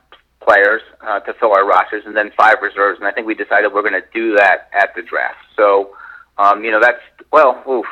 players 0.41 0.83
uh, 1.01 1.21
to 1.21 1.33
fill 1.35 1.53
our 1.53 1.67
rosters, 1.67 2.05
and 2.05 2.15
then 2.15 2.31
five 2.37 2.57
reserves. 2.61 2.99
And 2.99 3.09
I 3.09 3.13
think 3.13 3.27
we 3.27 3.35
decided 3.35 3.73
we're 3.73 3.89
going 3.89 3.95
to 3.95 4.05
do 4.13 4.37
that 4.37 4.69
at 4.75 4.95
the 4.95 5.03
draft. 5.03 5.39
So, 5.57 5.97
um, 6.37 6.63
you 6.63 6.71
know, 6.71 6.81
that's 6.81 7.01
well, 7.33 7.63
oof, 7.67 7.87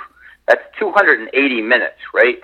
that's 0.47 0.63
280 0.79 1.63
minutes, 1.63 1.97
right? 2.13 2.43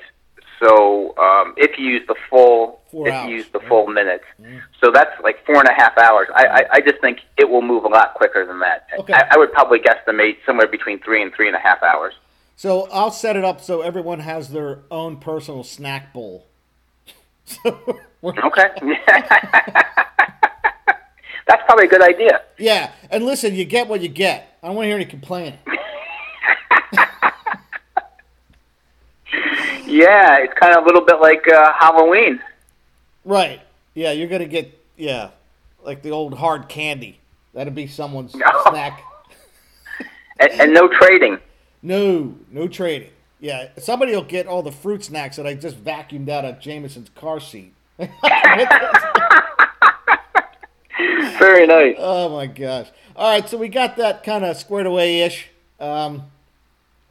So 0.60 1.16
um, 1.18 1.54
if 1.56 1.78
you 1.78 1.86
use 1.86 2.02
the 2.08 2.14
full, 2.30 2.80
Four 2.90 3.08
if 3.08 3.14
hours, 3.14 3.28
you 3.30 3.36
use 3.36 3.48
the 3.52 3.60
full 3.60 3.86
minutes, 3.88 4.24
so 4.80 4.90
that's 4.90 5.10
like 5.22 5.44
four 5.44 5.56
and 5.56 5.68
a 5.68 5.72
half 5.74 5.96
hours. 5.98 6.28
I, 6.34 6.46
I, 6.46 6.64
I 6.74 6.80
just 6.80 7.00
think 7.00 7.20
it 7.36 7.48
will 7.48 7.62
move 7.62 7.84
a 7.84 7.88
lot 7.88 8.14
quicker 8.14 8.46
than 8.46 8.60
that. 8.60 8.86
Okay. 8.98 9.12
I, 9.12 9.26
I 9.32 9.36
would 9.36 9.52
probably 9.52 9.80
guesstimate 9.80 10.38
somewhere 10.46 10.66
between 10.66 10.98
three 11.00 11.22
and 11.22 11.32
three 11.34 11.46
and 11.48 11.56
a 11.56 11.60
half 11.60 11.82
hours. 11.82 12.14
So 12.56 12.88
I'll 12.90 13.10
set 13.10 13.36
it 13.36 13.44
up 13.44 13.60
so 13.60 13.82
everyone 13.82 14.20
has 14.20 14.48
their 14.48 14.80
own 14.90 15.18
personal 15.18 15.62
snack 15.64 16.12
bowl. 16.14 16.46
So 17.44 18.00
Okay. 18.24 18.68
that's 21.46 21.62
probably 21.66 21.84
a 21.84 21.88
good 21.88 22.02
idea. 22.02 22.40
yeah, 22.58 22.90
and 23.10 23.24
listen, 23.24 23.54
you 23.54 23.64
get 23.64 23.86
what 23.88 24.00
you 24.00 24.08
get. 24.08 24.58
I 24.62 24.66
don't 24.68 24.76
want 24.76 24.84
to 24.86 24.88
hear 24.88 24.96
any 24.96 25.04
complaining. 25.04 25.58
Yeah, 29.86 30.38
it's 30.38 30.52
kind 30.54 30.76
of 30.76 30.82
a 30.82 30.86
little 30.86 31.04
bit 31.04 31.20
like 31.20 31.46
uh, 31.48 31.72
Halloween. 31.78 32.40
Right. 33.24 33.60
Yeah, 33.94 34.12
you're 34.12 34.28
gonna 34.28 34.46
get 34.46 34.78
yeah, 34.96 35.30
like 35.84 36.02
the 36.02 36.10
old 36.10 36.34
hard 36.34 36.68
candy. 36.68 37.20
That'd 37.54 37.74
be 37.74 37.86
someone's 37.86 38.34
No. 38.36 38.46
snack. 38.68 39.02
And, 40.38 40.52
and 40.60 40.74
no 40.74 40.88
trading. 40.88 41.38
No, 41.82 42.34
no 42.50 42.68
trading. 42.68 43.10
Yeah, 43.40 43.68
somebody 43.78 44.12
will 44.14 44.22
get 44.22 44.46
all 44.46 44.62
the 44.62 44.72
fruit 44.72 45.04
snacks 45.04 45.36
that 45.36 45.46
I 45.46 45.54
just 45.54 45.82
vacuumed 45.82 46.28
out 46.28 46.44
of 46.44 46.58
Jameson's 46.58 47.10
car 47.10 47.38
seat. 47.40 47.72
Very 51.38 51.66
nice. 51.66 51.96
Oh 51.98 52.30
my 52.30 52.46
gosh! 52.46 52.88
All 53.14 53.30
right, 53.30 53.46
so 53.48 53.56
we 53.58 53.68
got 53.68 53.96
that 53.96 54.24
kind 54.24 54.44
of 54.44 54.56
squared 54.56 54.86
away 54.86 55.20
ish, 55.22 55.48
um, 55.78 56.22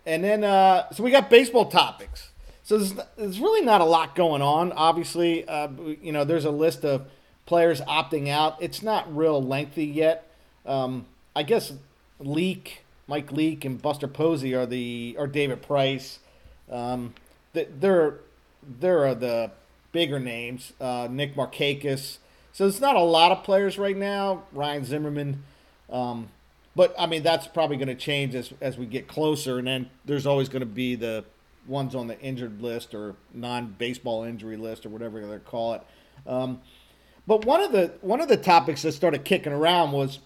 and 0.05 0.23
then 0.23 0.43
uh, 0.43 0.89
so 0.91 1.03
we 1.03 1.11
got 1.11 1.30
baseball 1.30 1.65
topics. 1.65 2.30
So 2.66 2.80
there's, 2.80 2.93
there's 3.16 3.39
really 3.39 3.63
not 3.63 3.80
a 3.80 3.86
lot 3.86 4.16
going 4.16 4.41
on. 4.41 4.72
Obviously, 4.72 5.47
uh, 5.47 5.68
you 6.01 6.11
know, 6.11 6.24
there's 6.24 6.45
a 6.45 6.51
list 6.51 6.84
of 6.84 7.05
players 7.45 7.80
opting 7.82 8.28
out. 8.28 8.57
It's 8.59 8.82
not 8.82 9.16
real 9.16 9.41
lengthy 9.41 9.86
yet. 9.86 10.28
Um, 10.66 11.05
I 11.36 11.43
guess 11.43 11.74
Leake, 12.20 12.84
Mike 13.07 13.32
Leake, 13.32 13.66
and 13.66 13.80
Buster 13.80 14.07
Posey 14.07 14.55
are 14.55 14.66
the 14.66 15.16
or 15.20 15.28
David 15.28 15.61
Price. 15.61 16.18
Um, 16.72 17.13
th- 17.53 17.70
they're 17.80 18.16
they're 18.80 19.13
the 19.13 19.51
bigger 19.91 20.20
names. 20.20 20.74
Uh, 20.82 21.07
Nick 21.09 21.36
Markakis. 21.36 22.18
So 22.51 22.66
it's 22.66 22.82
not 22.82 22.95
a 22.95 23.01
lot 23.01 23.32
of 23.32 23.43
players 23.43 23.78
right 23.78 23.95
now. 23.95 24.41
Ryan 24.51 24.86
Zimmerman. 24.86 25.43
Um, 25.91 26.30
but 26.76 26.95
I 26.97 27.05
mean 27.05 27.22
that's 27.22 27.45
probably 27.45 27.78
going 27.78 27.89
to 27.89 27.95
change 27.95 28.34
as 28.34 28.51
as 28.59 28.76
we 28.76 28.88
get 28.88 29.07
closer, 29.07 29.59
and 29.59 29.68
then 29.68 29.91
there's 30.03 30.26
always 30.26 30.49
going 30.49 30.61
to 30.61 30.66
be 30.66 30.95
the 30.95 31.26
ones 31.68 31.95
on 31.95 32.07
the 32.07 32.20
injured 32.20 32.61
list 32.61 32.93
or 32.93 33.16
non-baseball 33.34 34.24
injury 34.24 34.57
list 34.57 34.86
or 34.86 34.89
whatever 34.89 35.26
they 35.26 35.38
call 35.38 35.74
it. 35.74 35.82
Um, 36.28 36.61
but 37.28 37.45
one 37.45 37.61
of 37.61 37.72
the 37.72 37.93
one 38.01 38.22
of 38.22 38.28
the 38.28 38.38
topics 38.38 38.84
that 38.84 38.91
started 38.91 39.26
kicking 39.26 39.53
around 39.53 39.91
was 39.91 40.20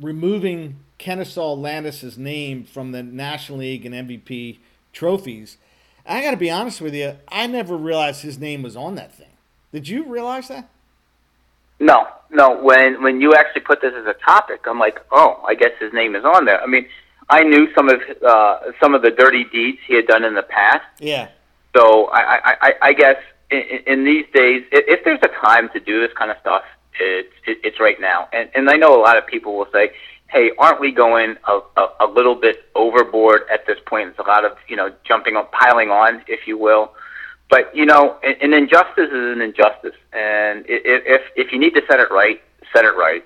removing 0.00 0.80
Kenesaw 0.98 1.56
Landis's 1.58 2.18
name 2.18 2.64
from 2.64 2.92
the 2.92 3.02
National 3.02 3.58
League 3.58 3.86
and 3.86 3.94
MVP 3.94 4.58
trophies. 4.92 5.58
I 6.04 6.20
got 6.22 6.32
to 6.32 6.36
be 6.36 6.50
honest 6.50 6.80
with 6.80 6.94
you, 6.94 7.16
I 7.28 7.46
never 7.46 7.76
realized 7.76 8.22
his 8.22 8.38
name 8.38 8.62
was 8.62 8.76
on 8.76 8.96
that 8.96 9.14
thing. 9.14 9.26
Did 9.72 9.88
you 9.88 10.04
realize 10.04 10.48
that? 10.48 10.68
No, 11.78 12.06
no. 12.30 12.62
When 12.62 13.02
when 13.02 13.20
you 13.20 13.34
actually 13.34 13.62
put 13.62 13.80
this 13.80 13.92
as 13.96 14.06
a 14.06 14.14
topic, 14.14 14.60
I'm 14.66 14.78
like, 14.78 15.00
oh, 15.10 15.42
I 15.46 15.54
guess 15.54 15.72
his 15.80 15.92
name 15.92 16.14
is 16.14 16.24
on 16.24 16.44
there. 16.44 16.60
I 16.60 16.66
mean, 16.66 16.86
I 17.28 17.42
knew 17.42 17.72
some 17.74 17.88
of 17.88 18.00
uh, 18.26 18.58
some 18.80 18.94
of 18.94 19.02
the 19.02 19.10
dirty 19.10 19.44
deeds 19.44 19.78
he 19.86 19.94
had 19.94 20.06
done 20.06 20.24
in 20.24 20.34
the 20.34 20.42
past. 20.42 20.84
Yeah. 20.98 21.28
So 21.74 22.06
I 22.06 22.20
I, 22.20 22.56
I, 22.60 22.72
I 22.82 22.92
guess 22.92 23.16
in, 23.50 23.82
in 23.86 24.04
these 24.04 24.26
days, 24.34 24.64
if, 24.72 24.84
if 24.88 25.04
there's 25.04 25.20
a 25.22 25.46
time 25.46 25.68
to 25.70 25.80
do 25.80 26.00
this 26.00 26.12
kind 26.16 26.30
of 26.30 26.36
stuff, 26.40 26.62
it's 26.98 27.32
it's 27.46 27.80
right 27.80 28.00
now. 28.00 28.28
And 28.32 28.50
and 28.54 28.68
I 28.70 28.76
know 28.76 28.98
a 28.98 29.02
lot 29.02 29.16
of 29.16 29.26
people 29.26 29.56
will 29.56 29.68
say, 29.72 29.92
hey, 30.30 30.50
aren't 30.58 30.80
we 30.80 30.90
going 30.90 31.36
a, 31.46 31.60
a, 31.76 31.88
a 32.00 32.06
little 32.06 32.34
bit 32.34 32.64
overboard 32.74 33.42
at 33.52 33.66
this 33.66 33.78
point? 33.86 34.10
It's 34.10 34.18
a 34.18 34.22
lot 34.22 34.44
of 34.44 34.56
you 34.68 34.76
know 34.76 34.92
jumping 35.04 35.36
on, 35.36 35.46
piling 35.52 35.90
on, 35.90 36.22
if 36.28 36.46
you 36.46 36.58
will. 36.58 36.92
But 37.50 37.74
you 37.76 37.84
know, 37.84 38.16
an, 38.22 38.34
an 38.40 38.54
injustice 38.54 39.10
is 39.10 39.36
an 39.36 39.42
injustice, 39.42 39.96
and 40.12 40.64
if 40.68 41.22
if 41.36 41.52
you 41.52 41.58
need 41.58 41.74
to 41.74 41.82
set 41.88 42.00
it 42.00 42.10
right, 42.10 42.42
set 42.74 42.84
it 42.84 42.96
right. 42.96 43.24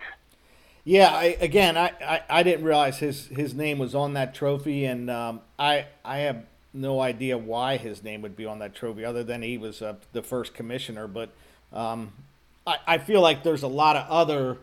Yeah, 0.87 1.11
I, 1.12 1.37
again, 1.41 1.76
I, 1.76 1.93
I, 2.01 2.22
I 2.30 2.43
didn't 2.45 2.64
realize 2.64 2.99
his, 3.01 3.26
his 3.26 3.55
name 3.55 3.80
was 3.80 3.93
on 3.97 4.14
that 4.14 4.37
trophy, 4.37 4.84
and 4.84 5.11
um, 5.11 5.41
I 5.59 5.87
I 6.05 6.18
have 6.18 6.45
no 6.72 7.01
idea 7.01 7.37
why 7.37 7.76
his 7.76 8.05
name 8.05 8.22
would 8.22 8.37
be 8.37 8.47
on 8.47 8.61
that 8.61 8.72
trophy, 8.72 9.05
other 9.05 9.24
than 9.24 9.43
he 9.43 9.59
was 9.59 9.82
uh, 9.82 9.97
the 10.12 10.22
first 10.22 10.55
commissioner. 10.55 11.09
But 11.09 11.30
um, 11.72 12.12
I, 12.64 12.76
I 12.87 12.99
feel 12.99 13.20
like 13.20 13.43
there's 13.43 13.64
a 13.64 13.68
lot 13.68 13.97
of 13.97 14.09
other 14.09 14.59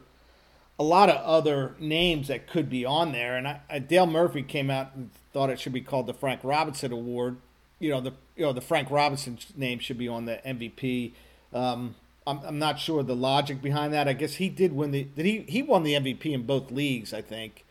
a 0.80 0.84
lot 0.84 1.10
of 1.10 1.18
other 1.26 1.76
names 1.78 2.30
that 2.30 2.48
could 2.48 2.70
be 2.70 2.86
on 2.86 3.12
there, 3.12 3.36
and 3.36 3.46
I, 3.46 3.60
I, 3.70 3.80
Dale 3.80 4.08
Murphy 4.08 4.44
came 4.44 4.70
out 4.70 4.92
and 4.96 5.10
thought 5.34 5.50
it 5.50 5.60
should 5.60 5.74
be 5.74 5.82
called 5.82 6.08
the 6.08 6.14
Frank 6.14 6.40
Robinson 6.46 6.94
Award. 6.94 7.36
You 7.80 7.90
know 7.90 8.00
the 8.00 8.14
you 8.38 8.46
know 8.46 8.54
the 8.54 8.62
Frank 8.62 8.90
Robinson 8.90 9.40
name 9.58 9.80
should 9.80 9.98
be 9.98 10.08
on 10.08 10.24
the 10.24 10.40
MVP. 10.46 11.12
Um, 11.54 11.96
I'm, 12.26 12.40
I'm 12.46 12.60
not 12.60 12.80
sure 12.80 13.04
the 13.04 13.16
logic 13.16 13.62
behind 13.62 13.94
that. 13.94 14.08
I 14.08 14.14
guess 14.14 14.36
he 14.36 14.50
did 14.50 14.74
win 14.74 14.92
the 14.92 15.04
did 15.04 15.26
he 15.26 15.46
he 15.48 15.62
won 15.64 15.84
the 15.84 15.94
MVP 15.94 16.26
in 16.28 16.44
both 16.44 16.72
leagues. 16.72 17.14
I 17.14 17.22
think 17.22 17.66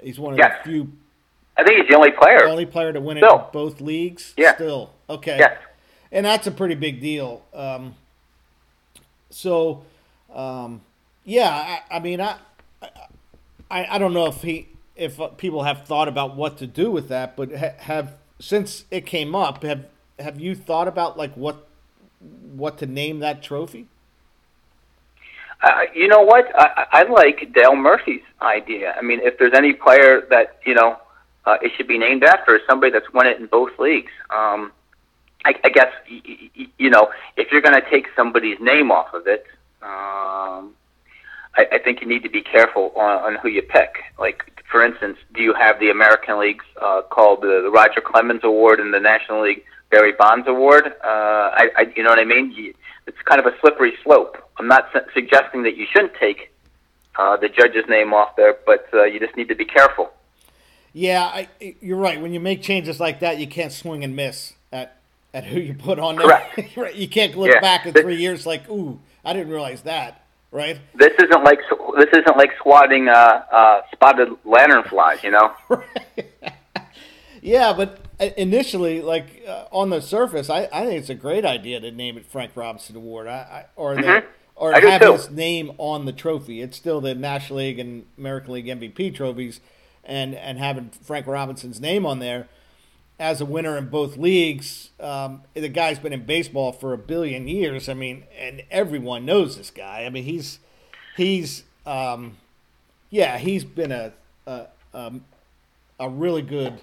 he's 0.00 0.18
one 0.18 0.34
of 0.34 0.38
Yes. 0.38 0.58
the 0.64 0.70
few 0.70 0.92
I 1.56 1.64
think 1.64 1.80
he's 1.80 1.88
the 1.88 1.96
only 1.96 2.12
player. 2.12 2.46
only 2.46 2.66
player 2.66 2.92
to 2.92 3.00
win 3.00 3.16
it 3.18 3.24
in 3.24 3.40
both 3.52 3.80
leagues. 3.80 4.32
Yeah. 4.36 4.54
Still 4.54 4.90
okay. 5.08 5.36
Yes. 5.38 5.58
and 6.12 6.24
that's 6.24 6.46
a 6.46 6.50
pretty 6.50 6.74
big 6.76 7.00
deal. 7.00 7.42
Um, 7.52 7.94
so, 9.30 9.84
um, 10.34 10.80
yeah, 11.24 11.80
I, 11.90 11.96
I 11.96 12.00
mean, 12.00 12.20
I, 12.20 12.36
I, 13.70 13.86
I 13.94 13.98
don't 13.98 14.12
know 14.12 14.26
if 14.26 14.42
he, 14.42 14.68
if 14.96 15.20
uh, 15.20 15.28
people 15.28 15.62
have 15.62 15.86
thought 15.86 16.08
about 16.08 16.34
what 16.36 16.58
to 16.58 16.66
do 16.66 16.90
with 16.90 17.08
that, 17.08 17.36
but 17.36 17.54
ha- 17.54 17.74
have 17.78 18.14
since 18.38 18.84
it 18.90 19.06
came 19.06 19.34
up, 19.34 19.62
have 19.62 19.84
have 20.18 20.40
you 20.40 20.54
thought 20.54 20.88
about 20.88 21.16
like 21.16 21.34
what 21.34 21.66
what 22.20 22.78
to 22.78 22.86
name 22.86 23.20
that 23.20 23.42
trophy? 23.42 23.86
Uh, 25.62 25.82
you 25.94 26.08
know 26.08 26.22
what? 26.22 26.46
I, 26.54 26.86
I 26.92 27.02
like 27.04 27.52
Dale 27.54 27.76
Murphy's 27.76 28.22
idea. 28.40 28.94
I 28.96 29.02
mean, 29.02 29.20
if 29.22 29.38
there's 29.38 29.52
any 29.54 29.72
player 29.72 30.22
that 30.30 30.58
you 30.64 30.74
know 30.74 30.96
uh, 31.44 31.58
it 31.62 31.72
should 31.76 31.88
be 31.88 31.98
named 31.98 32.24
after, 32.24 32.56
is 32.56 32.62
somebody 32.66 32.92
that's 32.92 33.12
won 33.12 33.26
it 33.26 33.38
in 33.38 33.46
both 33.46 33.78
leagues. 33.78 34.12
Um, 34.30 34.72
I, 35.44 35.54
I 35.64 35.68
guess 35.68 35.92
y- 36.10 36.22
y- 36.56 36.66
you 36.78 36.90
know 36.90 37.10
if 37.36 37.52
you're 37.52 37.60
going 37.60 37.80
to 37.80 37.90
take 37.90 38.06
somebody's 38.16 38.58
name 38.60 38.90
off 38.90 39.12
of 39.12 39.26
it, 39.26 39.46
um, 39.82 40.74
I, 41.56 41.66
I 41.72 41.78
think 41.82 42.00
you 42.00 42.08
need 42.08 42.22
to 42.22 42.30
be 42.30 42.42
careful 42.42 42.92
on, 42.96 43.34
on 43.34 43.34
who 43.36 43.48
you 43.48 43.62
pick. 43.62 44.02
Like, 44.18 44.62
for 44.70 44.84
instance, 44.84 45.18
do 45.34 45.42
you 45.42 45.52
have 45.54 45.78
the 45.80 45.90
American 45.90 46.38
Leagues 46.38 46.64
uh, 46.80 47.02
called 47.02 47.42
the, 47.42 47.60
the 47.64 47.70
Roger 47.70 48.00
Clemens 48.00 48.42
Award 48.44 48.80
and 48.80 48.94
the 48.94 49.00
National 49.00 49.42
League 49.42 49.64
Barry 49.90 50.12
Bonds 50.12 50.46
Award? 50.48 50.86
Uh, 51.04 51.06
I, 51.06 51.70
I, 51.76 51.92
you 51.96 52.02
know 52.02 52.10
what 52.10 52.18
I 52.18 52.24
mean? 52.24 52.74
It's 53.06 53.18
kind 53.24 53.40
of 53.40 53.46
a 53.46 53.58
slippery 53.60 53.94
slope. 54.04 54.36
I'm 54.58 54.68
not 54.68 54.88
su- 54.92 55.00
suggesting 55.14 55.62
that 55.64 55.76
you 55.76 55.86
shouldn't 55.92 56.14
take 56.14 56.52
uh, 57.18 57.36
the 57.36 57.48
judge's 57.48 57.84
name 57.88 58.14
off 58.14 58.36
there, 58.36 58.56
but 58.66 58.86
uh, 58.94 59.04
you 59.04 59.18
just 59.18 59.36
need 59.36 59.48
to 59.48 59.54
be 59.54 59.64
careful. 59.64 60.12
Yeah, 60.92 61.24
I, 61.24 61.48
you're 61.80 61.96
right. 61.98 62.20
When 62.20 62.32
you 62.32 62.40
make 62.40 62.62
changes 62.62 62.98
like 63.00 63.20
that, 63.20 63.38
you 63.38 63.46
can't 63.46 63.72
swing 63.72 64.02
and 64.04 64.14
miss 64.16 64.54
at 64.72 64.96
at 65.32 65.44
who 65.44 65.60
you 65.60 65.74
put 65.74 66.00
on 66.00 66.16
there. 66.16 66.26
Correct. 66.26 66.60
Right, 66.76 66.94
you 66.94 67.06
can't 67.08 67.36
look 67.36 67.50
Yeah. 67.50 67.60
back 67.60 67.86
in 67.86 67.92
The- 67.94 68.02
three 68.02 68.16
years 68.16 68.46
like, 68.46 68.68
ooh, 68.68 68.98
I 69.24 69.32
didn't 69.32 69.50
realize 69.52 69.82
that. 69.82 70.24
Right? 70.52 70.80
This 70.96 71.12
isn't 71.20 71.44
like 71.44 71.60
this 71.96 72.08
isn't 72.12 72.36
like 72.36 72.50
swatting 72.60 73.08
uh, 73.08 73.12
uh, 73.52 73.82
spotted 73.92 74.30
lanternflies, 74.44 75.22
you 75.22 75.30
know. 75.30 75.52
Yeah, 77.42 77.72
but 77.72 78.00
uh, 78.20 78.30
initially, 78.36 79.00
like 79.00 79.42
uh, 79.48 79.64
on 79.70 79.90
the 79.90 80.00
surface, 80.02 80.50
I, 80.50 80.68
I 80.72 80.84
think 80.86 81.00
it's 81.00 81.10
a 81.10 81.14
great 81.14 81.44
idea 81.44 81.80
to 81.80 81.90
name 81.90 82.16
it 82.18 82.26
Frank 82.26 82.52
Robinson 82.54 82.96
Award, 82.96 83.26
I, 83.28 83.32
I, 83.32 83.64
or 83.76 83.94
the, 83.94 84.02
Mhm. 84.02 84.24
or 84.56 84.74
I 84.74 84.80
have 84.80 85.00
his 85.02 85.30
name 85.30 85.72
on 85.78 86.04
the 86.04 86.12
trophy. 86.12 86.60
It's 86.60 86.76
still 86.76 87.00
the 87.00 87.14
National 87.14 87.60
League 87.60 87.78
and 87.78 88.04
American 88.18 88.52
League 88.54 88.66
MVP 88.68 89.10
trophies, 89.14 89.60
and 90.04 90.34
and 90.34 90.58
having 90.58 90.90
Frank 91.02 91.26
Robinson's 91.26 91.80
name 91.80 92.04
on 92.04 92.18
there 92.18 92.48
as 93.18 93.40
a 93.40 93.44
winner 93.46 93.76
in 93.78 93.88
both 93.88 94.16
leagues. 94.18 94.90
Um, 95.00 95.42
the 95.54 95.68
guy's 95.68 95.98
been 95.98 96.12
in 96.12 96.24
baseball 96.26 96.72
for 96.72 96.92
a 96.92 96.98
billion 96.98 97.48
years. 97.48 97.88
I 97.88 97.94
mean, 97.94 98.24
and 98.38 98.62
everyone 98.70 99.24
knows 99.24 99.56
this 99.56 99.70
guy. 99.70 100.04
I 100.04 100.10
mean, 100.10 100.24
he's 100.24 100.58
he's 101.16 101.64
um, 101.86 102.36
yeah, 103.08 103.38
he's 103.38 103.64
been 103.64 103.92
a 103.92 104.12
a, 104.46 104.66
a 104.92 105.12
a 105.98 106.08
really 106.08 106.42
good, 106.42 106.80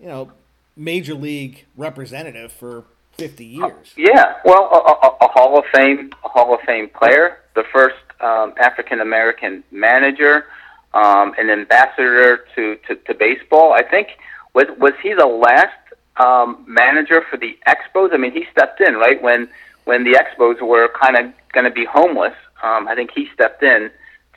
you 0.00 0.06
know, 0.06 0.30
major 0.76 1.14
league 1.14 1.64
representative 1.76 2.52
for 2.52 2.84
50 3.12 3.44
years. 3.44 3.92
Yeah, 3.96 4.34
well, 4.44 4.64
a, 4.72 5.06
a, 5.06 5.26
a 5.26 5.28
Hall 5.28 5.58
of 5.58 5.64
Fame, 5.74 6.10
a 6.24 6.28
Hall 6.28 6.54
of 6.54 6.60
Fame 6.60 6.88
player, 6.88 7.38
the 7.54 7.64
first 7.72 7.96
um, 8.20 8.54
African 8.58 9.00
American 9.00 9.64
manager, 9.72 10.46
um, 10.94 11.34
an 11.38 11.50
ambassador 11.50 12.44
to, 12.54 12.76
to, 12.86 12.94
to 12.94 13.14
baseball. 13.14 13.72
I 13.72 13.82
think 13.82 14.08
was 14.54 14.66
was 14.78 14.92
he 15.02 15.14
the 15.14 15.26
last 15.26 15.74
um, 16.16 16.64
manager 16.66 17.22
for 17.28 17.36
the 17.36 17.58
Expos? 17.66 18.12
I 18.12 18.16
mean, 18.16 18.32
he 18.32 18.46
stepped 18.52 18.80
in 18.80 18.94
right 18.94 19.20
when 19.20 19.48
when 19.84 20.04
the 20.04 20.12
Expos 20.12 20.60
were 20.60 20.88
kind 21.00 21.16
of 21.16 21.32
going 21.52 21.64
to 21.64 21.70
be 21.70 21.84
homeless. 21.84 22.34
Um, 22.62 22.88
I 22.88 22.94
think 22.94 23.10
he 23.12 23.28
stepped 23.34 23.62
in 23.62 23.90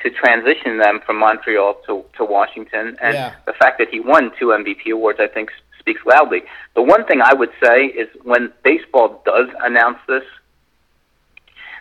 to 0.03 0.09
transition 0.09 0.77
them 0.77 0.99
from 1.05 1.17
Montreal 1.17 1.75
to, 1.87 2.03
to 2.17 2.25
Washington. 2.25 2.97
And 3.01 3.13
Yeah. 3.13 3.33
the 3.45 3.53
fact 3.53 3.77
that 3.79 3.89
he 3.89 3.99
won 3.99 4.31
two 4.39 4.47
MVP 4.47 4.91
awards, 4.91 5.19
I 5.21 5.27
think, 5.27 5.51
speaks 5.79 6.01
loudly. 6.05 6.43
The 6.75 6.81
one 6.81 7.05
thing 7.05 7.21
I 7.21 7.33
would 7.33 7.51
say 7.63 7.85
is 7.85 8.07
when 8.23 8.51
baseball 8.63 9.21
does 9.25 9.49
announce 9.61 9.97
this, 10.07 10.23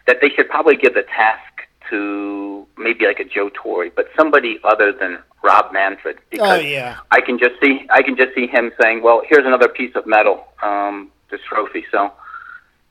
that 0.07 0.19
they 0.21 0.29
should 0.31 0.49
probably 0.49 0.77
give 0.77 0.95
the 0.95 1.03
task 1.03 1.43
to 1.91 2.67
maybe 2.79 3.07
like 3.07 3.21
a 3.21 3.25
Joe 3.25 3.51
Torre, 3.55 3.91
but 3.95 4.09
somebody 4.17 4.59
other 4.65 4.93
than 4.93 5.19
Rob 5.43 5.73
Manfred, 5.73 6.19
because 6.31 6.59
Oh 6.59 6.61
yeah. 6.61 6.99
I 7.11 7.21
can 7.21 7.39
just 7.39 7.55
see 7.63 7.87
I 7.91 8.03
can 8.03 8.17
just 8.17 8.35
see 8.35 8.47
him 8.47 8.71
saying, 8.81 9.03
"Well, 9.03 9.23
here's 9.29 9.47
another 9.47 9.69
piece 9.69 9.95
of 9.97 10.07
metal, 10.07 10.45
um, 10.63 11.11
this 11.31 11.41
trophy." 11.49 11.85
So, 11.91 12.13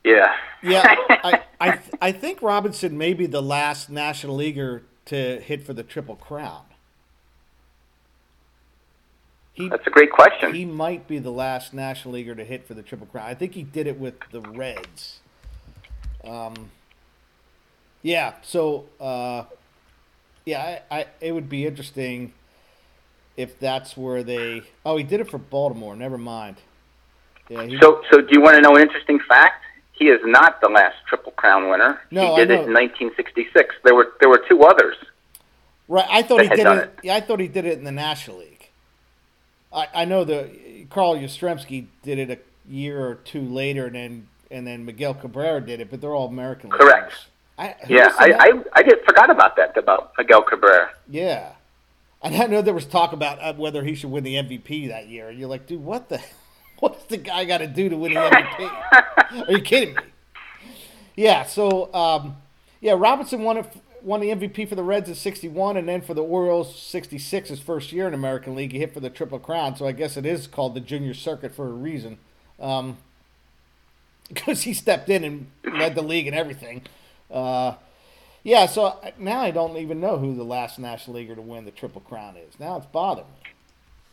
yeah, 0.03 0.33
Yeah, 0.61 0.83
I, 1.09 1.41
I, 1.61 1.71
th- 1.71 1.95
I 2.01 2.11
think 2.11 2.41
Robinson 2.41 2.97
may 2.97 3.13
be 3.13 3.25
the 3.27 3.41
last 3.41 3.89
National 3.89 4.35
Leaguer 4.35 4.83
to 5.09 5.39
hit 5.39 5.63
for 5.63 5.73
the 5.73 5.83
Triple 5.83 6.15
Crown. 6.15 6.63
He, 9.53 9.67
that's 9.67 9.85
a 9.85 9.89
great 9.89 10.11
question. 10.11 10.53
he 10.53 10.63
might 10.63 11.07
be 11.07 11.19
the 11.19 11.31
last 11.31 11.73
National 11.73 12.13
Leaguer 12.13 12.35
to 12.35 12.45
hit 12.45 12.65
for 12.67 12.75
the 12.75 12.81
Triple 12.81 13.07
Crown. 13.07 13.27
I 13.27 13.33
think 13.33 13.55
he 13.55 13.63
did 13.63 13.87
it 13.87 13.99
with 13.99 14.15
the 14.31 14.39
Reds. 14.39 15.19
Um, 16.23 16.71
yeah, 18.01 18.35
so 18.41 18.85
uh, 19.01 19.43
yeah, 20.45 20.79
I, 20.89 20.99
I 20.99 21.05
it 21.19 21.33
would 21.33 21.49
be 21.49 21.65
interesting 21.65 22.33
if 23.35 23.59
that's 23.59 23.97
where 23.97 24.23
they. 24.23 24.61
Oh, 24.85 24.95
he 24.95 25.03
did 25.03 25.19
it 25.19 25.29
for 25.29 25.39
Baltimore. 25.39 25.95
Never 25.95 26.17
mind. 26.17 26.57
Yeah, 27.49 27.65
he, 27.65 27.77
So, 27.81 28.01
so 28.11 28.21
do 28.21 28.27
you 28.31 28.41
want 28.41 28.55
to 28.55 28.61
know 28.61 28.75
an 28.75 28.81
interesting 28.83 29.19
fact? 29.27 29.65
He 29.99 30.05
is 30.05 30.21
not 30.23 30.61
the 30.61 30.69
last 30.69 30.95
Triple 31.07 31.33
Crown 31.33 31.69
winner. 31.69 32.01
No, 32.09 32.35
he 32.35 32.41
did 32.41 32.51
it 32.51 32.65
in 32.65 32.73
1966. 32.73 33.75
There 33.83 33.93
were 33.93 34.13
there 34.19 34.29
were 34.29 34.41
two 34.49 34.63
others. 34.63 34.95
Right, 35.87 36.07
I 36.09 36.21
thought 36.21 36.41
he 36.41 36.47
did 36.47 36.59
it. 36.59 36.77
it. 36.77 36.99
Yeah, 37.03 37.15
I 37.15 37.21
thought 37.21 37.39
he 37.39 37.47
did 37.47 37.65
it 37.65 37.77
in 37.77 37.83
the 37.83 37.91
National 37.91 38.37
League. 38.37 38.69
I, 39.73 39.87
I 39.93 40.05
know 40.05 40.23
the 40.23 40.85
Carl 40.89 41.15
Yastrzemski 41.15 41.87
did 42.03 42.17
it 42.17 42.29
a 42.29 42.39
year 42.71 43.05
or 43.05 43.15
two 43.15 43.41
later, 43.41 43.87
and 43.87 43.95
then 43.95 44.27
and 44.49 44.65
then 44.65 44.85
Miguel 44.85 45.13
Cabrera 45.13 45.61
did 45.61 45.79
it, 45.81 45.89
but 45.91 46.01
they're 46.01 46.15
all 46.15 46.27
American. 46.27 46.69
Correct. 46.69 47.13
I, 47.57 47.75
Yeah, 47.89 48.13
I, 48.17 48.31
I 48.39 48.63
I 48.79 48.83
did 48.83 49.03
forgot 49.05 49.29
about 49.29 49.57
that 49.57 49.75
about 49.77 50.13
Miguel 50.17 50.43
Cabrera. 50.43 50.91
yeah, 51.09 51.51
and 52.21 52.35
I 52.35 52.47
know 52.47 52.61
there 52.61 52.73
was 52.73 52.85
talk 52.85 53.13
about 53.13 53.39
uh, 53.41 53.53
whether 53.53 53.83
he 53.83 53.95
should 53.95 54.11
win 54.11 54.23
the 54.23 54.35
MVP 54.35 54.89
that 54.89 55.07
year. 55.07 55.29
And 55.29 55.39
you're 55.39 55.49
like, 55.49 55.67
dude, 55.67 55.83
what 55.83 56.09
the, 56.09 56.21
what's 56.81 57.05
the 57.05 57.17
guy 57.17 57.45
got 57.45 57.59
to 57.59 57.67
do 57.67 57.89
to 57.89 57.97
win 57.97 58.13
the 58.13 58.19
MVP? 58.19 59.47
Are 59.47 59.51
you 59.51 59.61
kidding 59.61 59.95
me? 59.95 60.01
Yeah. 61.15 61.43
So, 61.45 61.93
um, 61.93 62.37
yeah, 62.81 62.95
Robinson 62.97 63.43
won 63.43 63.57
it, 63.57 63.73
won 64.01 64.21
the 64.21 64.29
MVP 64.29 64.67
for 64.69 64.75
the 64.75 64.83
Reds 64.83 65.09
at 65.09 65.17
61, 65.17 65.77
and 65.77 65.87
then 65.87 66.01
for 66.01 66.13
the 66.13 66.23
Orioles, 66.23 66.79
66, 66.79 67.49
his 67.49 67.59
first 67.59 67.91
year 67.91 68.07
in 68.07 68.13
American 68.13 68.55
League. 68.55 68.71
He 68.71 68.79
hit 68.79 68.93
for 68.93 68.99
the 68.99 69.09
Triple 69.09 69.39
Crown, 69.39 69.75
so 69.75 69.85
I 69.85 69.91
guess 69.91 70.15
it 70.17 70.25
is 70.25 70.47
called 70.47 70.73
the 70.73 70.79
Junior 70.79 71.13
Circuit 71.13 71.53
for 71.53 71.67
a 71.67 71.73
reason. 71.73 72.17
Um, 72.59 72.97
because 74.29 74.63
he 74.63 74.73
stepped 74.73 75.09
in 75.09 75.23
and 75.23 75.47
led 75.63 75.95
the 75.95 76.03
league 76.03 76.27
and 76.27 76.35
everything. 76.35 76.83
Uh, 77.31 77.73
yeah, 78.43 78.67
so 78.67 78.97
now 79.17 79.41
I 79.41 79.51
don't 79.51 79.77
even 79.77 79.99
know 79.99 80.17
who 80.17 80.35
the 80.35 80.43
last 80.43 80.79
National 80.79 81.17
Leaguer 81.17 81.35
to 81.35 81.41
win 81.41 81.65
the 81.65 81.71
Triple 81.71 82.01
Crown 82.01 82.37
is. 82.37 82.59
Now 82.59 82.77
it's 82.77 82.85
bothering 82.85 83.27
me. 83.43 83.51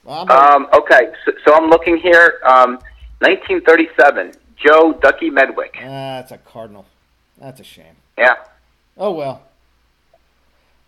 Well, 0.07 0.20
I'm 0.20 0.26
gonna- 0.26 0.57
Um, 0.57 0.68
okay, 0.72 1.12
so, 1.24 1.32
so 1.44 1.54
I'm 1.54 1.68
looking 1.68 1.96
here. 1.98 2.40
Um, 2.44 2.78
1937, 3.20 4.32
Joe 4.57 4.92
Ducky 5.02 5.30
Medwick. 5.30 5.76
ah, 5.78 6.20
that's 6.20 6.32
a 6.32 6.38
Cardinal. 6.38 6.86
That's 7.38 7.61
a 7.61 7.64
shame. 7.64 7.96
Yeah. 8.16 8.34
Oh 8.96 9.11
well. 9.11 9.42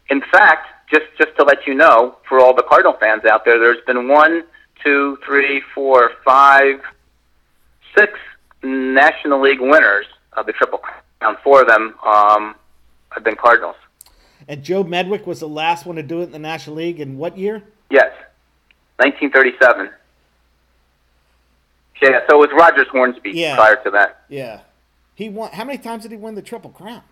In 0.08 0.22
fact, 0.22 0.68
just 0.90 1.04
just 1.18 1.36
to 1.36 1.44
let 1.44 1.66
you 1.66 1.74
know, 1.74 2.16
for 2.28 2.38
all 2.40 2.54
the 2.54 2.62
Cardinal 2.62 2.94
fans 2.94 3.24
out 3.24 3.44
there, 3.44 3.58
there's 3.58 3.84
been 3.86 4.08
one, 4.08 4.44
two, 4.82 5.18
three, 5.26 5.60
four, 5.74 6.12
five, 6.24 6.80
six 7.96 8.18
National 8.62 9.40
League 9.40 9.60
winners 9.60 10.06
of 10.34 10.46
the 10.46 10.52
Triple 10.52 10.78
Crown. 10.78 11.36
Four 11.42 11.62
of 11.62 11.68
them 11.68 11.94
um, 12.06 12.54
have 13.10 13.24
been 13.24 13.36
Cardinals. 13.36 13.76
And 14.46 14.62
Joe 14.62 14.82
Medwick 14.84 15.26
was 15.26 15.40
the 15.40 15.48
last 15.48 15.84
one 15.84 15.96
to 15.96 16.02
do 16.02 16.20
it 16.20 16.24
in 16.24 16.32
the 16.32 16.38
National 16.38 16.76
League 16.76 17.00
in 17.00 17.18
what 17.18 17.36
year? 17.36 17.62
Yes, 17.90 18.12
1937. 18.98 19.90
Yeah, 22.02 22.20
so 22.30 22.42
it 22.42 22.48
was 22.48 22.50
Rogers 22.56 22.86
Hornsby 22.92 23.30
Yeah. 23.32 23.56
prior 23.56 23.76
to 23.84 23.90
that. 23.90 24.24
Yeah. 24.28 24.60
He 25.14 25.28
won. 25.28 25.50
How 25.52 25.64
many 25.64 25.78
times 25.78 26.02
did 26.04 26.12
he 26.12 26.16
win 26.16 26.34
the 26.36 26.42
Triple 26.42 26.70
Crown? 26.70 27.02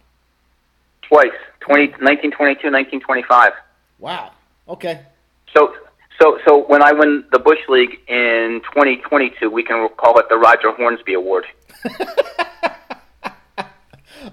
Twice, 1.02 1.32
20, 1.60 1.86
1922, 2.02 2.70
1925. 2.70 3.52
Wow. 3.98 4.32
Okay. 4.68 5.00
So, 5.56 5.74
so, 6.20 6.38
so 6.46 6.64
when 6.66 6.82
I 6.82 6.92
win 6.92 7.24
the 7.32 7.38
Bush 7.38 7.58
League 7.68 7.98
in 8.08 8.60
2022, 8.72 9.50
we 9.50 9.62
can 9.64 9.88
call 9.96 10.18
it 10.18 10.28
the 10.28 10.36
Roger 10.36 10.70
Hornsby 10.72 11.14
Award. 11.14 11.46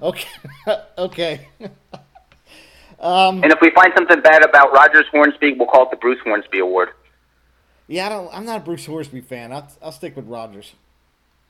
Okay. 0.01 0.28
okay. 0.97 1.47
Um, 2.99 3.43
and 3.43 3.51
if 3.51 3.60
we 3.62 3.70
find 3.72 3.91
something 3.97 4.22
bad 4.22 4.45
about 4.45 4.72
Rogers 4.72 5.04
Hornsby, 5.12 5.56
we'll 5.60 5.68
call 5.68 5.84
it 5.84 5.91
the 5.91 5.97
Bruce 5.97 6.20
Hornsby 6.24 6.60
Award. 6.60 6.88
Yeah, 7.88 8.06
I 8.06 8.10
don't. 8.10 8.34
I'm 8.34 8.46
not 8.46 8.62
a 8.62 8.64
Bruce 8.64 8.86
Hornsby 8.86 9.22
fan. 9.22 9.52
I'll, 9.52 9.68
I'll 9.82 9.92
stick 9.92 10.16
with 10.16 10.28
Rogers. 10.28 10.74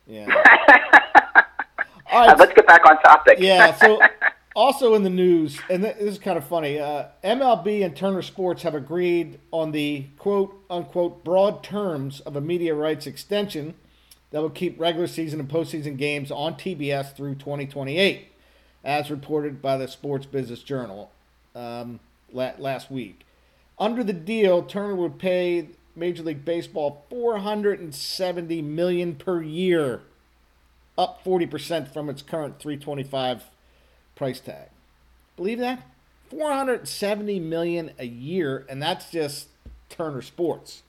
Yeah. 0.08 0.26
All 2.12 2.28
right. 2.28 2.30
Uh, 2.30 2.36
let's 2.38 2.54
get 2.54 2.68
back 2.68 2.86
on 2.86 3.00
topic. 3.02 3.38
Yeah. 3.40 3.74
So, 3.76 4.02
also 4.56 4.94
in 4.96 5.04
the 5.04 5.10
news, 5.10 5.60
and 5.70 5.84
this 5.84 5.98
is 5.98 6.20
kind 6.20 6.38
of 6.38 6.46
funny. 6.46 6.80
Uh, 6.80 7.06
MLB 7.24 7.84
and 7.86 7.96
Turner 7.96 8.22
Sports 8.22 8.64
have 8.64 8.76
agreed 8.76 9.40
on 9.52 9.72
the 9.72 10.06
quote 10.18 10.54
unquote 10.70 11.24
broad 11.24 11.64
terms 11.64 12.20
of 12.22 12.36
a 12.36 12.42
media 12.42 12.74
rights 12.74 13.08
extension 13.08 13.76
that 14.32 14.42
will 14.42 14.50
keep 14.50 14.80
regular 14.80 15.08
season 15.08 15.40
and 15.40 15.50
postseason 15.50 15.96
games 15.98 16.32
on 16.32 16.56
TBS 16.56 17.16
through 17.16 17.36
2028, 17.36 18.28
as 18.84 19.12
reported 19.12 19.62
by 19.62 19.78
the 19.78 19.88
Sports 19.88 20.26
Business 20.26 20.64
Journal 20.64 21.12
um, 21.56 22.00
last 22.32 22.90
week. 22.90 23.26
Under 23.78 24.04
the 24.04 24.14
deal, 24.14 24.64
Turner 24.64 24.96
would 24.96 25.20
pay 25.20 25.70
Major 25.96 26.24
League 26.24 26.44
Baseball 26.46 27.06
470 27.10 28.62
million 28.62 29.16
per 29.16 29.41
year, 29.41 30.02
up 30.98 31.24
40% 31.24 31.91
from 31.91 32.10
its 32.10 32.22
current 32.22 32.60
325 32.60 33.44
price 34.16 34.39
tag. 34.39 34.70
Believe 35.36 35.60
that? 35.60 35.84
470 36.30 37.39
million 37.39 37.91
a 38.00 38.06
year 38.06 38.66
and 38.70 38.82
that's 38.82 39.12
just 39.12 39.48
Turner 39.89 40.22
Sports. 40.22 40.82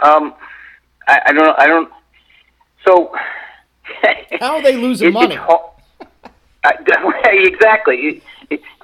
Um, 0.00 0.34
I, 1.08 1.20
I 1.26 1.32
don't. 1.32 1.44
know. 1.44 1.54
I 1.58 1.66
don't. 1.66 1.92
So. 2.86 3.12
How 4.40 4.56
are 4.56 4.62
they 4.62 4.76
losing 4.76 5.08
It- 5.08 5.12
money? 5.12 5.34
Ho- 5.34 5.72
exactly. 7.24 8.22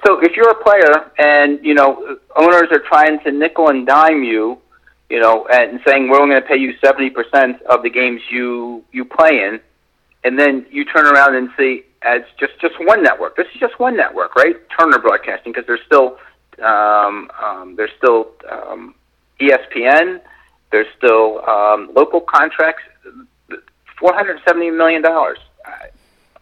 So 0.05 0.19
if 0.19 0.35
you're 0.35 0.51
a 0.51 0.63
player 0.63 1.11
and 1.17 1.59
you 1.65 1.73
know 1.73 2.17
owners 2.35 2.67
are 2.71 2.79
trying 2.79 3.19
to 3.21 3.31
nickel 3.31 3.69
and 3.69 3.87
dime 3.87 4.23
you, 4.23 4.59
you 5.09 5.19
know, 5.19 5.47
and 5.47 5.79
saying 5.85 6.09
we're 6.09 6.21
only 6.21 6.33
going 6.33 6.43
to 6.43 6.47
pay 6.47 6.57
you 6.57 6.75
seventy 6.79 7.09
percent 7.09 7.61
of 7.63 7.81
the 7.81 7.89
games 7.89 8.21
you 8.29 8.83
you 8.91 9.03
play 9.03 9.43
in, 9.43 9.59
and 10.23 10.37
then 10.37 10.65
you 10.69 10.85
turn 10.85 11.07
around 11.07 11.35
and 11.35 11.49
see 11.57 11.83
as 12.03 12.21
just 12.39 12.53
just 12.61 12.75
one 12.81 13.01
network. 13.01 13.35
This 13.35 13.47
is 13.53 13.59
just 13.59 13.79
one 13.79 13.97
network, 13.97 14.35
right? 14.35 14.55
Turner 14.77 14.99
Broadcasting, 14.99 15.51
because 15.51 15.65
there's 15.65 15.85
still 15.87 16.17
um, 16.63 17.31
um, 17.43 17.75
there's 17.75 17.91
still 17.97 18.31
um, 18.49 18.93
ESPN. 19.41 20.21
There's 20.71 20.87
still 20.97 21.43
um, 21.49 21.89
local 21.95 22.21
contracts. 22.21 22.83
Four 23.99 24.13
hundred 24.13 24.39
seventy 24.45 24.69
million 24.69 25.01
dollars. 25.01 25.39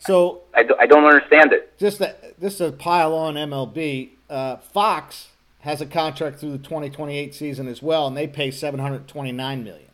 So 0.06 0.42
I, 0.54 0.64
do, 0.64 0.76
I 0.80 0.86
don't 0.86 1.06
understand 1.06 1.54
it. 1.54 1.78
just 1.78 2.00
that 2.00 2.40
this 2.40 2.56
is 2.56 2.62
a 2.62 2.72
pile 2.72 3.14
on 3.14 3.36
MLB. 3.36 4.10
Uh, 4.30 4.58
Fox 4.58 5.30
has 5.60 5.80
a 5.80 5.86
contract 5.86 6.40
through 6.40 6.52
the 6.52 6.58
2028 6.58 7.34
season 7.34 7.68
as 7.68 7.82
well, 7.82 8.08
and 8.08 8.18
they 8.18 8.28
pay 8.28 8.52
729 8.52 9.64
million. 9.64 9.88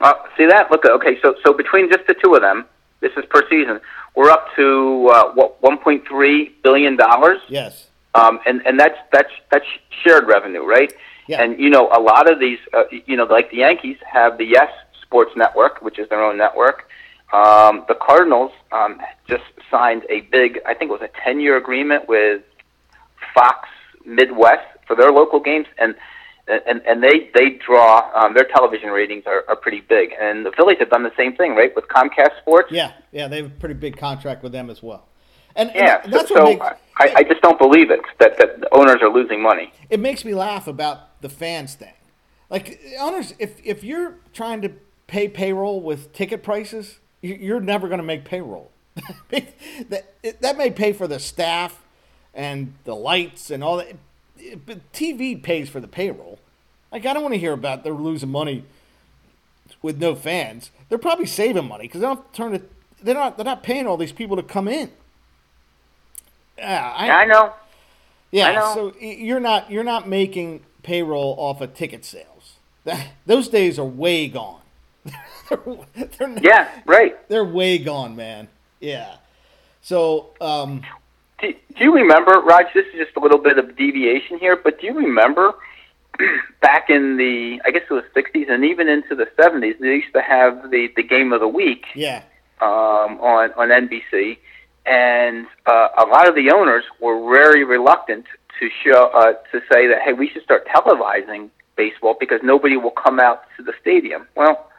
Uh, 0.00 0.14
see 0.36 0.46
that? 0.46 0.70
Look, 0.70 0.86
okay, 0.86 1.18
so 1.20 1.34
so 1.44 1.52
between 1.52 1.90
just 1.90 2.06
the 2.06 2.14
two 2.14 2.34
of 2.34 2.40
them, 2.40 2.64
this 3.00 3.12
is 3.16 3.24
per 3.28 3.46
season. 3.50 3.80
we're 4.16 4.30
up 4.30 4.46
to 4.56 5.10
uh, 5.12 5.32
what 5.34 5.60
1.3 5.60 6.50
billion 6.62 6.96
dollars. 6.96 7.40
Yes. 7.48 7.88
Um, 8.14 8.40
and 8.46 8.62
and 8.66 8.80
that's 8.80 8.98
that's 9.12 9.30
that's 9.50 9.66
shared 10.02 10.26
revenue, 10.26 10.64
right? 10.64 10.92
Yeah. 11.26 11.42
And 11.42 11.60
you 11.60 11.68
know, 11.68 11.90
a 11.92 12.00
lot 12.00 12.30
of 12.30 12.40
these, 12.40 12.58
uh, 12.72 12.84
you 13.06 13.16
know, 13.16 13.24
like 13.24 13.50
the 13.50 13.58
Yankees 13.58 13.98
have 14.10 14.38
the 14.38 14.44
Yes 14.44 14.70
Sports 15.02 15.32
Network, 15.36 15.82
which 15.82 15.98
is 15.98 16.08
their 16.08 16.24
own 16.24 16.38
network. 16.38 16.88
Um, 17.32 17.84
the 17.86 17.94
Cardinals 17.94 18.52
um, 18.72 19.00
just 19.28 19.44
signed 19.70 20.02
a 20.10 20.22
big, 20.32 20.60
I 20.66 20.74
think 20.74 20.90
it 20.90 21.00
was 21.00 21.02
a 21.02 21.28
10-year 21.28 21.56
agreement 21.56 22.08
with 22.08 22.42
Fox 23.34 23.68
Midwest 24.04 24.66
for 24.86 24.96
their 24.96 25.12
local 25.12 25.38
games, 25.40 25.66
and 25.78 25.94
and 26.48 26.82
and 26.84 27.02
they 27.02 27.30
they 27.34 27.50
draw 27.64 28.10
um, 28.14 28.34
their 28.34 28.44
television 28.44 28.90
ratings 28.90 29.24
are, 29.26 29.44
are 29.48 29.54
pretty 29.54 29.80
big, 29.80 30.10
and 30.20 30.44
the 30.44 30.50
Phillies 30.52 30.78
have 30.80 30.90
done 30.90 31.04
the 31.04 31.12
same 31.16 31.36
thing, 31.36 31.54
right, 31.54 31.74
with 31.76 31.86
Comcast 31.86 32.40
Sports. 32.40 32.72
Yeah, 32.72 32.92
yeah, 33.12 33.28
they 33.28 33.36
have 33.36 33.46
a 33.46 33.50
pretty 33.50 33.74
big 33.74 33.96
contract 33.96 34.42
with 34.42 34.50
them 34.50 34.68
as 34.70 34.82
well. 34.82 35.06
And, 35.56 35.70
Yeah, 35.74 36.00
and 36.02 36.12
that's 36.12 36.28
so, 36.28 36.34
what 36.34 36.44
makes, 36.44 36.66
I, 36.96 37.12
I 37.16 37.22
just 37.24 37.42
don't 37.42 37.58
believe 37.58 37.90
it 37.90 38.00
that 38.18 38.38
that 38.38 38.60
the 38.60 38.74
owners 38.74 38.98
are 39.02 39.12
losing 39.12 39.42
money. 39.42 39.72
it 39.88 40.00
makes 40.00 40.24
me 40.24 40.34
laugh 40.34 40.66
about 40.66 41.20
the 41.20 41.28
fans 41.28 41.74
thing. 41.74 41.94
Like 42.48 42.80
owners, 42.98 43.34
if 43.38 43.60
if 43.64 43.84
you're 43.84 44.16
trying 44.32 44.62
to 44.62 44.72
pay 45.06 45.28
payroll 45.28 45.80
with 45.80 46.12
ticket 46.12 46.42
prices, 46.42 46.98
you're 47.22 47.60
never 47.60 47.88
going 47.88 47.98
to 48.00 48.04
make 48.04 48.24
payroll. 48.24 48.70
that 49.30 50.40
that 50.40 50.56
may 50.58 50.70
pay 50.70 50.92
for 50.92 51.06
the 51.06 51.18
staff 51.18 51.82
and 52.34 52.74
the 52.84 52.94
lights 52.94 53.50
and 53.50 53.62
all 53.62 53.76
that, 53.78 53.96
but 54.66 54.92
TV 54.92 55.40
pays 55.40 55.68
for 55.68 55.80
the 55.80 55.88
payroll. 55.88 56.38
Like 56.92 57.06
I 57.06 57.12
don't 57.12 57.22
want 57.22 57.34
to 57.34 57.40
hear 57.40 57.52
about 57.52 57.84
they're 57.84 57.92
losing 57.92 58.30
money 58.30 58.64
with 59.82 59.98
no 59.98 60.14
fans. 60.14 60.70
They're 60.88 60.98
probably 60.98 61.26
saving 61.26 61.68
money 61.68 61.84
because 61.84 62.00
they 62.00 62.06
don't 62.06 62.32
turn 62.34 62.54
it. 62.54 62.70
They're 63.02 63.14
not. 63.14 63.36
They're 63.36 63.44
not 63.44 63.62
paying 63.62 63.86
all 63.86 63.96
these 63.96 64.12
people 64.12 64.36
to 64.36 64.42
come 64.42 64.68
in. 64.68 64.90
Yeah, 66.58 67.04
Yeah, 67.04 67.16
I 67.16 67.24
know. 67.26 67.54
yeah, 68.30 68.48
I 68.48 68.54
know. 68.54 68.74
so 68.74 68.94
you're 69.00 69.40
not 69.40 69.70
you're 69.70 69.84
not 69.84 70.08
making 70.08 70.62
payroll 70.82 71.34
off 71.38 71.60
of 71.60 71.74
ticket 71.74 72.04
sales. 72.04 72.26
That, 72.84 73.08
those 73.26 73.48
days 73.48 73.78
are 73.78 73.84
way 73.84 74.26
gone. 74.26 74.59
They're, 75.04 75.58
they're, 76.18 76.28
not- 76.28 76.42
Yeah, 76.44 76.68
right. 76.86 77.28
they're 77.28 77.44
way 77.44 77.78
gone, 77.78 78.16
man. 78.16 78.48
Yeah. 78.80 79.16
So, 79.82 80.30
um, 80.40 80.82
Do, 81.40 81.52
do 81.76 81.84
you 81.84 81.94
remember, 81.94 82.40
Raj? 82.40 82.66
This 82.74 82.86
is 82.88 82.94
just 83.06 83.16
a 83.16 83.20
little 83.20 83.38
bit 83.38 83.58
of 83.58 83.76
deviation 83.76 84.38
here, 84.38 84.56
but 84.56 84.80
do 84.80 84.86
you 84.86 84.94
remember 84.94 85.54
back 86.60 86.90
in 86.90 87.16
the, 87.16 87.60
I 87.64 87.70
guess 87.70 87.82
it 87.88 87.92
was 87.92 88.04
60s 88.14 88.50
and 88.50 88.64
even 88.64 88.88
into 88.88 89.14
the 89.14 89.26
70s, 89.38 89.78
they 89.78 89.86
used 89.94 90.12
to 90.14 90.20
have 90.22 90.70
the, 90.70 90.88
the 90.96 91.02
game 91.02 91.32
of 91.32 91.40
the 91.40 91.48
week 91.48 91.84
yeah, 91.94 92.22
um, 92.60 93.18
on, 93.20 93.52
on 93.54 93.68
NBC, 93.68 94.36
and 94.86 95.46
uh, 95.66 95.88
a 95.98 96.04
lot 96.06 96.28
of 96.28 96.34
the 96.34 96.50
owners 96.52 96.84
were 97.00 97.30
very 97.32 97.64
reluctant 97.64 98.26
to 98.58 98.68
show 98.84 99.06
uh, 99.14 99.32
to 99.52 99.60
say 99.72 99.86
that, 99.86 100.02
hey, 100.04 100.12
we 100.12 100.28
should 100.28 100.42
start 100.42 100.66
televising 100.66 101.48
baseball 101.76 102.16
because 102.20 102.40
nobody 102.42 102.76
will 102.76 102.90
come 102.90 103.18
out 103.18 103.42
to 103.56 103.62
the 103.62 103.72
stadium. 103.80 104.26
Well, 104.36 104.69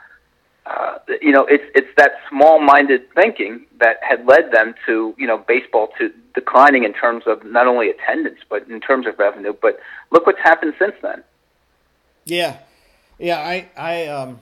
uh, 0.66 0.99
you 1.22 1.32
know, 1.32 1.45
it's 1.45 1.64
it's 1.74 1.88
that 1.97 2.12
small-minded 2.30 3.12
thinking 3.14 3.66
that 3.80 3.97
had 4.07 4.26
led 4.26 4.51
them 4.51 4.76
to 4.86 5.16
you 5.18 5.28
know 5.28 5.38
baseball 5.38 5.89
to 5.97 6.12
declining 6.34 6.84
in 6.84 6.93
terms 6.93 7.24
of 7.26 7.43
not 7.43 7.68
only 7.68 7.89
attendance 7.89 8.39
but 8.49 8.68
in 8.70 8.80
terms 8.80 9.07
of 9.07 9.18
revenue. 9.18 9.53
But 9.59 9.80
look 10.12 10.26
what's 10.28 10.39
happened 10.39 10.74
since 10.78 10.93
then. 11.01 11.24
yeah, 12.26 12.57
yeah. 13.18 13.39
I, 13.39 13.70
I, 13.76 14.07
um, 14.07 14.39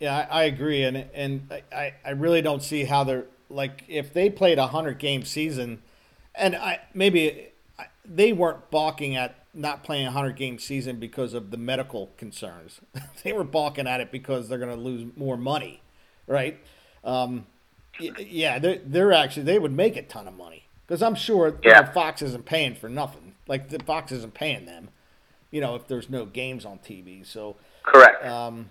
yeah, 0.00 0.26
I, 0.30 0.40
I 0.40 0.42
agree, 0.44 0.82
and 0.82 0.96
and 1.14 1.48
I, 1.72 1.94
I 2.04 2.10
really 2.10 2.42
don't 2.42 2.62
see 2.62 2.84
how 2.84 3.04
they're 3.04 3.26
like 3.48 3.84
if 3.88 4.12
they 4.12 4.28
played 4.30 4.58
a 4.58 4.66
hundred 4.66 4.98
game 4.98 5.24
season, 5.24 5.80
and 6.34 6.56
I 6.56 6.80
maybe 6.92 7.50
they 8.04 8.32
weren't 8.32 8.70
balking 8.70 9.16
at 9.16 9.45
not 9.56 9.82
playing 9.82 10.06
a 10.06 10.10
hundred 10.10 10.36
game 10.36 10.58
season 10.58 10.96
because 11.00 11.34
of 11.34 11.50
the 11.50 11.56
medical 11.56 12.10
concerns. 12.16 12.80
they 13.24 13.32
were 13.32 13.44
balking 13.44 13.86
at 13.86 14.00
it 14.00 14.12
because 14.12 14.48
they're 14.48 14.58
going 14.58 14.74
to 14.74 14.80
lose 14.80 15.10
more 15.16 15.36
money, 15.36 15.80
right? 16.26 16.58
Um, 17.02 17.46
yeah, 17.98 18.58
they're, 18.58 18.80
they're 18.84 19.12
actually 19.12 19.44
they 19.44 19.58
would 19.58 19.72
make 19.72 19.96
a 19.96 20.02
ton 20.02 20.28
of 20.28 20.34
money 20.36 20.64
because 20.86 21.02
I'm 21.02 21.14
sure 21.14 21.58
you 21.62 21.72
know, 21.72 21.84
Fox 21.94 22.22
isn't 22.22 22.44
paying 22.44 22.74
for 22.74 22.88
nothing. 22.88 23.34
Like 23.48 23.70
the 23.70 23.78
Fox 23.80 24.12
isn't 24.12 24.34
paying 24.34 24.66
them, 24.66 24.90
you 25.50 25.60
know, 25.60 25.74
if 25.74 25.88
there's 25.88 26.10
no 26.10 26.26
games 26.26 26.64
on 26.64 26.78
TV. 26.78 27.24
So 27.24 27.56
Correct. 27.82 28.24
um, 28.24 28.70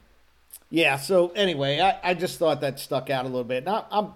yeah. 0.70 0.98
So 0.98 1.30
anyway, 1.30 1.80
I, 1.80 2.12
I 2.12 2.14
just 2.14 2.38
thought 2.38 2.62
that 2.62 2.80
stuck 2.80 3.10
out 3.10 3.26
a 3.26 3.28
little 3.28 3.44
bit. 3.44 3.66
Now 3.66 3.88
I'm 3.90 4.14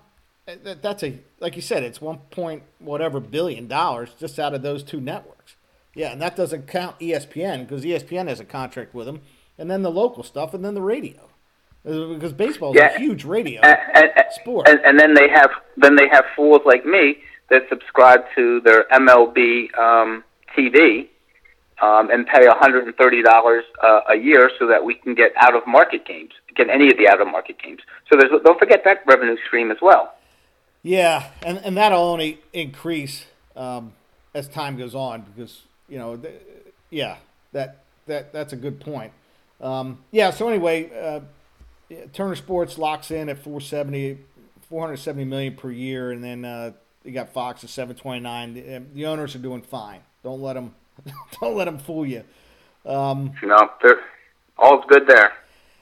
that's 0.63 1.03
a 1.03 1.19
like 1.39 1.55
you 1.55 1.61
said, 1.61 1.83
it's 1.83 2.01
one 2.01 2.17
point 2.31 2.63
whatever 2.79 3.19
billion 3.19 3.67
dollars 3.67 4.09
just 4.19 4.39
out 4.39 4.53
of 4.53 4.61
those 4.61 4.83
two 4.83 4.99
networks. 4.99 5.38
Yeah, 5.99 6.13
and 6.13 6.21
that 6.21 6.37
doesn't 6.37 6.65
count 6.67 6.97
ESPN 7.01 7.67
because 7.67 7.83
ESPN 7.83 8.29
has 8.29 8.39
a 8.39 8.45
contract 8.45 8.93
with 8.93 9.05
them, 9.05 9.19
and 9.57 9.69
then 9.69 9.81
the 9.81 9.91
local 9.91 10.23
stuff, 10.23 10.53
and 10.53 10.63
then 10.63 10.73
the 10.73 10.81
radio, 10.81 11.29
Uh, 11.85 12.13
because 12.13 12.31
baseball 12.31 12.71
is 12.71 12.77
Yeah. 12.77 12.95
a 12.95 12.97
huge 12.97 13.25
radio 13.25 13.59
and, 13.61 13.77
and, 14.15 14.25
sport. 14.31 14.69
and, 14.69 14.79
and 14.85 14.97
then 14.97 15.13
they 15.13 15.27
have 15.27 15.51
then 15.75 15.97
they 15.97 16.07
have 16.07 16.23
fools 16.37 16.61
like 16.65 16.85
me 16.85 17.17
that 17.49 17.63
subscribe 17.67 18.21
to 18.35 18.61
their 18.61 18.85
MLB 18.93 19.77
um, 19.77 20.23
TV 20.57 21.07
um, 21.81 22.09
and 22.11 22.25
pay 22.27 22.47
$130 22.47 23.61
uh, 23.83 24.01
a 24.09 24.15
year 24.15 24.49
so 24.57 24.67
that 24.67 24.83
we 24.85 24.93
can 24.95 25.15
get 25.15 25.33
out 25.35 25.53
of 25.55 25.67
market 25.67 26.05
games, 26.05 26.31
get 26.55 26.69
any 26.69 26.89
of 26.91 26.97
the 26.97 27.09
out 27.09 27.19
of 27.19 27.27
market 27.27 27.61
games. 27.61 27.81
So 28.09 28.17
there's 28.17 28.31
don't 28.45 28.57
forget 28.59 28.85
that 28.85 29.03
revenue 29.05 29.35
stream 29.47 29.69
as 29.69 29.79
well. 29.81 30.13
Yeah, 30.81 31.27
and 31.41 31.57
and 31.57 31.75
that'll 31.75 31.99
only 32.15 32.39
increase 32.53 33.25
um, 33.57 33.91
as 34.33 34.47
time 34.47 34.77
goes 34.77 34.95
on 34.95 35.21
because 35.23 35.63
you 35.89 35.97
know, 35.97 36.15
th- 36.17 36.41
yeah, 36.89 37.17
that 37.53 37.83
that 38.07 38.31
that's 38.33 38.53
a 38.53 38.55
good 38.57 38.79
point. 38.79 39.11
Um, 39.61 39.99
yeah. 40.11 40.31
So 40.31 40.47
anyway, 40.49 40.89
uh, 40.97 41.21
yeah, 41.89 42.05
Turner 42.13 42.35
Sports 42.35 42.77
locks 42.77 43.11
in 43.11 43.29
at 43.29 43.37
470, 43.39 44.19
470 44.69 45.25
million 45.25 45.55
per 45.55 45.71
year, 45.71 46.11
and 46.11 46.23
then 46.23 46.45
uh, 46.45 46.71
you 47.03 47.11
got 47.11 47.29
Fox 47.33 47.63
at 47.63 47.69
seven 47.69 47.95
twenty 47.95 48.19
nine. 48.21 48.53
The, 48.53 48.81
the 48.93 49.05
owners 49.05 49.35
are 49.35 49.39
doing 49.39 49.61
fine. 49.61 50.01
Don't 50.23 50.41
let 50.41 50.53
them 50.53 50.75
don't 51.41 51.55
let 51.55 51.65
them 51.65 51.77
fool 51.79 52.05
you. 52.05 52.23
Um, 52.85 53.33
You 53.41 53.47
know, 53.49 53.69
they're, 53.81 53.99
all's 54.57 54.85
good 54.87 55.07
there. 55.07 55.33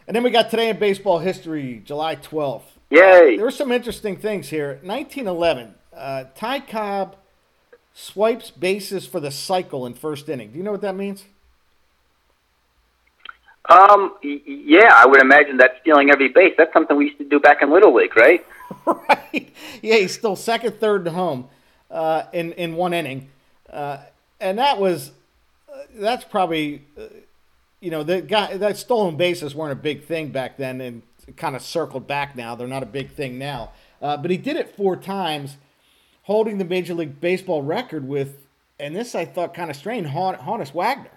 and 0.08 0.16
then 0.16 0.24
we 0.24 0.30
got 0.32 0.49
today 0.49 0.70
in 0.70 0.80
baseball 0.80 1.20
history, 1.20 1.82
July 1.86 2.16
twelfth. 2.16 2.78
Yay! 2.89 3.36
There 3.36 3.43
were 3.45 3.51
some 3.51 3.72
interesting 3.74 4.16
things 4.16 4.47
here. 4.47 4.80
1911, 4.82 5.76
uh, 5.93 6.24
Ty 6.36 6.62
Cobb 6.62 7.18
swipes 7.97 8.51
bases 8.51 9.07
for 9.07 9.19
the 9.19 9.31
cycle 9.31 9.83
in 9.87 9.95
first 9.95 10.29
inning. 10.29 10.51
Do 10.51 10.57
you 10.59 10.63
know 10.63 10.71
what 10.71 10.81
that 10.81 10.95
means? 10.95 11.25
Um, 13.67 14.13
yeah, 14.21 14.93
I 14.95 15.07
would 15.07 15.19
imagine 15.19 15.57
that's 15.57 15.79
stealing 15.81 16.11
every 16.11 16.29
base. 16.29 16.53
That's 16.57 16.71
something 16.71 16.95
we 16.95 17.05
used 17.05 17.17
to 17.17 17.25
do 17.25 17.39
back 17.39 17.63
in 17.63 17.71
Little 17.71 17.93
League, 17.95 18.15
right? 18.15 18.45
right. 18.85 19.51
Yeah, 19.81 19.95
he's 19.95 20.13
still 20.13 20.35
second, 20.35 20.79
third, 20.79 21.07
and 21.07 21.15
home 21.15 21.49
uh, 21.89 22.23
in 22.33 22.53
in 22.53 22.75
one 22.75 22.93
inning, 22.93 23.29
uh, 23.69 23.97
and 24.39 24.59
that 24.59 24.79
was 24.79 25.11
uh, 25.67 25.77
that's 25.95 26.23
probably 26.23 26.83
uh, 26.97 27.07
you 27.81 27.89
know 27.89 28.03
the 28.03 28.21
guy 28.21 28.55
that 28.57 28.77
stolen 28.77 29.17
bases 29.17 29.55
weren't 29.55 29.73
a 29.73 29.81
big 29.81 30.05
thing 30.05 30.29
back 30.29 30.55
then, 30.55 30.79
and 30.81 31.01
kind 31.35 31.55
of 31.55 31.63
circled 31.63 32.07
back 32.07 32.35
now. 32.35 32.55
They're 32.55 32.67
not 32.67 32.83
a 32.83 32.87
big 32.87 33.11
thing 33.11 33.39
now, 33.39 33.71
uh, 34.01 34.17
but 34.17 34.29
he 34.29 34.37
did 34.37 34.55
it 34.55 34.75
four 34.77 34.95
times, 34.95 35.57
holding 36.28 36.57
the 36.57 36.65
Major 36.65 36.93
League 36.93 37.21
Baseball 37.21 37.63
record 37.63 38.05
with, 38.05 38.45
and 38.78 38.93
this 38.93 39.15
I 39.15 39.23
thought 39.23 39.53
kind 39.53 39.69
of 39.71 39.78
strange, 39.78 40.07
Hon- 40.07 40.36
Honus 40.36 40.73
Wagner. 40.73 41.09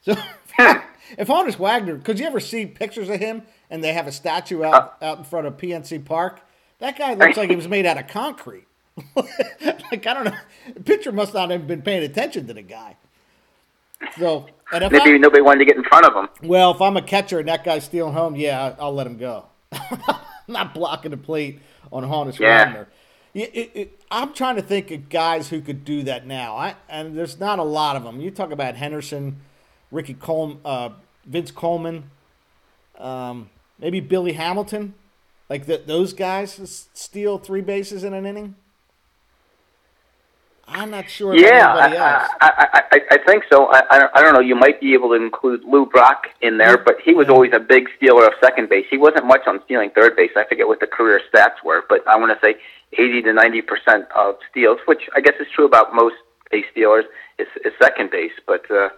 So 0.00 0.12
if 0.58 1.28
Honus 1.28 1.58
Wagner, 1.58 1.98
could 1.98 2.18
you 2.18 2.26
ever 2.26 2.40
see 2.40 2.64
pictures 2.64 3.10
of 3.10 3.20
him 3.20 3.42
and 3.68 3.84
they 3.84 3.92
have 3.92 4.06
a 4.06 4.12
statue 4.12 4.64
out, 4.64 4.96
uh. 5.02 5.04
out 5.04 5.18
in 5.18 5.24
front 5.24 5.46
of 5.46 5.58
PNC 5.58 6.06
Park? 6.06 6.40
That 6.78 6.96
guy 6.96 7.12
looks 7.14 7.36
like 7.36 7.50
he 7.50 7.56
was 7.56 7.68
made 7.68 7.84
out 7.84 7.98
of 7.98 8.08
concrete. 8.08 8.64
like 9.14 10.06
I 10.06 10.14
don't 10.14 10.24
know, 10.24 10.34
the 10.74 10.80
pitcher 10.80 11.12
must 11.12 11.34
not 11.34 11.50
have 11.50 11.66
been 11.66 11.82
paying 11.82 12.02
attention 12.02 12.46
to 12.46 12.54
the 12.54 12.62
guy. 12.62 12.96
So, 14.18 14.46
and 14.72 14.84
if 14.84 14.90
Maybe 14.92 15.14
I, 15.14 15.18
nobody 15.18 15.42
wanted 15.42 15.58
to 15.58 15.64
get 15.66 15.76
in 15.76 15.84
front 15.84 16.06
of 16.06 16.14
him. 16.14 16.48
well, 16.48 16.70
if 16.70 16.80
I'm 16.80 16.96
a 16.96 17.02
catcher 17.02 17.40
and 17.40 17.48
that 17.48 17.62
guy's 17.62 17.84
stealing 17.84 18.14
home, 18.14 18.36
yeah, 18.36 18.74
I'll 18.78 18.94
let 18.94 19.06
him 19.06 19.18
go. 19.18 19.44
I'm 19.72 20.16
not 20.48 20.72
blocking 20.72 21.10
the 21.10 21.16
plate 21.16 21.60
on 21.92 22.04
Honus 22.04 22.38
Yeah. 22.38 22.64
Wagner. 22.64 22.88
It, 23.34 23.50
it, 23.54 23.70
it, 23.74 24.00
I'm 24.10 24.32
trying 24.32 24.56
to 24.56 24.62
think 24.62 24.90
of 24.90 25.08
guys 25.08 25.50
who 25.50 25.60
could 25.60 25.84
do 25.84 26.02
that 26.04 26.26
now, 26.26 26.56
I, 26.56 26.76
and 26.88 27.16
there's 27.16 27.38
not 27.38 27.58
a 27.58 27.64
lot 27.64 27.94
of 27.94 28.04
them. 28.04 28.20
You 28.20 28.30
talk 28.30 28.50
about 28.50 28.76
Henderson, 28.76 29.40
Ricky 29.90 30.14
Coleman, 30.14 30.58
uh, 30.64 30.90
Vince 31.26 31.50
Coleman, 31.50 32.10
um, 32.98 33.50
maybe 33.78 34.00
Billy 34.00 34.32
Hamilton, 34.32 34.94
like 35.48 35.66
the, 35.66 35.82
those 35.84 36.12
guys 36.12 36.88
steal 36.94 37.38
three 37.38 37.60
bases 37.60 38.02
in 38.02 38.14
an 38.14 38.26
inning. 38.26 38.56
I'm 40.70 40.90
not 40.90 41.08
sure. 41.08 41.34
Yeah, 41.34 41.74
I, 41.74 41.96
I, 42.40 42.66
I, 42.92 43.00
I, 43.12 43.18
think 43.26 43.44
so. 43.50 43.66
I, 43.72 43.82
I, 43.90 43.98
don't, 43.98 44.10
I 44.14 44.22
don't 44.22 44.34
know. 44.34 44.40
You 44.40 44.54
might 44.54 44.80
be 44.80 44.92
able 44.92 45.08
to 45.10 45.14
include 45.14 45.64
Lou 45.64 45.86
Brock 45.86 46.26
in 46.42 46.58
there, 46.58 46.76
but 46.76 46.96
he 47.02 47.14
was 47.14 47.30
always 47.30 47.52
a 47.54 47.58
big 47.58 47.88
stealer 47.96 48.26
of 48.26 48.34
second 48.42 48.68
base. 48.68 48.84
He 48.90 48.98
wasn't 48.98 49.24
much 49.24 49.46
on 49.46 49.60
stealing 49.64 49.90
third 49.90 50.14
base. 50.14 50.30
I 50.36 50.44
forget 50.44 50.68
what 50.68 50.80
the 50.80 50.86
career 50.86 51.22
stats 51.32 51.64
were, 51.64 51.84
but 51.88 52.06
I 52.06 52.18
want 52.18 52.38
to 52.38 52.46
say 52.46 52.56
80 52.92 53.22
to 53.22 53.32
90 53.32 53.62
percent 53.62 54.06
of 54.16 54.36
steals, 54.50 54.78
which 54.86 55.02
I 55.14 55.20
guess 55.20 55.34
is 55.40 55.46
true 55.54 55.66
about 55.66 55.94
most 55.94 56.16
base 56.50 56.64
stealers, 56.72 57.04
is, 57.38 57.48
is 57.64 57.72
second 57.80 58.10
base. 58.10 58.32
But 58.46 58.70
uh, 58.70 58.88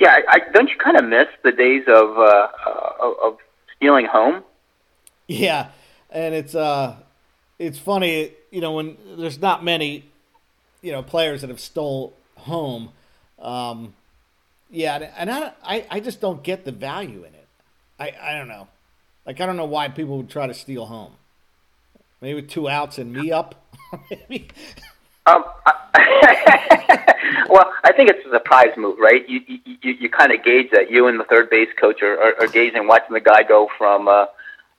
yeah, 0.00 0.20
I, 0.28 0.36
I, 0.36 0.40
don't 0.52 0.68
you 0.68 0.76
kind 0.76 0.96
of 0.96 1.04
miss 1.04 1.28
the 1.42 1.52
days 1.52 1.84
of 1.88 2.16
uh, 2.18 2.48
uh, 2.66 3.12
of 3.24 3.38
stealing 3.76 4.06
home? 4.06 4.44
Yeah, 5.26 5.68
and 6.10 6.34
it's 6.34 6.54
uh, 6.54 6.96
it's 7.58 7.78
funny, 7.78 8.32
you 8.50 8.60
know, 8.60 8.72
when 8.72 8.96
there's 9.16 9.40
not 9.40 9.64
many 9.64 10.04
you 10.82 10.92
know 10.92 11.02
players 11.02 11.40
that 11.40 11.50
have 11.50 11.60
stole 11.60 12.14
home. 12.36 12.90
Um, 13.40 13.94
yeah, 14.70 15.10
and 15.16 15.30
I, 15.30 15.52
I 15.64 15.86
I 15.90 16.00
just 16.00 16.20
don't 16.20 16.42
get 16.42 16.64
the 16.64 16.72
value 16.72 17.24
in 17.24 17.34
it. 17.34 17.48
I 17.98 18.12
I 18.20 18.38
don't 18.38 18.48
know. 18.48 18.68
Like 19.26 19.40
I 19.40 19.46
don't 19.46 19.56
know 19.56 19.64
why 19.64 19.88
people 19.88 20.18
would 20.18 20.30
try 20.30 20.46
to 20.46 20.54
steal 20.54 20.86
home. 20.86 21.12
Maybe 22.22 22.34
with 22.34 22.48
two 22.48 22.68
outs 22.68 22.98
and 22.98 23.12
me 23.12 23.32
up. 23.32 23.56
Maybe. 24.10 24.48
Um, 25.26 25.44
well, 25.94 27.72
I 27.84 27.92
think 27.94 28.10
it's 28.10 28.24
a 28.26 28.30
surprise 28.30 28.70
move, 28.76 28.98
right? 28.98 29.28
You 29.28 29.40
you, 29.46 29.58
you, 29.82 29.92
you 30.00 30.08
kind 30.08 30.32
of 30.32 30.42
gauge 30.44 30.70
that 30.70 30.90
you 30.90 31.08
and 31.08 31.18
the 31.18 31.24
third 31.24 31.50
base 31.50 31.68
coach 31.78 32.00
are, 32.00 32.18
are, 32.18 32.40
are 32.40 32.46
gazing, 32.46 32.86
watching 32.86 33.12
the 33.12 33.20
guy 33.20 33.42
go 33.42 33.68
from 33.76 34.06
uh, 34.06 34.26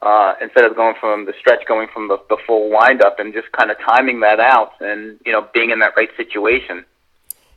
uh, 0.01 0.35
instead 0.41 0.63
of 0.63 0.75
going 0.75 0.95
from 0.99 1.25
the 1.25 1.33
stretch, 1.37 1.65
going 1.67 1.89
from 1.93 2.07
the, 2.07 2.17
the 2.29 2.37
full 2.47 2.69
windup, 2.69 3.19
and 3.19 3.33
just 3.33 3.51
kind 3.51 3.69
of 3.69 3.77
timing 3.79 4.21
that 4.21 4.39
out, 4.39 4.73
and 4.79 5.19
you 5.25 5.31
know, 5.33 5.47
being 5.53 5.69
in 5.69 5.79
that 5.79 5.95
right 5.97 6.09
situation. 6.15 6.85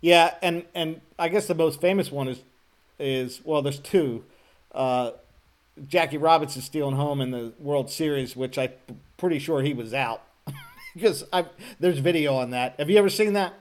Yeah, 0.01 0.35
and 0.43 0.65
and 0.75 1.01
I 1.17 1.29
guess 1.29 1.47
the 1.47 1.55
most 1.55 1.81
famous 1.81 2.11
one 2.11 2.27
is 2.27 2.43
is 2.99 3.41
well, 3.45 3.63
there's 3.63 3.79
two. 3.79 4.25
Uh, 4.73 5.13
Jackie 5.87 6.19
Robinson 6.19 6.63
stealing 6.63 6.97
home 6.97 7.21
in 7.21 7.31
the 7.31 7.53
World 7.59 7.91
Series, 7.91 8.35
which 8.35 8.59
I'm 8.59 8.71
pretty 9.17 9.39
sure 9.39 9.63
he 9.63 9.75
was 9.75 9.95
out 9.95 10.23
because 10.95 11.25
I 11.33 11.47
there's 11.81 11.99
video 11.99 12.35
on 12.35 12.51
that. 12.51 12.75
Have 12.79 12.91
you 12.91 12.99
ever 12.99 13.09
seen 13.09 13.33
that? 13.35 13.55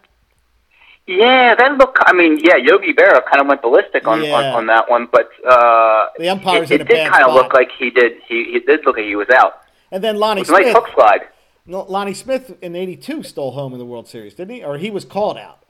Yeah, 1.07 1.53
that 1.53 1.77
look. 1.77 1.97
I 2.05 2.13
mean, 2.13 2.39
yeah, 2.39 2.55
Yogi 2.55 2.93
Berra 2.93 3.23
kind 3.25 3.39
of 3.39 3.47
went 3.47 3.61
ballistic 3.61 4.07
on, 4.07 4.23
yeah. 4.23 4.33
on, 4.33 4.45
on 4.45 4.65
that 4.67 4.89
one, 4.89 5.07
but 5.11 5.29
uh, 5.47 6.07
the 6.17 6.29
umpires 6.29 6.71
it, 6.71 6.81
it 6.81 6.87
did 6.87 7.11
kind 7.11 7.23
of 7.23 7.33
look 7.35 7.53
like 7.53 7.69
he 7.77 7.91
did. 7.91 8.13
He, 8.27 8.45
he 8.51 8.59
did 8.59 8.85
look 8.85 8.97
like 8.97 9.05
he 9.05 9.15
was 9.15 9.29
out. 9.29 9.61
And 9.91 10.03
then 10.03 10.17
Lonnie 10.17 10.43
Smith, 10.43 10.61
nice 10.61 10.73
hook 10.73 10.89
slide. 10.95 11.27
Lonnie 11.67 12.15
Smith 12.15 12.57
in 12.61 12.75
'82 12.75 13.21
stole 13.21 13.51
home 13.51 13.73
in 13.73 13.79
the 13.79 13.85
World 13.85 14.07
Series, 14.07 14.33
didn't 14.33 14.55
he? 14.55 14.63
Or 14.63 14.77
he 14.77 14.89
was 14.89 15.05
called 15.05 15.37
out. 15.37 15.64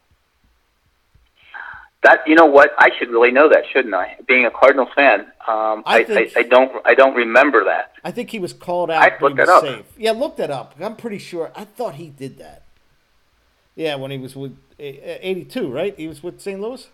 That 2.05 2.21
you 2.27 2.35
know 2.35 2.45
what? 2.45 2.69
I 2.77 2.91
should 2.99 3.09
really 3.09 3.31
know 3.31 3.49
that, 3.49 3.63
shouldn't 3.73 3.95
I? 3.95 4.15
Being 4.27 4.45
a 4.45 4.51
Cardinals 4.51 4.89
fan, 4.93 5.21
um, 5.21 5.81
I, 5.87 6.05
I, 6.07 6.13
I, 6.13 6.31
I, 6.35 6.43
don't 6.43 6.71
I 6.85 6.93
don't 6.93 7.15
remember 7.15 7.63
that. 7.63 7.93
I 8.03 8.11
think 8.11 8.29
he 8.29 8.37
was 8.37 8.53
called 8.53 8.91
out. 8.91 9.01
I 9.01 9.17
looked 9.19 9.37
that 9.37 9.49
up. 9.49 9.63
Safe. 9.63 9.85
Yeah, 9.97 10.11
look 10.11 10.37
that 10.37 10.51
up. 10.51 10.75
I'm 10.79 10.97
pretty 10.97 11.17
sure. 11.17 11.51
I 11.55 11.63
thought 11.63 11.95
he 11.95 12.09
did 12.09 12.37
that. 12.37 12.61
Yeah, 13.75 13.95
when 13.95 14.11
he 14.11 14.19
was 14.19 14.35
with 14.35 14.55
82, 14.77 15.67
right? 15.71 15.95
He 15.97 16.07
was 16.07 16.21
with 16.21 16.39
St. 16.39 16.61
Louis? 16.61 16.87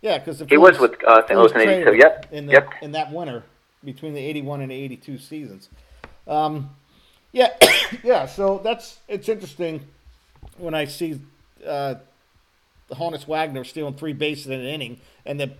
Yeah, 0.00 0.16
because 0.16 0.42
he 0.48 0.56
was 0.56 0.78
with 0.78 1.04
uh, 1.06 1.26
St. 1.26 1.38
Louis 1.38 1.52
in 1.52 1.60
82, 1.60 1.96
yep. 1.98 2.26
In, 2.32 2.46
the, 2.46 2.52
yep. 2.52 2.70
in 2.80 2.92
that 2.92 3.12
winter 3.12 3.44
between 3.84 4.14
the 4.14 4.20
81 4.20 4.62
and 4.62 4.72
82 4.72 5.18
seasons. 5.18 5.68
Um, 6.26 6.70
yeah, 7.30 7.50
yeah, 8.02 8.24
so 8.24 8.58
that's, 8.64 9.00
it's 9.06 9.28
interesting 9.28 9.86
when 10.56 10.72
I 10.72 10.86
see 10.86 11.20
uh, 11.66 11.96
Honus 12.90 13.26
Wagner 13.26 13.64
stealing 13.64 13.94
three 13.94 14.12
bases 14.12 14.46
in 14.46 14.60
an 14.60 14.66
inning 14.66 15.00
and 15.24 15.40
the, 15.40 15.52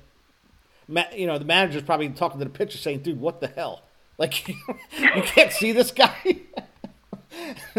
you 1.14 1.27
know, 1.27 1.39
the 1.39 1.45
manager's 1.45 1.83
probably 1.83 2.09
talking 2.11 2.39
to 2.39 2.45
the 2.45 2.51
pitcher 2.51 2.79
saying, 2.79 3.01
dude, 3.01 3.20
what 3.20 3.41
the 3.41 3.49
hell? 3.49 3.83
Like, 4.18 4.49
you 4.49 5.22
can't 5.24 5.53
see 5.53 5.72
this 5.72 5.91
guy? 5.91 6.41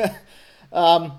um, 0.72 1.14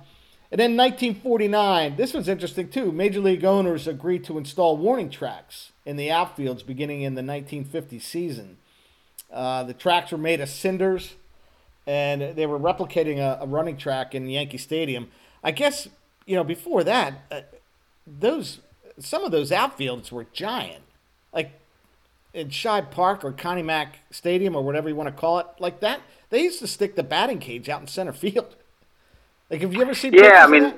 and 0.51 0.59
then 0.59 0.76
1949, 0.76 1.97
this 1.97 2.14
was 2.14 2.29
interesting 2.29 2.68
too. 2.68 2.91
Major 2.91 3.20
League 3.20 3.45
owners 3.45 3.87
agreed 3.87 4.24
to 4.24 4.39
install 4.39 4.76
warning 4.76 5.11
tracks 5.11 5.72
in 5.85 5.97
the 5.97 6.09
outfields 6.09 6.64
beginning 6.64 7.03
in 7.03 7.14
the 7.14 7.22
1950 7.22 7.99
season. 7.99 8.59
Uh, 9.31 9.62
the 9.64 9.74
tracks 9.74 10.11
were 10.11 10.18
made 10.18 10.41
of 10.41 10.49
cinders, 10.49 11.16
and 11.87 12.35
they 12.35 12.47
were 12.47 12.59
replicating 12.59 13.18
a, 13.18 13.43
a, 13.43 13.47
running 13.47 13.76
track 13.76 14.14
in 14.14 14.26
Yankee 14.29 14.57
Stadium. 14.57 15.11
I 15.45 15.51
guess 15.51 15.89
you 16.24 16.35
know 16.35 16.45
before 16.45 16.83
that, 16.85 17.26
uh, 17.31 17.41
those 18.18 18.61
some 18.98 19.24
of 19.24 19.30
those 19.30 19.50
outfields 19.50 20.11
were 20.11 20.26
giant, 20.32 20.82
like 21.32 21.52
in 22.34 22.48
Shibe 22.48 22.90
Park 22.90 23.24
or 23.24 23.32
Connie 23.32 23.62
Mack 23.62 23.98
Stadium 24.11 24.56
or 24.56 24.62
whatever 24.62 24.88
you 24.88 24.96
want 24.96 25.09
to 25.09 25.18
call 25.18 25.38
it, 25.38 25.46
like 25.59 25.80
that. 25.80 26.00
They 26.30 26.42
used 26.42 26.59
to 26.61 26.66
stick 26.66 26.94
the 26.94 27.02
batting 27.02 27.38
cage 27.38 27.68
out 27.68 27.80
in 27.80 27.86
center 27.86 28.12
field. 28.12 28.54
Like, 29.50 29.62
have 29.62 29.72
you 29.72 29.80
ever 29.80 29.94
seen? 29.94 30.12
Yeah, 30.12 30.44
I 30.44 30.46
mean, 30.46 30.74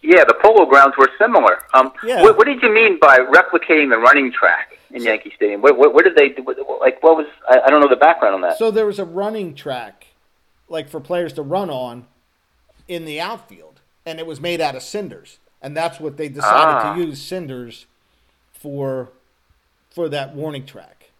yeah, 0.00 0.24
the 0.24 0.34
polo 0.40 0.64
grounds 0.64 0.94
were 0.96 1.10
similar. 1.18 1.58
Um, 1.74 1.92
yeah. 2.02 2.22
What, 2.22 2.38
what, 2.38 2.46
did 2.46 2.62
you 2.62 2.72
mean 2.72 2.98
by 2.98 3.18
replicating 3.18 3.90
the 3.90 3.98
running 3.98 4.32
track 4.32 4.78
in 4.90 5.00
so, 5.00 5.08
Yankee 5.08 5.32
Stadium? 5.36 5.60
What, 5.60 5.76
what, 5.76 5.92
what 5.92 6.04
did 6.04 6.14
they 6.16 6.30
do? 6.30 6.42
Like, 6.80 7.02
what 7.02 7.18
was? 7.18 7.26
I, 7.46 7.60
I 7.66 7.68
don't 7.68 7.82
know 7.82 7.88
the 7.88 7.96
background 7.96 8.36
on 8.36 8.40
that. 8.40 8.56
So 8.56 8.70
there 8.70 8.86
was 8.86 8.98
a 8.98 9.04
running 9.04 9.54
track, 9.54 10.06
like 10.68 10.88
for 10.88 10.98
players 10.98 11.34
to 11.34 11.42
run 11.42 11.68
on, 11.68 12.06
in 12.88 13.04
the 13.04 13.20
outfield, 13.20 13.80
and 14.06 14.18
it 14.18 14.26
was 14.26 14.40
made 14.40 14.60
out 14.60 14.76
of 14.76 14.82
cinders, 14.82 15.38
and 15.66 15.76
that's 15.76 15.98
what 15.98 16.16
they 16.16 16.28
decided 16.28 16.76
ah. 16.76 16.94
to 16.94 17.02
use 17.02 17.20
cinders 17.20 17.86
for, 18.52 19.08
for 19.90 20.08
that 20.08 20.32
warning 20.32 20.64
track. 20.64 21.10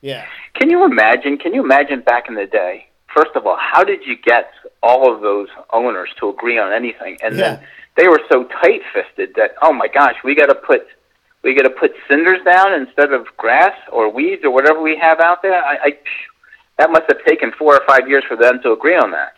Yeah. 0.00 0.24
Can 0.54 0.70
you 0.70 0.82
imagine? 0.86 1.36
Can 1.36 1.52
you 1.52 1.62
imagine 1.62 2.00
back 2.00 2.26
in 2.26 2.36
the 2.36 2.46
day? 2.46 2.86
First 3.14 3.32
of 3.34 3.46
all, 3.46 3.58
how 3.60 3.84
did 3.84 4.06
you 4.06 4.16
get 4.16 4.50
all 4.82 5.14
of 5.14 5.20
those 5.20 5.48
owners 5.74 6.08
to 6.20 6.30
agree 6.30 6.58
on 6.58 6.72
anything, 6.72 7.18
and 7.22 7.36
yeah. 7.36 7.56
then 7.56 7.66
they 7.98 8.08
were 8.08 8.20
so 8.32 8.44
tight-fisted 8.44 9.34
that 9.36 9.56
oh 9.60 9.74
my 9.74 9.88
gosh, 9.88 10.16
we 10.24 10.34
got 10.34 10.46
to 10.46 10.54
put 10.54 10.86
we 11.42 11.54
got 11.54 11.64
to 11.64 11.70
put 11.70 11.92
cinders 12.08 12.42
down 12.46 12.72
instead 12.72 13.12
of 13.12 13.26
grass 13.36 13.76
or 13.92 14.10
weeds 14.10 14.42
or 14.42 14.50
whatever 14.50 14.80
we 14.80 14.96
have 14.96 15.20
out 15.20 15.42
there. 15.42 15.62
I, 15.62 15.76
I 15.82 15.98
that 16.78 16.90
must 16.90 17.04
have 17.08 17.22
taken 17.26 17.52
four 17.52 17.74
or 17.74 17.82
five 17.86 18.08
years 18.08 18.24
for 18.26 18.38
them 18.38 18.62
to 18.62 18.72
agree 18.72 18.96
on 18.96 19.10
that. 19.10 19.34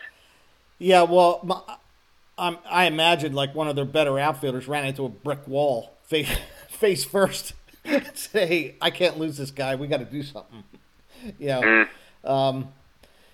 Yeah, 0.78 1.02
well, 1.02 1.40
my, 1.42 1.60
um, 2.38 2.58
I 2.70 2.86
imagine 2.86 3.32
like 3.34 3.54
one 3.54 3.68
of 3.68 3.76
their 3.76 3.84
better 3.84 4.18
outfielders 4.18 4.68
ran 4.68 4.86
into 4.86 5.04
a 5.04 5.08
brick 5.08 5.46
wall 5.46 5.92
face, 6.04 6.30
face 6.68 7.04
first. 7.04 7.52
Say, 8.14 8.76
I 8.80 8.90
can't 8.90 9.18
lose 9.18 9.36
this 9.36 9.50
guy. 9.50 9.74
We 9.74 9.88
got 9.88 9.98
to 9.98 10.04
do 10.04 10.22
something. 10.22 10.62
Yeah. 11.38 11.86
Mm. 12.24 12.30
Um, 12.30 12.68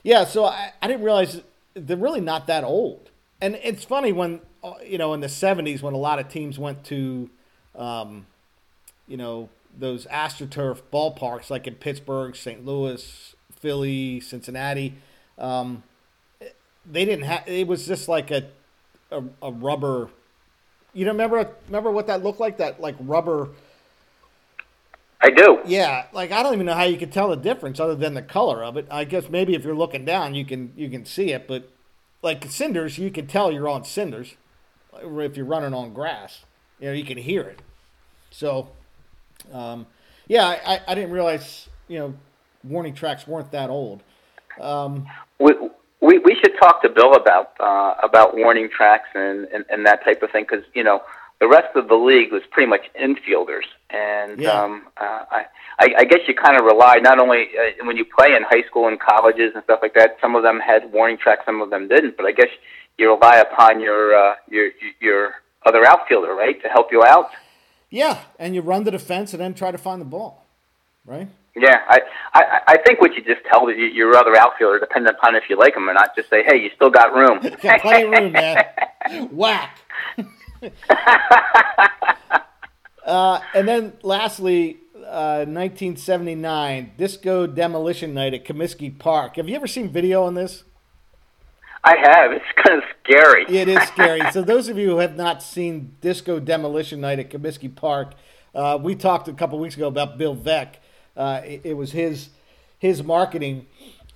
yeah. 0.02 0.24
So 0.24 0.44
I, 0.44 0.72
I 0.80 0.88
didn't 0.88 1.04
realize 1.04 1.42
they're 1.74 1.96
really 1.96 2.20
not 2.20 2.46
that 2.46 2.64
old. 2.64 3.10
And 3.40 3.58
it's 3.62 3.84
funny 3.84 4.12
when 4.12 4.40
uh, 4.62 4.74
you 4.84 4.96
know 4.96 5.12
in 5.12 5.20
the 5.20 5.26
'70s 5.26 5.82
when 5.82 5.92
a 5.92 5.98
lot 5.98 6.18
of 6.18 6.28
teams 6.28 6.58
went 6.58 6.84
to, 6.84 7.28
um, 7.74 8.26
you 9.06 9.16
know, 9.16 9.50
those 9.76 10.06
AstroTurf 10.06 10.82
ballparks 10.92 11.50
like 11.50 11.66
in 11.66 11.74
Pittsburgh, 11.74 12.36
St. 12.36 12.64
Louis, 12.64 13.34
Philly, 13.58 14.20
Cincinnati. 14.20 14.94
Um, 15.36 15.82
they 16.86 17.04
didn't 17.04 17.24
have. 17.24 17.42
It 17.46 17.66
was 17.66 17.86
just 17.86 18.08
like 18.08 18.30
a, 18.30 18.44
a, 19.14 19.24
a 19.42 19.52
rubber. 19.52 20.08
You 20.92 21.04
know, 21.04 21.12
remember 21.12 21.48
remember 21.66 21.90
what 21.90 22.06
that 22.06 22.22
looked 22.22 22.40
like? 22.40 22.58
That 22.58 22.80
like 22.80 22.96
rubber. 23.00 23.50
I 25.20 25.30
do. 25.30 25.60
Yeah, 25.64 26.06
like 26.12 26.32
I 26.32 26.42
don't 26.42 26.54
even 26.54 26.66
know 26.66 26.74
how 26.74 26.84
you 26.84 26.98
could 26.98 27.12
tell 27.12 27.28
the 27.28 27.36
difference 27.36 27.80
other 27.80 27.94
than 27.94 28.14
the 28.14 28.22
color 28.22 28.62
of 28.62 28.76
it. 28.76 28.86
I 28.90 29.04
guess 29.04 29.28
maybe 29.28 29.54
if 29.54 29.64
you're 29.64 29.74
looking 29.74 30.04
down, 30.04 30.34
you 30.34 30.44
can 30.44 30.72
you 30.76 30.90
can 30.90 31.04
see 31.04 31.32
it, 31.32 31.48
but 31.48 31.70
like 32.22 32.44
cinders, 32.50 32.98
you 32.98 33.10
can 33.10 33.26
tell 33.26 33.50
you're 33.50 33.68
on 33.68 33.84
cinders. 33.84 34.34
If 35.02 35.36
you're 35.36 35.46
running 35.46 35.74
on 35.74 35.92
grass, 35.92 36.44
you 36.78 36.86
know 36.86 36.92
you 36.92 37.04
can 37.04 37.18
hear 37.18 37.42
it. 37.42 37.60
So, 38.30 38.68
um, 39.52 39.86
yeah, 40.28 40.58
I, 40.66 40.80
I 40.86 40.94
didn't 40.94 41.12
realize 41.12 41.68
you 41.88 41.98
know 41.98 42.14
warning 42.62 42.94
tracks 42.94 43.26
weren't 43.26 43.50
that 43.52 43.70
old. 43.70 44.02
Um, 44.60 45.06
we, 45.38 45.54
should 46.44 46.56
talk 46.58 46.82
to 46.82 46.88
Bill 46.88 47.14
about 47.14 47.52
uh, 47.60 47.94
about 48.02 48.36
warning 48.36 48.68
tracks 48.68 49.08
and, 49.14 49.46
and, 49.46 49.64
and 49.70 49.86
that 49.86 50.04
type 50.04 50.22
of 50.22 50.30
thing 50.30 50.44
because 50.48 50.64
you 50.74 50.84
know 50.84 51.02
the 51.40 51.48
rest 51.48 51.74
of 51.74 51.88
the 51.88 51.94
league 51.94 52.32
was 52.32 52.42
pretty 52.50 52.68
much 52.68 52.82
infielders, 53.00 53.64
and 53.90 54.38
yeah. 54.38 54.62
um, 54.62 54.86
uh, 54.96 55.24
I, 55.30 55.46
I, 55.78 55.94
I 55.98 56.04
guess 56.04 56.20
you 56.28 56.34
kind 56.34 56.56
of 56.56 56.64
rely 56.64 56.96
not 56.96 57.18
only 57.18 57.48
uh, 57.58 57.84
when 57.84 57.96
you 57.96 58.04
play 58.04 58.34
in 58.34 58.42
high 58.42 58.62
school 58.64 58.88
and 58.88 58.98
colleges 59.00 59.52
and 59.54 59.64
stuff 59.64 59.80
like 59.82 59.94
that. 59.94 60.16
Some 60.20 60.36
of 60.36 60.42
them 60.42 60.60
had 60.60 60.92
warning 60.92 61.18
tracks, 61.18 61.44
some 61.44 61.60
of 61.60 61.70
them 61.70 61.88
didn't. 61.88 62.16
But 62.16 62.26
I 62.26 62.32
guess 62.32 62.48
you 62.98 63.12
rely 63.12 63.38
upon 63.38 63.80
your 63.80 64.14
uh, 64.14 64.34
your 64.48 64.70
your 65.00 65.34
other 65.66 65.84
outfielder, 65.84 66.34
right, 66.34 66.60
to 66.62 66.68
help 66.68 66.92
you 66.92 67.02
out. 67.04 67.30
Yeah, 67.90 68.20
and 68.38 68.54
you 68.54 68.60
run 68.60 68.84
the 68.84 68.90
defense 68.90 69.32
and 69.32 69.40
then 69.40 69.54
try 69.54 69.70
to 69.70 69.78
find 69.78 70.00
the 70.00 70.06
ball, 70.06 70.44
right? 71.04 71.28
Yeah, 71.56 71.78
I, 71.88 72.00
I 72.32 72.60
I 72.66 72.76
think 72.84 73.00
what 73.00 73.14
you 73.14 73.22
just 73.22 73.44
tell 73.50 73.70
your 73.70 74.16
other 74.16 74.36
outfielder, 74.36 74.80
depending 74.80 75.14
upon 75.14 75.36
if 75.36 75.44
you 75.48 75.56
like 75.56 75.74
them 75.74 75.88
or 75.88 75.94
not, 75.94 76.16
just 76.16 76.28
say, 76.28 76.42
"Hey, 76.42 76.60
you 76.60 76.70
still 76.74 76.90
got 76.90 77.14
room." 77.14 77.38
got 77.62 77.80
plenty 77.80 78.06
of 78.06 78.10
room, 78.10 78.32
man. 78.32 78.64
Whack. 79.30 79.78
uh, 83.06 83.40
and 83.54 83.68
then 83.68 83.92
lastly, 84.02 84.78
uh, 84.96 85.44
1979 85.46 86.92
Disco 86.96 87.46
Demolition 87.46 88.14
Night 88.14 88.34
at 88.34 88.44
Comiskey 88.44 88.98
Park. 88.98 89.36
Have 89.36 89.48
you 89.48 89.54
ever 89.54 89.68
seen 89.68 89.90
video 89.90 90.24
on 90.24 90.34
this? 90.34 90.64
I 91.84 91.96
have. 91.98 92.32
It's 92.32 92.44
kind 92.64 92.78
of 92.78 92.84
scary. 93.04 93.44
It 93.46 93.68
is 93.68 93.82
scary. 93.88 94.22
so 94.32 94.42
those 94.42 94.68
of 94.68 94.78
you 94.78 94.88
who 94.90 94.98
have 94.98 95.16
not 95.16 95.42
seen 95.42 95.94
Disco 96.00 96.40
Demolition 96.40 97.00
Night 97.00 97.18
at 97.18 97.30
Comiskey 97.30 97.72
Park, 97.72 98.14
uh, 98.54 98.78
we 98.80 98.94
talked 98.94 99.28
a 99.28 99.34
couple 99.34 99.58
weeks 99.58 99.76
ago 99.76 99.86
about 99.86 100.16
Bill 100.16 100.34
Veeck. 100.34 100.76
Uh, 101.16 101.40
it, 101.44 101.60
it, 101.64 101.74
was 101.74 101.92
his 101.92 102.30
his 102.78 103.02
marketing. 103.02 103.66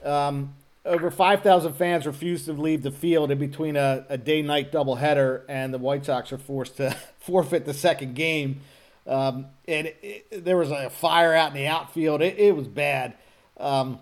Um, 0.04 0.54
over 0.84 1.10
5,000 1.10 1.74
fans 1.74 2.06
refused 2.06 2.46
to 2.46 2.52
leave 2.52 2.82
the 2.82 2.90
field 2.90 3.30
in 3.30 3.38
between 3.38 3.76
a, 3.76 4.06
a 4.08 4.16
day-night 4.16 4.72
doubleheader, 4.72 5.42
and 5.48 5.72
the 5.72 5.78
White 5.78 6.06
Sox 6.06 6.32
are 6.32 6.38
forced 6.38 6.78
to 6.78 6.96
forfeit 7.18 7.66
the 7.66 7.74
second 7.74 8.14
game. 8.14 8.60
Um, 9.06 9.46
and 9.66 9.86
it, 9.86 10.26
it, 10.30 10.44
there 10.44 10.56
was 10.56 10.70
a 10.70 10.90
fire 10.90 11.34
out 11.34 11.48
in 11.48 11.54
the 11.54 11.66
outfield. 11.66 12.20
It, 12.20 12.54
was 12.54 12.68
bad. 12.68 13.14
Um, 13.58 14.00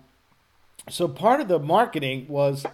so 0.89 1.07
part 1.07 1.39
of 1.39 1.47
the 1.47 1.59
marketing 1.59 2.27
was 2.27 2.65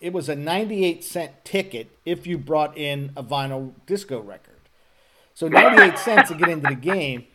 it 0.00 0.12
was 0.12 0.28
a 0.28 0.36
98 0.36 1.02
cent 1.04 1.44
ticket 1.44 1.90
if 2.04 2.26
you 2.26 2.38
brought 2.38 2.76
in 2.76 3.12
a 3.16 3.22
vinyl 3.22 3.72
disco 3.86 4.20
record. 4.20 4.56
So 5.34 5.48
98 5.48 5.98
cents 5.98 6.28
to 6.28 6.34
get 6.34 6.48
into 6.48 6.68
the 6.68 6.74
game. 6.74 7.26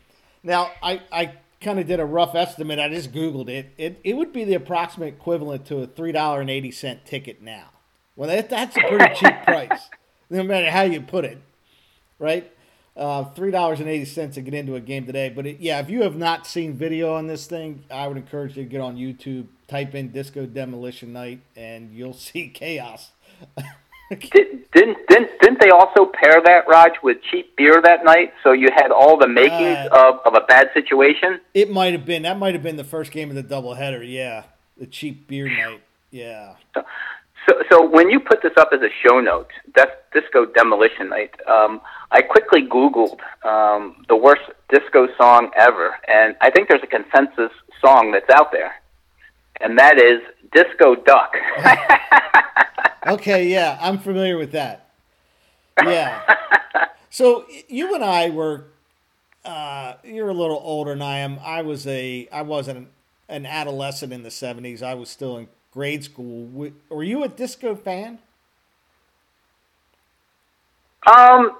Now, 0.43 0.71
I, 0.81 1.01
I 1.11 1.33
kind 1.65 1.79
of 1.79 1.87
did 1.87 1.99
a 1.99 2.05
rough 2.05 2.35
estimate. 2.35 2.77
I 2.77 2.87
just 2.89 3.11
Googled 3.11 3.49
it. 3.49 3.73
It, 3.77 3.99
it 4.03 4.15
would 4.15 4.31
be 4.31 4.43
the 4.43 4.53
approximate 4.53 5.15
equivalent 5.15 5.65
to 5.65 5.81
a 5.81 5.87
$3.80 5.87 7.03
ticket 7.03 7.41
now. 7.41 7.71
Well, 8.15 8.29
that, 8.29 8.49
that's 8.49 8.77
a 8.77 8.81
pretty 8.81 9.15
cheap 9.15 9.43
price, 9.43 9.89
no 10.29 10.43
matter 10.43 10.69
how 10.69 10.83
you 10.83 11.01
put 11.01 11.25
it, 11.25 11.41
right? 12.19 12.51
Uh, 12.95 13.25
$3.80 13.33 14.33
to 14.35 14.41
get 14.41 14.53
into 14.53 14.75
a 14.75 14.79
game 14.79 15.07
today. 15.07 15.29
But 15.29 15.47
it, 15.47 15.59
yeah, 15.59 15.79
if 15.79 15.89
you 15.89 16.03
have 16.03 16.15
not 16.15 16.45
seen 16.45 16.77
video 16.77 17.15
on 17.15 17.25
this 17.25 17.47
thing, 17.47 17.83
I 17.89 18.07
would 18.07 18.17
encourage 18.17 18.55
you 18.55 18.63
to 18.63 18.69
get 18.69 18.79
on 18.79 18.95
YouTube, 18.95 19.47
type 19.67 19.95
in 19.95 20.11
Disco 20.11 20.45
Demolition 20.45 21.11
Night, 21.13 21.41
and 21.55 21.91
you'll 21.91 22.13
see 22.13 22.47
chaos. 22.47 23.11
Did, 24.09 24.71
didn't 24.71 24.97
didn't 25.07 25.29
didn't 25.41 25.59
they 25.59 25.71
also 25.71 26.05
pair 26.05 26.39
that 26.41 26.67
Raj 26.67 26.91
with 27.01 27.17
cheap 27.23 27.55
beer 27.55 27.81
that 27.81 28.05
night? 28.05 28.33
So 28.43 28.51
you 28.51 28.69
had 28.75 28.91
all 28.91 29.17
the 29.17 29.27
makings 29.27 29.89
uh, 29.91 30.11
of, 30.13 30.19
of 30.25 30.41
a 30.41 30.45
bad 30.45 30.69
situation. 30.75 31.39
It 31.55 31.71
might 31.71 31.93
have 31.93 32.05
been 32.05 32.21
that 32.23 32.37
might 32.37 32.53
have 32.53 32.61
been 32.61 32.75
the 32.75 32.83
first 32.83 33.11
game 33.11 33.29
of 33.29 33.35
the 33.35 33.43
doubleheader. 33.43 34.03
Yeah, 34.07 34.43
the 34.77 34.85
cheap 34.85 35.27
beer 35.27 35.49
night. 35.49 35.81
Yeah. 36.11 36.55
So, 36.75 36.83
so, 37.47 37.55
so 37.71 37.89
when 37.89 38.09
you 38.09 38.19
put 38.19 38.41
this 38.41 38.53
up 38.57 38.69
as 38.73 38.81
a 38.81 38.89
show 39.03 39.19
note, 39.19 39.49
that's 39.75 39.91
disco 40.13 40.45
demolition 40.45 41.09
night. 41.09 41.31
Um, 41.47 41.81
I 42.11 42.21
quickly 42.21 42.61
Googled 42.61 43.19
um, 43.43 44.05
the 44.07 44.15
worst 44.15 44.43
disco 44.69 45.07
song 45.17 45.51
ever, 45.55 45.95
and 46.07 46.35
I 46.41 46.51
think 46.51 46.69
there's 46.69 46.83
a 46.83 46.87
consensus 46.87 47.51
song 47.81 48.11
that's 48.11 48.29
out 48.29 48.51
there, 48.51 48.75
and 49.61 49.77
that 49.77 49.97
is 49.99 50.21
Disco 50.53 50.95
Duck. 50.95 51.33
okay, 53.05 53.47
yeah, 53.47 53.77
I'm 53.81 53.99
familiar 53.99 54.37
with 54.37 54.51
that. 54.51 54.89
Yeah. 55.83 56.21
So 57.09 57.45
you 57.69 57.95
and 57.95 58.03
I 58.03 58.29
were, 58.29 58.65
uh, 59.45 59.93
you're 60.03 60.27
a 60.27 60.33
little 60.33 60.59
older 60.61 60.91
than 60.91 61.01
I 61.01 61.19
am. 61.19 61.39
I 61.41 61.61
was 61.61 61.87
a, 61.87 62.27
I 62.29 62.41
wasn't 62.41 62.89
an 63.29 63.45
adolescent 63.45 64.11
in 64.11 64.23
the 64.23 64.29
'70s. 64.29 64.83
I 64.83 64.95
was 64.95 65.09
still 65.09 65.37
in 65.37 65.47
grade 65.71 66.03
school. 66.03 66.73
Were 66.89 67.03
you 67.03 67.23
a 67.23 67.29
disco 67.29 67.73
fan? 67.73 68.19
Um, 71.07 71.51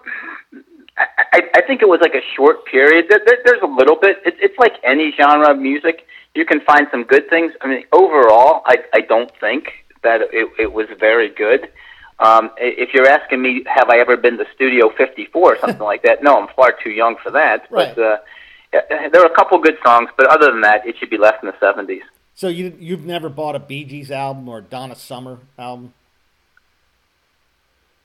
I, 0.98 1.42
I 1.56 1.62
think 1.66 1.82
it 1.82 1.88
was 1.88 2.02
like 2.02 2.16
a 2.16 2.24
short 2.36 2.66
period. 2.66 3.06
There, 3.10 3.22
there, 3.26 3.38
there's 3.46 3.62
a 3.62 3.68
little 3.68 3.96
bit. 3.96 4.18
It, 4.26 4.36
it's 4.42 4.60
like 4.60 4.74
any 4.84 5.14
genre 5.16 5.52
of 5.52 5.58
music. 5.58 6.06
You 6.34 6.46
can 6.46 6.60
find 6.62 6.88
some 6.92 7.04
good 7.04 7.30
things. 7.30 7.54
I 7.62 7.68
mean, 7.68 7.86
overall, 7.94 8.64
I, 8.66 8.78
I 8.94 9.02
don't 9.02 9.32
think 9.40 9.85
that 10.06 10.22
it, 10.32 10.48
it 10.58 10.74
was 10.74 10.88
very 11.00 11.30
good. 11.30 11.70
Um, 12.20 12.52
if 12.58 12.94
you're 12.94 13.08
asking 13.08 13.42
me, 13.42 13.64
have 13.68 13.90
I 13.90 13.98
ever 13.98 14.16
been 14.16 14.38
to 14.38 14.46
Studio 14.56 14.90
54 14.98 15.42
or 15.42 15.60
something 15.60 15.84
like 15.84 16.04
that? 16.04 16.24
No, 16.24 16.40
I'm 16.40 16.48
far 16.56 16.74
too 16.82 16.92
young 16.92 17.18
for 17.22 17.32
that. 17.32 17.68
Right. 17.70 17.94
But 17.94 18.02
uh, 18.02 18.18
there 19.12 19.22
are 19.22 19.32
a 19.32 19.36
couple 19.36 19.60
good 19.60 19.78
songs, 19.84 20.10
but 20.16 20.28
other 20.28 20.52
than 20.52 20.62
that, 20.62 20.88
it 20.88 20.96
should 20.98 21.10
be 21.10 21.18
less 21.18 21.36
in 21.44 21.48
the 21.48 21.54
70s. 21.54 22.02
So 22.36 22.48
you 22.50 22.76
you've 22.80 23.06
never 23.06 23.30
bought 23.30 23.56
a 23.56 23.60
Bee 23.60 23.86
Gees 23.86 24.12
album 24.12 24.50
or 24.50 24.60
Donna 24.60 24.96
Summer 24.96 25.40
album? 25.58 25.94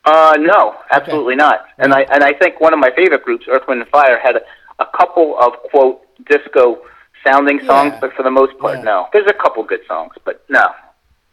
Uh, 0.05 0.36
no, 0.38 0.76
absolutely 0.90 1.34
okay. 1.34 1.38
not. 1.38 1.64
And 1.78 1.92
I 1.92 2.03
and 2.03 2.22
I 2.22 2.32
think 2.34 2.61
one 2.61 2.72
of 2.72 2.78
my 2.78 2.90
favorite 2.94 3.24
groups, 3.24 3.46
Earth, 3.48 3.62
Wind, 3.66 3.80
and 3.80 3.90
Fire, 3.90 4.20
had 4.22 4.36
a, 4.36 4.40
a 4.78 4.86
couple 4.96 5.36
of 5.40 5.55
quote 5.70 6.03
disco 6.28 6.80
sounding 7.26 7.59
songs, 7.66 7.92
yeah. 7.94 8.01
but 8.01 8.12
for 8.14 8.22
the 8.22 8.30
most 8.30 8.57
part, 8.59 8.78
yeah. 8.78 8.84
no. 8.84 9.07
There's 9.12 9.28
a 9.28 9.34
couple 9.34 9.64
good 9.64 9.80
songs, 9.88 10.14
but 10.24 10.44
no. 10.48 10.68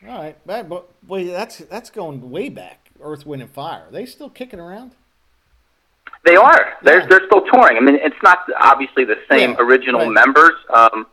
All 0.05 0.19
right, 0.19 0.37
but 0.45 0.69
boy, 1.07 1.25
that's 1.25 1.57
that's 1.57 1.89
going 1.89 2.29
way 2.29 2.49
back. 2.49 2.91
Earth, 3.01 3.25
Wind, 3.25 3.41
and 3.41 3.51
Fire. 3.51 3.85
Are 3.87 3.91
they 3.91 4.05
still 4.05 4.29
kicking 4.29 4.59
around? 4.59 4.91
They 6.25 6.35
are. 6.35 6.73
They're 6.83 6.99
yeah. 7.01 7.07
they're 7.07 7.25
still 7.25 7.45
touring. 7.51 7.77
I 7.77 7.79
mean, 7.79 7.95
it's 7.95 8.21
not 8.23 8.39
obviously 8.59 9.05
the 9.05 9.17
same 9.29 9.51
yeah, 9.51 9.57
original 9.59 10.01
right. 10.01 10.11
members, 10.11 10.53
um, 10.73 11.07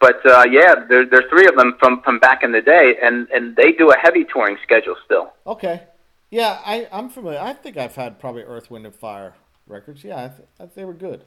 but 0.00 0.24
uh, 0.26 0.44
yeah, 0.50 0.74
there 0.88 1.06
there's 1.06 1.28
three 1.30 1.46
of 1.46 1.56
them 1.56 1.76
from 1.78 2.02
from 2.02 2.18
back 2.18 2.42
in 2.42 2.52
the 2.52 2.60
day, 2.60 2.96
and 3.02 3.28
and 3.30 3.56
they 3.56 3.72
do 3.72 3.90
a 3.90 3.96
heavy 3.96 4.24
touring 4.24 4.58
schedule 4.62 4.96
still. 5.04 5.32
Okay. 5.46 5.82
Yeah, 6.30 6.60
I 6.64 6.88
I'm 6.92 7.08
familiar. 7.08 7.40
I 7.40 7.52
think 7.54 7.76
I've 7.76 7.96
had 7.96 8.20
probably 8.20 8.42
Earth, 8.42 8.70
Wind, 8.70 8.86
and 8.86 8.94
Fire 8.94 9.34
records. 9.66 10.04
Yeah, 10.04 10.24
I, 10.24 10.28
th- 10.28 10.48
I 10.60 10.66
they 10.74 10.84
were 10.84 10.94
good. 10.94 11.24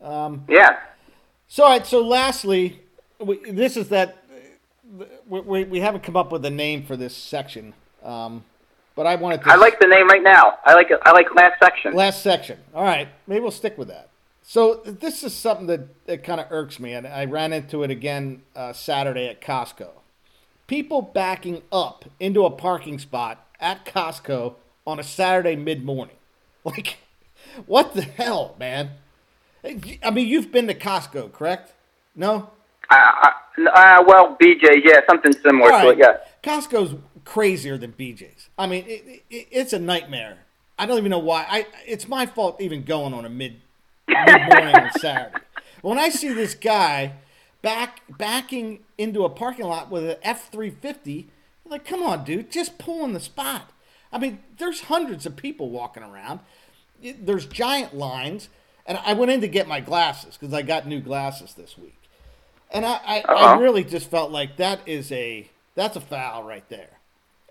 Um, 0.00 0.44
yeah. 0.48 0.78
So, 1.46 1.64
all 1.64 1.70
right. 1.70 1.86
So, 1.86 2.00
lastly, 2.00 2.80
we, 3.18 3.38
this 3.50 3.76
is 3.76 3.88
that 3.90 4.19
we, 5.26 5.40
we, 5.40 5.64
we 5.64 5.80
haven't 5.80 6.02
come 6.02 6.16
up 6.16 6.32
with 6.32 6.44
a 6.44 6.50
name 6.50 6.84
for 6.84 6.96
this 6.96 7.16
section. 7.16 7.74
Um, 8.02 8.44
but 8.94 9.06
I 9.06 9.14
wanted 9.16 9.42
to. 9.42 9.50
I 9.50 9.56
like 9.56 9.78
the 9.80 9.86
name 9.86 10.08
right 10.08 10.22
now. 10.22 10.58
I 10.64 10.74
like 10.74 10.90
it. 10.90 11.00
I 11.04 11.12
like 11.12 11.34
last 11.34 11.58
section. 11.62 11.94
Last 11.94 12.22
section. 12.22 12.58
All 12.74 12.84
right, 12.84 13.08
maybe 13.26 13.40
we'll 13.40 13.50
stick 13.50 13.78
with 13.78 13.88
that. 13.88 14.08
So 14.42 14.82
this 14.84 15.22
is 15.22 15.34
something 15.34 15.66
that, 15.68 16.06
that 16.06 16.24
kind 16.24 16.40
of 16.40 16.48
irks 16.50 16.80
me, 16.80 16.92
and 16.92 17.06
I 17.06 17.24
ran 17.24 17.52
into 17.52 17.82
it 17.82 17.90
again 17.90 18.42
uh, 18.56 18.72
Saturday 18.72 19.28
at 19.28 19.40
Costco. 19.40 19.90
People 20.66 21.02
backing 21.02 21.62
up 21.70 22.04
into 22.18 22.44
a 22.44 22.50
parking 22.50 22.98
spot 22.98 23.46
at 23.60 23.84
Costco 23.84 24.54
on 24.86 24.98
a 24.98 25.04
Saturday 25.04 25.56
mid 25.56 25.84
morning. 25.84 26.16
Like, 26.62 26.98
what 27.64 27.94
the 27.94 28.02
hell, 28.02 28.54
man? 28.58 28.90
I 29.64 30.10
mean, 30.10 30.28
you've 30.28 30.52
been 30.52 30.66
to 30.66 30.74
Costco, 30.74 31.32
correct? 31.32 31.72
No. 32.14 32.50
Uh, 32.90 33.30
uh, 33.72 34.04
well, 34.06 34.36
BJ, 34.40 34.84
yeah, 34.84 35.00
something 35.08 35.32
similar 35.32 35.70
right. 35.70 35.84
to 35.84 35.90
it, 35.90 35.98
yeah. 35.98 36.16
Costco's 36.42 36.96
crazier 37.24 37.76
than 37.76 37.92
BJ's. 37.92 38.48
I 38.58 38.66
mean, 38.66 38.84
it, 38.86 39.24
it, 39.30 39.48
it's 39.50 39.72
a 39.72 39.78
nightmare. 39.78 40.38
I 40.78 40.86
don't 40.86 40.98
even 40.98 41.10
know 41.10 41.18
why. 41.18 41.46
I 41.48 41.66
it's 41.86 42.08
my 42.08 42.26
fault 42.26 42.60
even 42.60 42.84
going 42.84 43.12
on 43.12 43.24
a 43.24 43.28
mid 43.28 43.56
mid 44.08 44.26
morning 44.26 44.74
on 44.74 44.90
Saturday. 44.98 45.36
When 45.82 45.98
I 45.98 46.10
see 46.10 46.34
this 46.34 46.54
guy 46.54 47.14
back 47.62 48.02
backing 48.10 48.80
into 48.98 49.24
a 49.24 49.30
parking 49.30 49.64
lot 49.64 49.90
with 49.90 50.10
an 50.10 50.16
F 50.22 50.50
three 50.52 50.68
fifty, 50.68 51.28
like, 51.64 51.86
come 51.86 52.02
on, 52.02 52.24
dude, 52.24 52.50
just 52.50 52.76
pull 52.76 53.02
in 53.04 53.12
the 53.14 53.20
spot. 53.20 53.70
I 54.12 54.18
mean, 54.18 54.40
there's 54.58 54.82
hundreds 54.82 55.24
of 55.24 55.36
people 55.36 55.70
walking 55.70 56.02
around. 56.02 56.40
There's 57.02 57.46
giant 57.46 57.94
lines, 57.94 58.50
and 58.84 58.98
I 58.98 59.14
went 59.14 59.30
in 59.30 59.40
to 59.40 59.48
get 59.48 59.68
my 59.68 59.80
glasses 59.80 60.36
because 60.36 60.52
I 60.52 60.60
got 60.60 60.86
new 60.86 61.00
glasses 61.00 61.54
this 61.54 61.78
week. 61.78 61.99
And 62.72 62.86
I, 62.86 63.00
I, 63.04 63.20
uh-huh. 63.20 63.34
I 63.34 63.58
really 63.58 63.84
just 63.84 64.10
felt 64.10 64.30
like 64.30 64.56
that 64.56 64.80
is 64.86 65.10
a 65.12 65.48
that's 65.74 65.96
a 65.96 66.00
foul 66.00 66.44
right 66.44 66.68
there. 66.68 66.98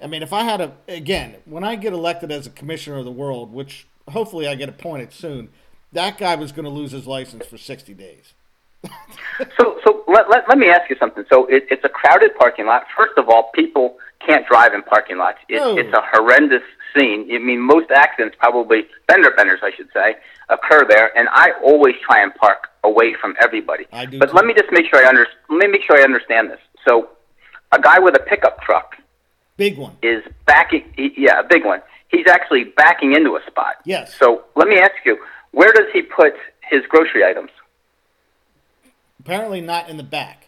I 0.01 0.07
mean, 0.07 0.23
if 0.23 0.31
I 0.31 0.43
had 0.43 0.61
a 0.61 0.73
again, 0.87 1.37
when 1.45 1.63
I 1.63 1.75
get 1.75 1.93
elected 1.93 2.31
as 2.31 2.47
a 2.47 2.51
commissioner 2.51 2.97
of 2.97 3.05
the 3.05 3.11
world, 3.11 3.53
which 3.53 3.87
hopefully 4.09 4.47
I 4.47 4.55
get 4.55 4.69
appointed 4.69 5.11
soon, 5.11 5.49
that 5.91 6.17
guy 6.17 6.35
was 6.35 6.51
going 6.51 6.65
to 6.65 6.71
lose 6.71 6.91
his 6.91 7.05
license 7.05 7.45
for 7.45 7.57
sixty 7.57 7.93
days. 7.93 8.33
so, 9.57 9.77
so 9.83 10.03
let, 10.07 10.29
let, 10.29 10.47
let 10.47 10.57
me 10.57 10.69
ask 10.69 10.89
you 10.89 10.95
something. 10.99 11.25
So 11.29 11.45
it, 11.47 11.65
it's 11.69 11.83
a 11.83 11.89
crowded 11.89 12.33
parking 12.37 12.65
lot. 12.65 12.85
First 12.95 13.17
of 13.17 13.27
all, 13.27 13.51
people 13.53 13.97
can't 14.25 14.47
drive 14.47 14.73
in 14.73 14.83
parking 14.83 15.17
lots. 15.17 15.39
It, 15.49 15.57
no. 15.57 15.77
It's 15.77 15.93
a 15.93 16.01
horrendous 16.13 16.63
scene. 16.95 17.27
I 17.31 17.37
mean, 17.39 17.59
most 17.59 17.91
accidents 17.91 18.35
probably 18.39 18.87
fender 19.09 19.31
benders, 19.31 19.59
I 19.63 19.71
should 19.75 19.89
say, 19.93 20.15
occur 20.49 20.85
there. 20.87 21.17
And 21.17 21.27
I 21.31 21.51
always 21.63 21.95
try 22.05 22.21
and 22.21 22.33
park 22.35 22.69
away 22.83 23.15
from 23.19 23.35
everybody. 23.41 23.85
I 23.91 24.05
do 24.05 24.19
but 24.19 24.29
too. 24.29 24.35
let 24.35 24.45
me 24.45 24.53
just 24.53 24.71
make 24.71 24.85
sure 24.89 25.03
I 25.03 25.07
under, 25.07 25.27
let 25.49 25.57
me 25.57 25.67
make 25.67 25.81
sure 25.83 25.97
I 25.97 26.03
understand 26.03 26.49
this. 26.49 26.59
So, 26.87 27.09
a 27.71 27.79
guy 27.79 27.99
with 27.99 28.15
a 28.15 28.19
pickup 28.19 28.61
truck, 28.61 28.95
big 29.57 29.77
one, 29.77 29.95
is 30.01 30.23
backing. 30.45 30.85
He, 30.95 31.13
yeah, 31.17 31.39
a 31.39 31.43
big 31.43 31.65
one. 31.65 31.81
He's 32.07 32.25
actually 32.27 32.63
backing 32.63 33.13
into 33.13 33.35
a 33.35 33.41
spot. 33.45 33.75
Yes. 33.85 34.15
So 34.15 34.45
let 34.55 34.67
me 34.67 34.79
ask 34.79 34.93
you, 35.05 35.17
where 35.51 35.71
does 35.71 35.85
he 35.93 36.01
put 36.01 36.33
his 36.61 36.81
grocery 36.89 37.23
items? 37.23 37.51
Apparently 39.19 39.61
not 39.61 39.89
in 39.89 39.97
the 39.97 40.03
back. 40.03 40.47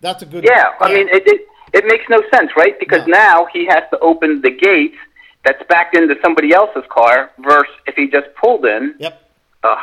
That's 0.00 0.22
a 0.22 0.26
good. 0.26 0.44
Yeah, 0.44 0.66
I 0.80 0.92
mean 0.92 1.08
it, 1.08 1.26
it. 1.26 1.46
It 1.74 1.84
makes 1.86 2.04
no 2.08 2.22
sense, 2.32 2.50
right? 2.56 2.78
Because 2.78 3.06
no. 3.06 3.18
now 3.18 3.46
he 3.52 3.66
has 3.66 3.82
to 3.90 3.98
open 3.98 4.40
the 4.40 4.50
gate 4.50 4.94
that's 5.44 5.62
backed 5.68 5.96
into 5.96 6.16
somebody 6.22 6.52
else's 6.52 6.84
car 6.90 7.30
versus 7.38 7.74
if 7.86 7.94
he 7.94 8.08
just 8.08 8.26
pulled 8.40 8.64
in. 8.64 8.94
Yep. 8.98 9.30
Ugh. 9.64 9.78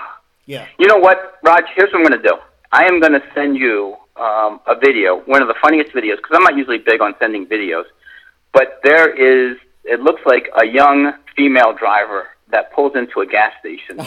Yeah. 0.46 0.68
You 0.78 0.88
know 0.88 0.98
what, 0.98 1.40
Raj? 1.44 1.64
Here's 1.76 1.92
what 1.92 2.02
I'm 2.02 2.08
going 2.08 2.22
to 2.22 2.28
do. 2.28 2.36
I 2.72 2.86
am 2.86 3.00
going 3.00 3.14
to 3.14 3.24
send 3.34 3.58
you 3.58 3.96
um, 4.16 4.60
a 4.68 4.76
video, 4.80 5.22
one 5.22 5.42
of 5.42 5.48
the 5.48 5.56
funniest 5.62 5.92
videos, 5.92 6.18
because 6.18 6.32
I'm 6.34 6.44
not 6.44 6.56
usually 6.58 6.78
big 6.78 7.02
on 7.02 7.16
sending 7.20 7.46
videos. 7.48 7.86
But 8.54 8.80
there 8.84 9.10
is, 9.10 9.58
it 9.84 10.02
looks 10.02 10.22
like 10.26 10.50
a 10.62 10.66
young 10.66 11.14
female 11.36 11.74
driver 11.74 12.28
that 12.50 12.72
pulls 12.74 12.96
into 12.96 13.22
a 13.22 13.26
gas 13.26 13.54
station 13.60 13.98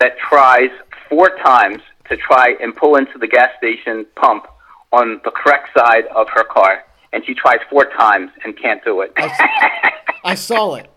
that 0.00 0.18
tries 0.18 0.70
four 1.08 1.36
times 1.44 1.82
to 2.08 2.16
try 2.16 2.56
and 2.60 2.74
pull 2.74 2.96
into 2.96 3.18
the 3.18 3.26
gas 3.26 3.50
station 3.58 4.06
pump 4.16 4.46
on 4.92 5.20
the 5.24 5.30
correct 5.30 5.68
side 5.76 6.06
of 6.14 6.28
her 6.30 6.44
car. 6.44 6.84
And 7.12 7.24
she 7.24 7.34
tries 7.34 7.58
four 7.70 7.84
times 7.84 8.30
and 8.44 8.56
can't 8.56 8.82
do 8.84 9.02
it. 9.02 9.12
I 10.24 10.34
saw 10.34 10.74
it. 10.74 10.90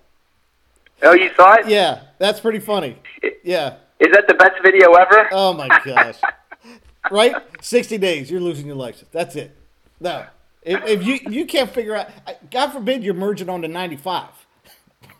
oh, 1.04 1.14
you 1.14 1.30
saw 1.36 1.56
it? 1.56 1.68
Yeah, 1.68 2.02
that's 2.18 2.40
pretty 2.40 2.60
funny. 2.60 2.98
Yeah. 3.44 3.76
Is 4.00 4.12
that 4.14 4.28
the 4.28 4.36
best 4.36 4.62
video 4.64 4.94
ever? 4.94 5.28
Oh 5.32 5.54
my 5.54 5.68
gosh. 5.84 6.16
right? 7.12 7.36
60 7.62 7.98
days, 7.98 8.32
you're 8.32 8.42
losing 8.42 8.66
your 8.68 8.76
license. 8.76 9.10
That's 9.12 9.36
it. 9.36 9.56
No. 10.00 10.26
If, 10.62 10.86
if 10.86 11.06
you 11.06 11.20
you 11.30 11.46
can't 11.46 11.70
figure 11.70 11.96
out, 11.96 12.10
God 12.52 12.72
forbid 12.72 13.04
you're 13.04 13.14
merging 13.14 13.50
onto 13.50 13.68
95. 13.68 14.28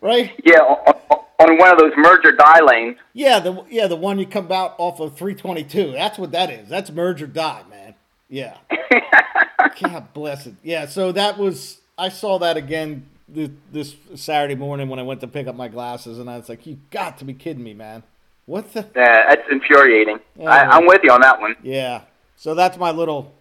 right? 0.00 0.32
Yeah, 0.44 0.60
on, 0.60 0.94
on 1.38 1.58
one 1.58 1.70
of 1.70 1.78
those 1.78 1.92
merger 1.96 2.32
die 2.32 2.60
lanes. 2.60 2.96
Yeah, 3.12 3.38
the 3.38 3.64
yeah 3.70 3.86
the 3.86 3.96
one 3.96 4.18
you 4.18 4.26
come 4.26 4.50
out 4.50 4.74
off 4.78 4.98
of 4.98 5.16
322. 5.16 5.92
That's 5.92 6.18
what 6.18 6.32
that 6.32 6.50
is. 6.50 6.68
That's 6.68 6.90
merge 6.90 7.22
or 7.22 7.28
die, 7.28 7.62
man. 7.70 7.94
Yeah. 8.28 8.56
God 9.82 10.12
bless 10.14 10.46
it. 10.46 10.54
Yeah. 10.62 10.86
So 10.86 11.12
that 11.12 11.38
was 11.38 11.80
I 11.98 12.08
saw 12.08 12.38
that 12.38 12.56
again 12.56 13.06
this, 13.28 13.50
this 13.72 13.96
Saturday 14.14 14.54
morning 14.54 14.88
when 14.88 14.98
I 14.98 15.02
went 15.02 15.20
to 15.20 15.26
pick 15.26 15.46
up 15.46 15.56
my 15.56 15.68
glasses, 15.68 16.18
and 16.18 16.28
I 16.28 16.36
was 16.36 16.48
like, 16.48 16.66
"You 16.66 16.78
got 16.90 17.18
to 17.18 17.24
be 17.24 17.34
kidding 17.34 17.62
me, 17.62 17.74
man! 17.74 18.02
What 18.46 18.72
the?" 18.72 18.86
Yeah, 18.94 19.28
that's 19.28 19.50
infuriating. 19.50 20.20
I, 20.40 20.60
I'm 20.60 20.86
with 20.86 21.00
you 21.02 21.10
on 21.10 21.20
that 21.20 21.40
one. 21.40 21.56
Yeah. 21.62 22.02
So 22.36 22.54
that's 22.54 22.76
my 22.76 22.90
little 22.90 23.32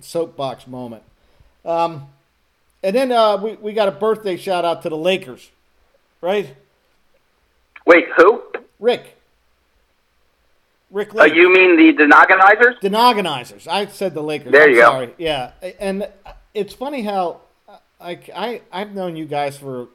soapbox 0.00 0.66
moment. 0.66 1.02
Um, 1.64 2.08
and 2.82 2.94
then 2.94 3.12
uh, 3.12 3.36
we 3.36 3.54
we 3.54 3.72
got 3.72 3.88
a 3.88 3.92
birthday 3.92 4.36
shout 4.36 4.64
out 4.64 4.82
to 4.82 4.88
the 4.88 4.96
Lakers, 4.96 5.50
right? 6.20 6.54
Wait, 7.86 8.06
who? 8.16 8.42
Rick. 8.78 9.18
Rick 10.92 11.14
Uh, 11.14 11.24
you 11.24 11.52
mean 11.52 11.76
the 11.76 11.94
Denogginizers? 11.94 12.80
The 12.80 12.90
Noganizers. 12.90 13.66
I 13.66 13.86
said 13.86 14.14
the 14.14 14.22
Lakers. 14.22 14.52
There 14.52 14.64
I'm 14.64 14.70
you 14.70 14.76
go. 14.76 15.12
Yeah, 15.16 15.52
and 15.80 16.08
it's 16.54 16.74
funny 16.74 17.02
how 17.02 17.40
I, 18.00 18.18
I 18.34 18.60
I've 18.70 18.94
known 18.94 19.16
you 19.16 19.24
guys 19.24 19.56
for 19.56 19.82
a 19.82 19.86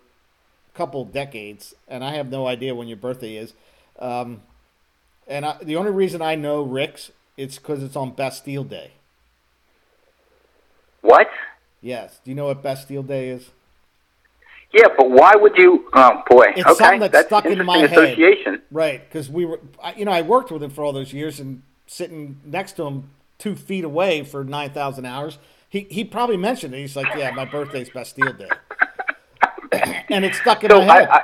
couple 0.74 1.06
decades, 1.06 1.76
and 1.88 2.04
I 2.04 2.16
have 2.16 2.30
no 2.30 2.48
idea 2.48 2.74
when 2.74 2.88
your 2.88 2.98
birthday 2.98 3.38
is. 3.38 3.54
Um, 4.00 4.42
and 5.28 5.46
I, 5.46 5.58
the 5.62 5.76
only 5.76 5.92
reason 5.92 6.22
I 6.22 6.36
know 6.36 6.64
Rick's 6.64 7.12
it's 7.38 7.60
because 7.60 7.84
it's 7.84 7.96
on 7.96 8.12
Bastille 8.12 8.64
Day. 8.64 8.92
What? 11.02 11.30
Yes. 11.80 12.20
Do 12.24 12.32
you 12.32 12.36
know 12.36 12.46
what 12.46 12.64
Bastille 12.64 13.04
Day 13.04 13.30
is? 13.30 13.52
Yeah, 14.74 14.88
but 14.98 15.10
why 15.10 15.34
would 15.36 15.58
you? 15.58 15.90
Oh 15.94 16.22
boy. 16.30 16.48
It's 16.56 16.66
okay, 16.66 16.74
something 16.76 17.00
that's 17.00 17.12
that's 17.14 17.28
stuck 17.28 17.46
into 17.46 17.64
my 17.64 17.76
interesting 17.80 18.00
head. 18.04 18.10
association. 18.10 18.62
Right, 18.72 19.08
because 19.08 19.30
we 19.30 19.46
were, 19.46 19.60
I- 19.82 19.94
you 19.96 20.06
know, 20.06 20.12
I 20.12 20.22
worked 20.22 20.52
with 20.52 20.62
him 20.62 20.70
for 20.72 20.84
all 20.84 20.92
those 20.94 21.14
years, 21.14 21.40
and 21.40 21.64
sitting 21.88 22.40
next 22.46 22.74
to 22.74 22.84
him, 22.86 23.10
two 23.38 23.56
feet 23.56 23.84
away 23.86 24.24
for 24.24 24.44
nine 24.44 24.72
thousand 24.72 25.06
hours, 25.06 25.40
he 25.70 25.88
he 25.90 26.04
probably 26.04 26.38
mentioned 26.38 26.74
it. 26.74 26.80
He's 26.80 26.96
like, 26.96 27.08
"Yeah, 27.16 27.32
my 27.32 27.46
birthday's 27.46 27.90
Bastille 27.90 28.34
Day," 28.34 28.50
and 30.10 30.26
it's 30.26 30.40
stuck 30.40 30.64
in 30.64 30.70
So 30.70 30.84
my 30.84 30.94
head. 30.96 31.10
I, 31.10 31.24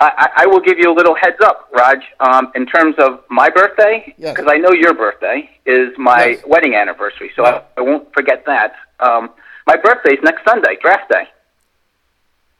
I, 0.00 0.10
I, 0.16 0.28
I 0.38 0.46
will 0.46 0.60
give 0.60 0.78
you 0.78 0.90
a 0.90 0.94
little 0.94 1.14
heads 1.14 1.36
up, 1.44 1.68
Raj. 1.72 1.98
Um, 2.20 2.50
in 2.56 2.66
terms 2.66 2.96
of 2.98 3.20
my 3.30 3.48
birthday, 3.50 4.12
Yes. 4.18 4.34
because 4.34 4.50
I 4.52 4.56
know 4.56 4.72
your 4.72 4.92
birthday 4.94 5.48
is 5.66 5.90
my 5.98 6.24
Yes. 6.26 6.42
wedding 6.46 6.74
anniversary, 6.74 7.30
so 7.36 7.42
Right. 7.44 7.62
I, 7.76 7.80
I 7.80 7.82
won't 7.82 8.12
forget 8.12 8.44
that. 8.46 8.74
Um, 8.98 9.30
my 9.66 9.76
is 9.76 10.18
next 10.22 10.44
Sunday, 10.44 10.76
draft 10.82 11.10
day. 11.10 11.28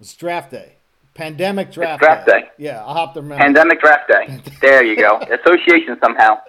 It's 0.04 0.14
draft 0.14 0.50
day, 0.50 0.72
pandemic 1.14 1.72
draft, 1.72 2.02
draft 2.02 2.26
day. 2.26 2.50
Yeah, 2.58 2.84
I'll 2.84 3.06
have 3.06 3.14
to 3.14 3.22
remember. 3.22 3.42
Pandemic 3.42 3.80
draft 3.80 4.06
day. 4.06 4.38
there 4.60 4.84
you 4.84 4.96
go. 4.96 5.18
Association 5.18 5.96
somehow. 6.02 6.40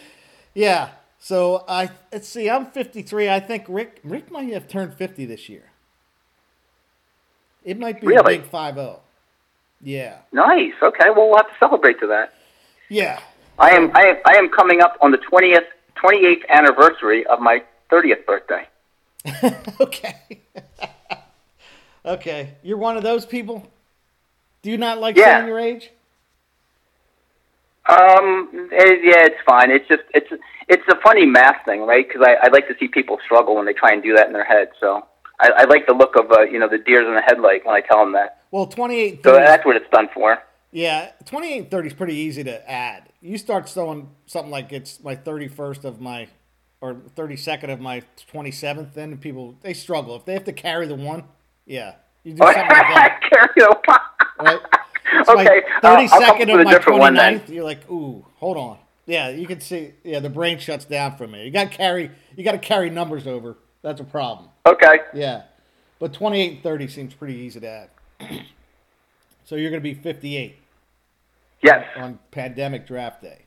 yeah. 0.54 0.88
So 1.18 1.62
I 1.68 1.90
let's 2.10 2.26
see. 2.26 2.48
I'm 2.48 2.64
53. 2.66 3.28
I 3.28 3.38
think 3.38 3.64
Rick 3.68 4.00
Rick 4.02 4.30
might 4.30 4.50
have 4.54 4.66
turned 4.66 4.94
50 4.94 5.26
this 5.26 5.50
year. 5.50 5.64
It 7.64 7.78
might 7.78 8.00
be 8.00 8.06
a 8.06 8.08
Really? 8.08 8.38
big 8.38 8.46
five 8.46 8.76
zero. 8.76 9.00
Yeah. 9.82 10.16
Nice. 10.32 10.72
Okay. 10.82 11.10
Well, 11.14 11.28
we'll 11.28 11.36
have 11.36 11.48
to 11.48 11.54
celebrate 11.60 12.00
to 12.00 12.06
that. 12.06 12.32
Yeah. 12.88 13.20
I 13.58 13.72
am. 13.72 13.90
I 13.94 14.04
am. 14.06 14.16
I 14.24 14.36
am 14.36 14.48
coming 14.48 14.80
up 14.80 14.96
on 15.02 15.10
the 15.10 15.18
twentieth, 15.18 15.64
twenty 15.96 16.24
eighth 16.26 16.46
anniversary 16.48 17.26
of 17.26 17.40
my 17.40 17.62
thirtieth 17.90 18.24
birthday. 18.26 18.66
okay. 19.80 20.16
Okay. 22.04 22.54
You're 22.62 22.78
one 22.78 22.96
of 22.96 23.02
those 23.02 23.24
people? 23.26 23.66
Do 24.62 24.70
you 24.70 24.78
not 24.78 25.00
like 25.00 25.16
Yeah. 25.16 25.38
saying 25.38 25.48
your 25.48 25.58
age? 25.58 25.90
Um. 27.88 28.68
eh, 28.72 28.94
yeah, 29.02 29.26
it's 29.26 29.40
fine. 29.44 29.70
It's 29.70 29.86
just 29.88 30.02
it's 30.14 30.30
it's 30.68 30.84
a 30.88 30.96
funny 31.02 31.26
math 31.26 31.64
thing, 31.64 31.80
right? 31.82 32.06
Because 32.06 32.22
I, 32.24 32.46
I 32.46 32.48
like 32.48 32.68
to 32.68 32.74
see 32.78 32.86
people 32.86 33.18
struggle 33.24 33.56
when 33.56 33.66
they 33.66 33.72
try 33.72 33.92
and 33.92 34.02
do 34.02 34.14
that 34.14 34.28
in 34.28 34.32
their 34.32 34.44
head. 34.44 34.68
So 34.78 35.04
I, 35.40 35.50
I 35.50 35.64
like 35.64 35.86
the 35.86 35.92
look 35.92 36.14
of 36.16 36.30
uh, 36.30 36.42
you 36.42 36.60
know 36.60 36.68
the 36.68 36.78
deers 36.78 37.06
in 37.08 37.14
the 37.14 37.20
headlight 37.22 37.66
when 37.66 37.74
I 37.74 37.80
tell 37.80 37.98
them 37.98 38.12
that. 38.12 38.38
Well, 38.52 38.66
28 38.66 39.22
So 39.24 39.32
that's 39.32 39.64
what 39.66 39.76
it's 39.76 39.88
done 39.90 40.08
for. 40.14 40.38
Yeah, 40.70 41.10
28 41.26 41.70
30 41.70 41.88
is 41.88 41.94
pretty 41.94 42.14
easy 42.14 42.44
to 42.44 42.70
add. 42.70 43.08
You 43.20 43.36
start 43.36 43.68
throwing 43.68 44.08
something 44.26 44.50
like 44.50 44.72
it's 44.72 45.02
my 45.02 45.16
31st 45.16 45.84
of 45.84 46.00
my 46.00 46.28
or 46.80 46.94
32nd 46.94 47.72
of 47.72 47.80
my 47.80 48.02
27th, 48.32 48.94
then 48.94 49.16
people 49.18 49.56
they 49.62 49.74
struggle. 49.74 50.14
If 50.16 50.24
they 50.24 50.34
have 50.34 50.44
to 50.44 50.52
carry 50.52 50.86
the 50.86 50.94
one, 50.94 51.24
yeah. 51.66 51.94
You 52.24 52.34
do 52.34 52.38
something 52.38 52.62
like 52.62 52.68
that, 52.68 53.20
right? 54.40 54.60
My 55.26 55.32
Okay, 55.34 55.62
uh, 55.82 55.96
32nd 55.96 56.08
up 56.54 56.60
of 56.60 56.64
my 56.64 56.72
different 56.72 56.98
one 56.98 57.14
29th, 57.14 57.48
you're 57.48 57.64
like, 57.64 57.88
"Ooh, 57.90 58.24
hold 58.36 58.56
on." 58.56 58.78
Yeah, 59.06 59.28
you 59.28 59.46
can 59.46 59.60
see 59.60 59.92
yeah, 60.04 60.20
the 60.20 60.30
brain 60.30 60.58
shuts 60.58 60.84
down 60.84 61.16
for 61.16 61.26
me. 61.26 61.44
You 61.44 61.50
got 61.50 61.70
carry 61.70 62.10
you 62.36 62.44
got 62.44 62.52
to 62.52 62.58
carry 62.58 62.88
numbers 62.88 63.26
over. 63.26 63.56
That's 63.82 64.00
a 64.00 64.04
problem. 64.04 64.48
Okay. 64.64 65.00
Yeah. 65.12 65.42
But 65.98 66.12
28 66.12 66.52
and 66.52 66.62
30 66.62 66.88
seems 66.88 67.14
pretty 67.14 67.34
easy 67.34 67.60
to 67.60 67.68
add. 67.68 67.90
so 69.44 69.56
you're 69.56 69.70
going 69.70 69.82
to 69.82 69.84
be 69.84 69.94
58 69.94 70.56
Yes. 71.62 71.86
on 71.96 72.18
pandemic 72.30 72.86
draft 72.86 73.22
day. 73.22 73.42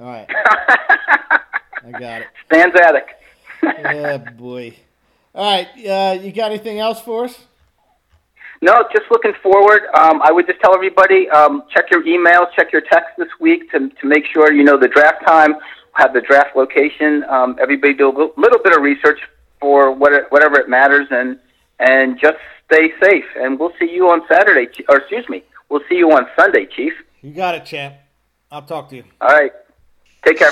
All 0.00 0.06
right. 0.06 0.26
I 0.34 1.90
got 1.92 2.22
it. 2.22 2.26
Stan's 2.46 2.74
attic. 2.74 3.08
Yeah, 3.62 4.16
boy. 4.16 4.76
All 5.38 5.44
right. 5.44 5.68
Uh, 5.86 6.20
you 6.20 6.32
got 6.32 6.50
anything 6.50 6.80
else 6.80 7.00
for 7.00 7.26
us? 7.26 7.38
No, 8.60 8.82
just 8.92 9.08
looking 9.08 9.34
forward. 9.40 9.82
Um, 9.94 10.20
I 10.20 10.32
would 10.32 10.48
just 10.48 10.58
tell 10.58 10.74
everybody 10.74 11.30
um, 11.30 11.62
check 11.70 11.92
your 11.92 12.02
emails, 12.02 12.46
check 12.56 12.72
your 12.72 12.82
texts 12.82 13.12
this 13.18 13.28
week 13.38 13.70
to 13.70 13.88
to 13.88 14.06
make 14.08 14.26
sure 14.26 14.52
you 14.52 14.64
know 14.64 14.76
the 14.76 14.88
draft 14.88 15.24
time, 15.24 15.54
have 15.92 16.12
the 16.12 16.20
draft 16.20 16.56
location. 16.56 17.22
Um, 17.28 17.56
everybody 17.62 17.94
do 17.94 18.08
a 18.08 18.10
little, 18.10 18.32
little 18.36 18.60
bit 18.60 18.76
of 18.76 18.82
research 18.82 19.20
for 19.60 19.92
what 19.92 20.12
it, 20.12 20.24
whatever 20.30 20.58
it 20.58 20.68
matters, 20.68 21.06
and 21.12 21.38
and 21.78 22.18
just 22.18 22.38
stay 22.66 22.90
safe. 23.00 23.26
And 23.36 23.60
we'll 23.60 23.74
see 23.78 23.88
you 23.88 24.08
on 24.08 24.22
Saturday, 24.28 24.66
or 24.88 24.96
excuse 24.96 25.28
me, 25.28 25.44
we'll 25.68 25.82
see 25.88 25.98
you 25.98 26.10
on 26.10 26.26
Sunday, 26.36 26.66
Chief. 26.66 26.94
You 27.22 27.30
got 27.30 27.54
it, 27.54 27.64
champ. 27.64 27.94
I'll 28.50 28.62
talk 28.62 28.88
to 28.88 28.96
you. 28.96 29.04
All 29.20 29.28
right, 29.28 29.52
take 30.24 30.38
care. 30.38 30.50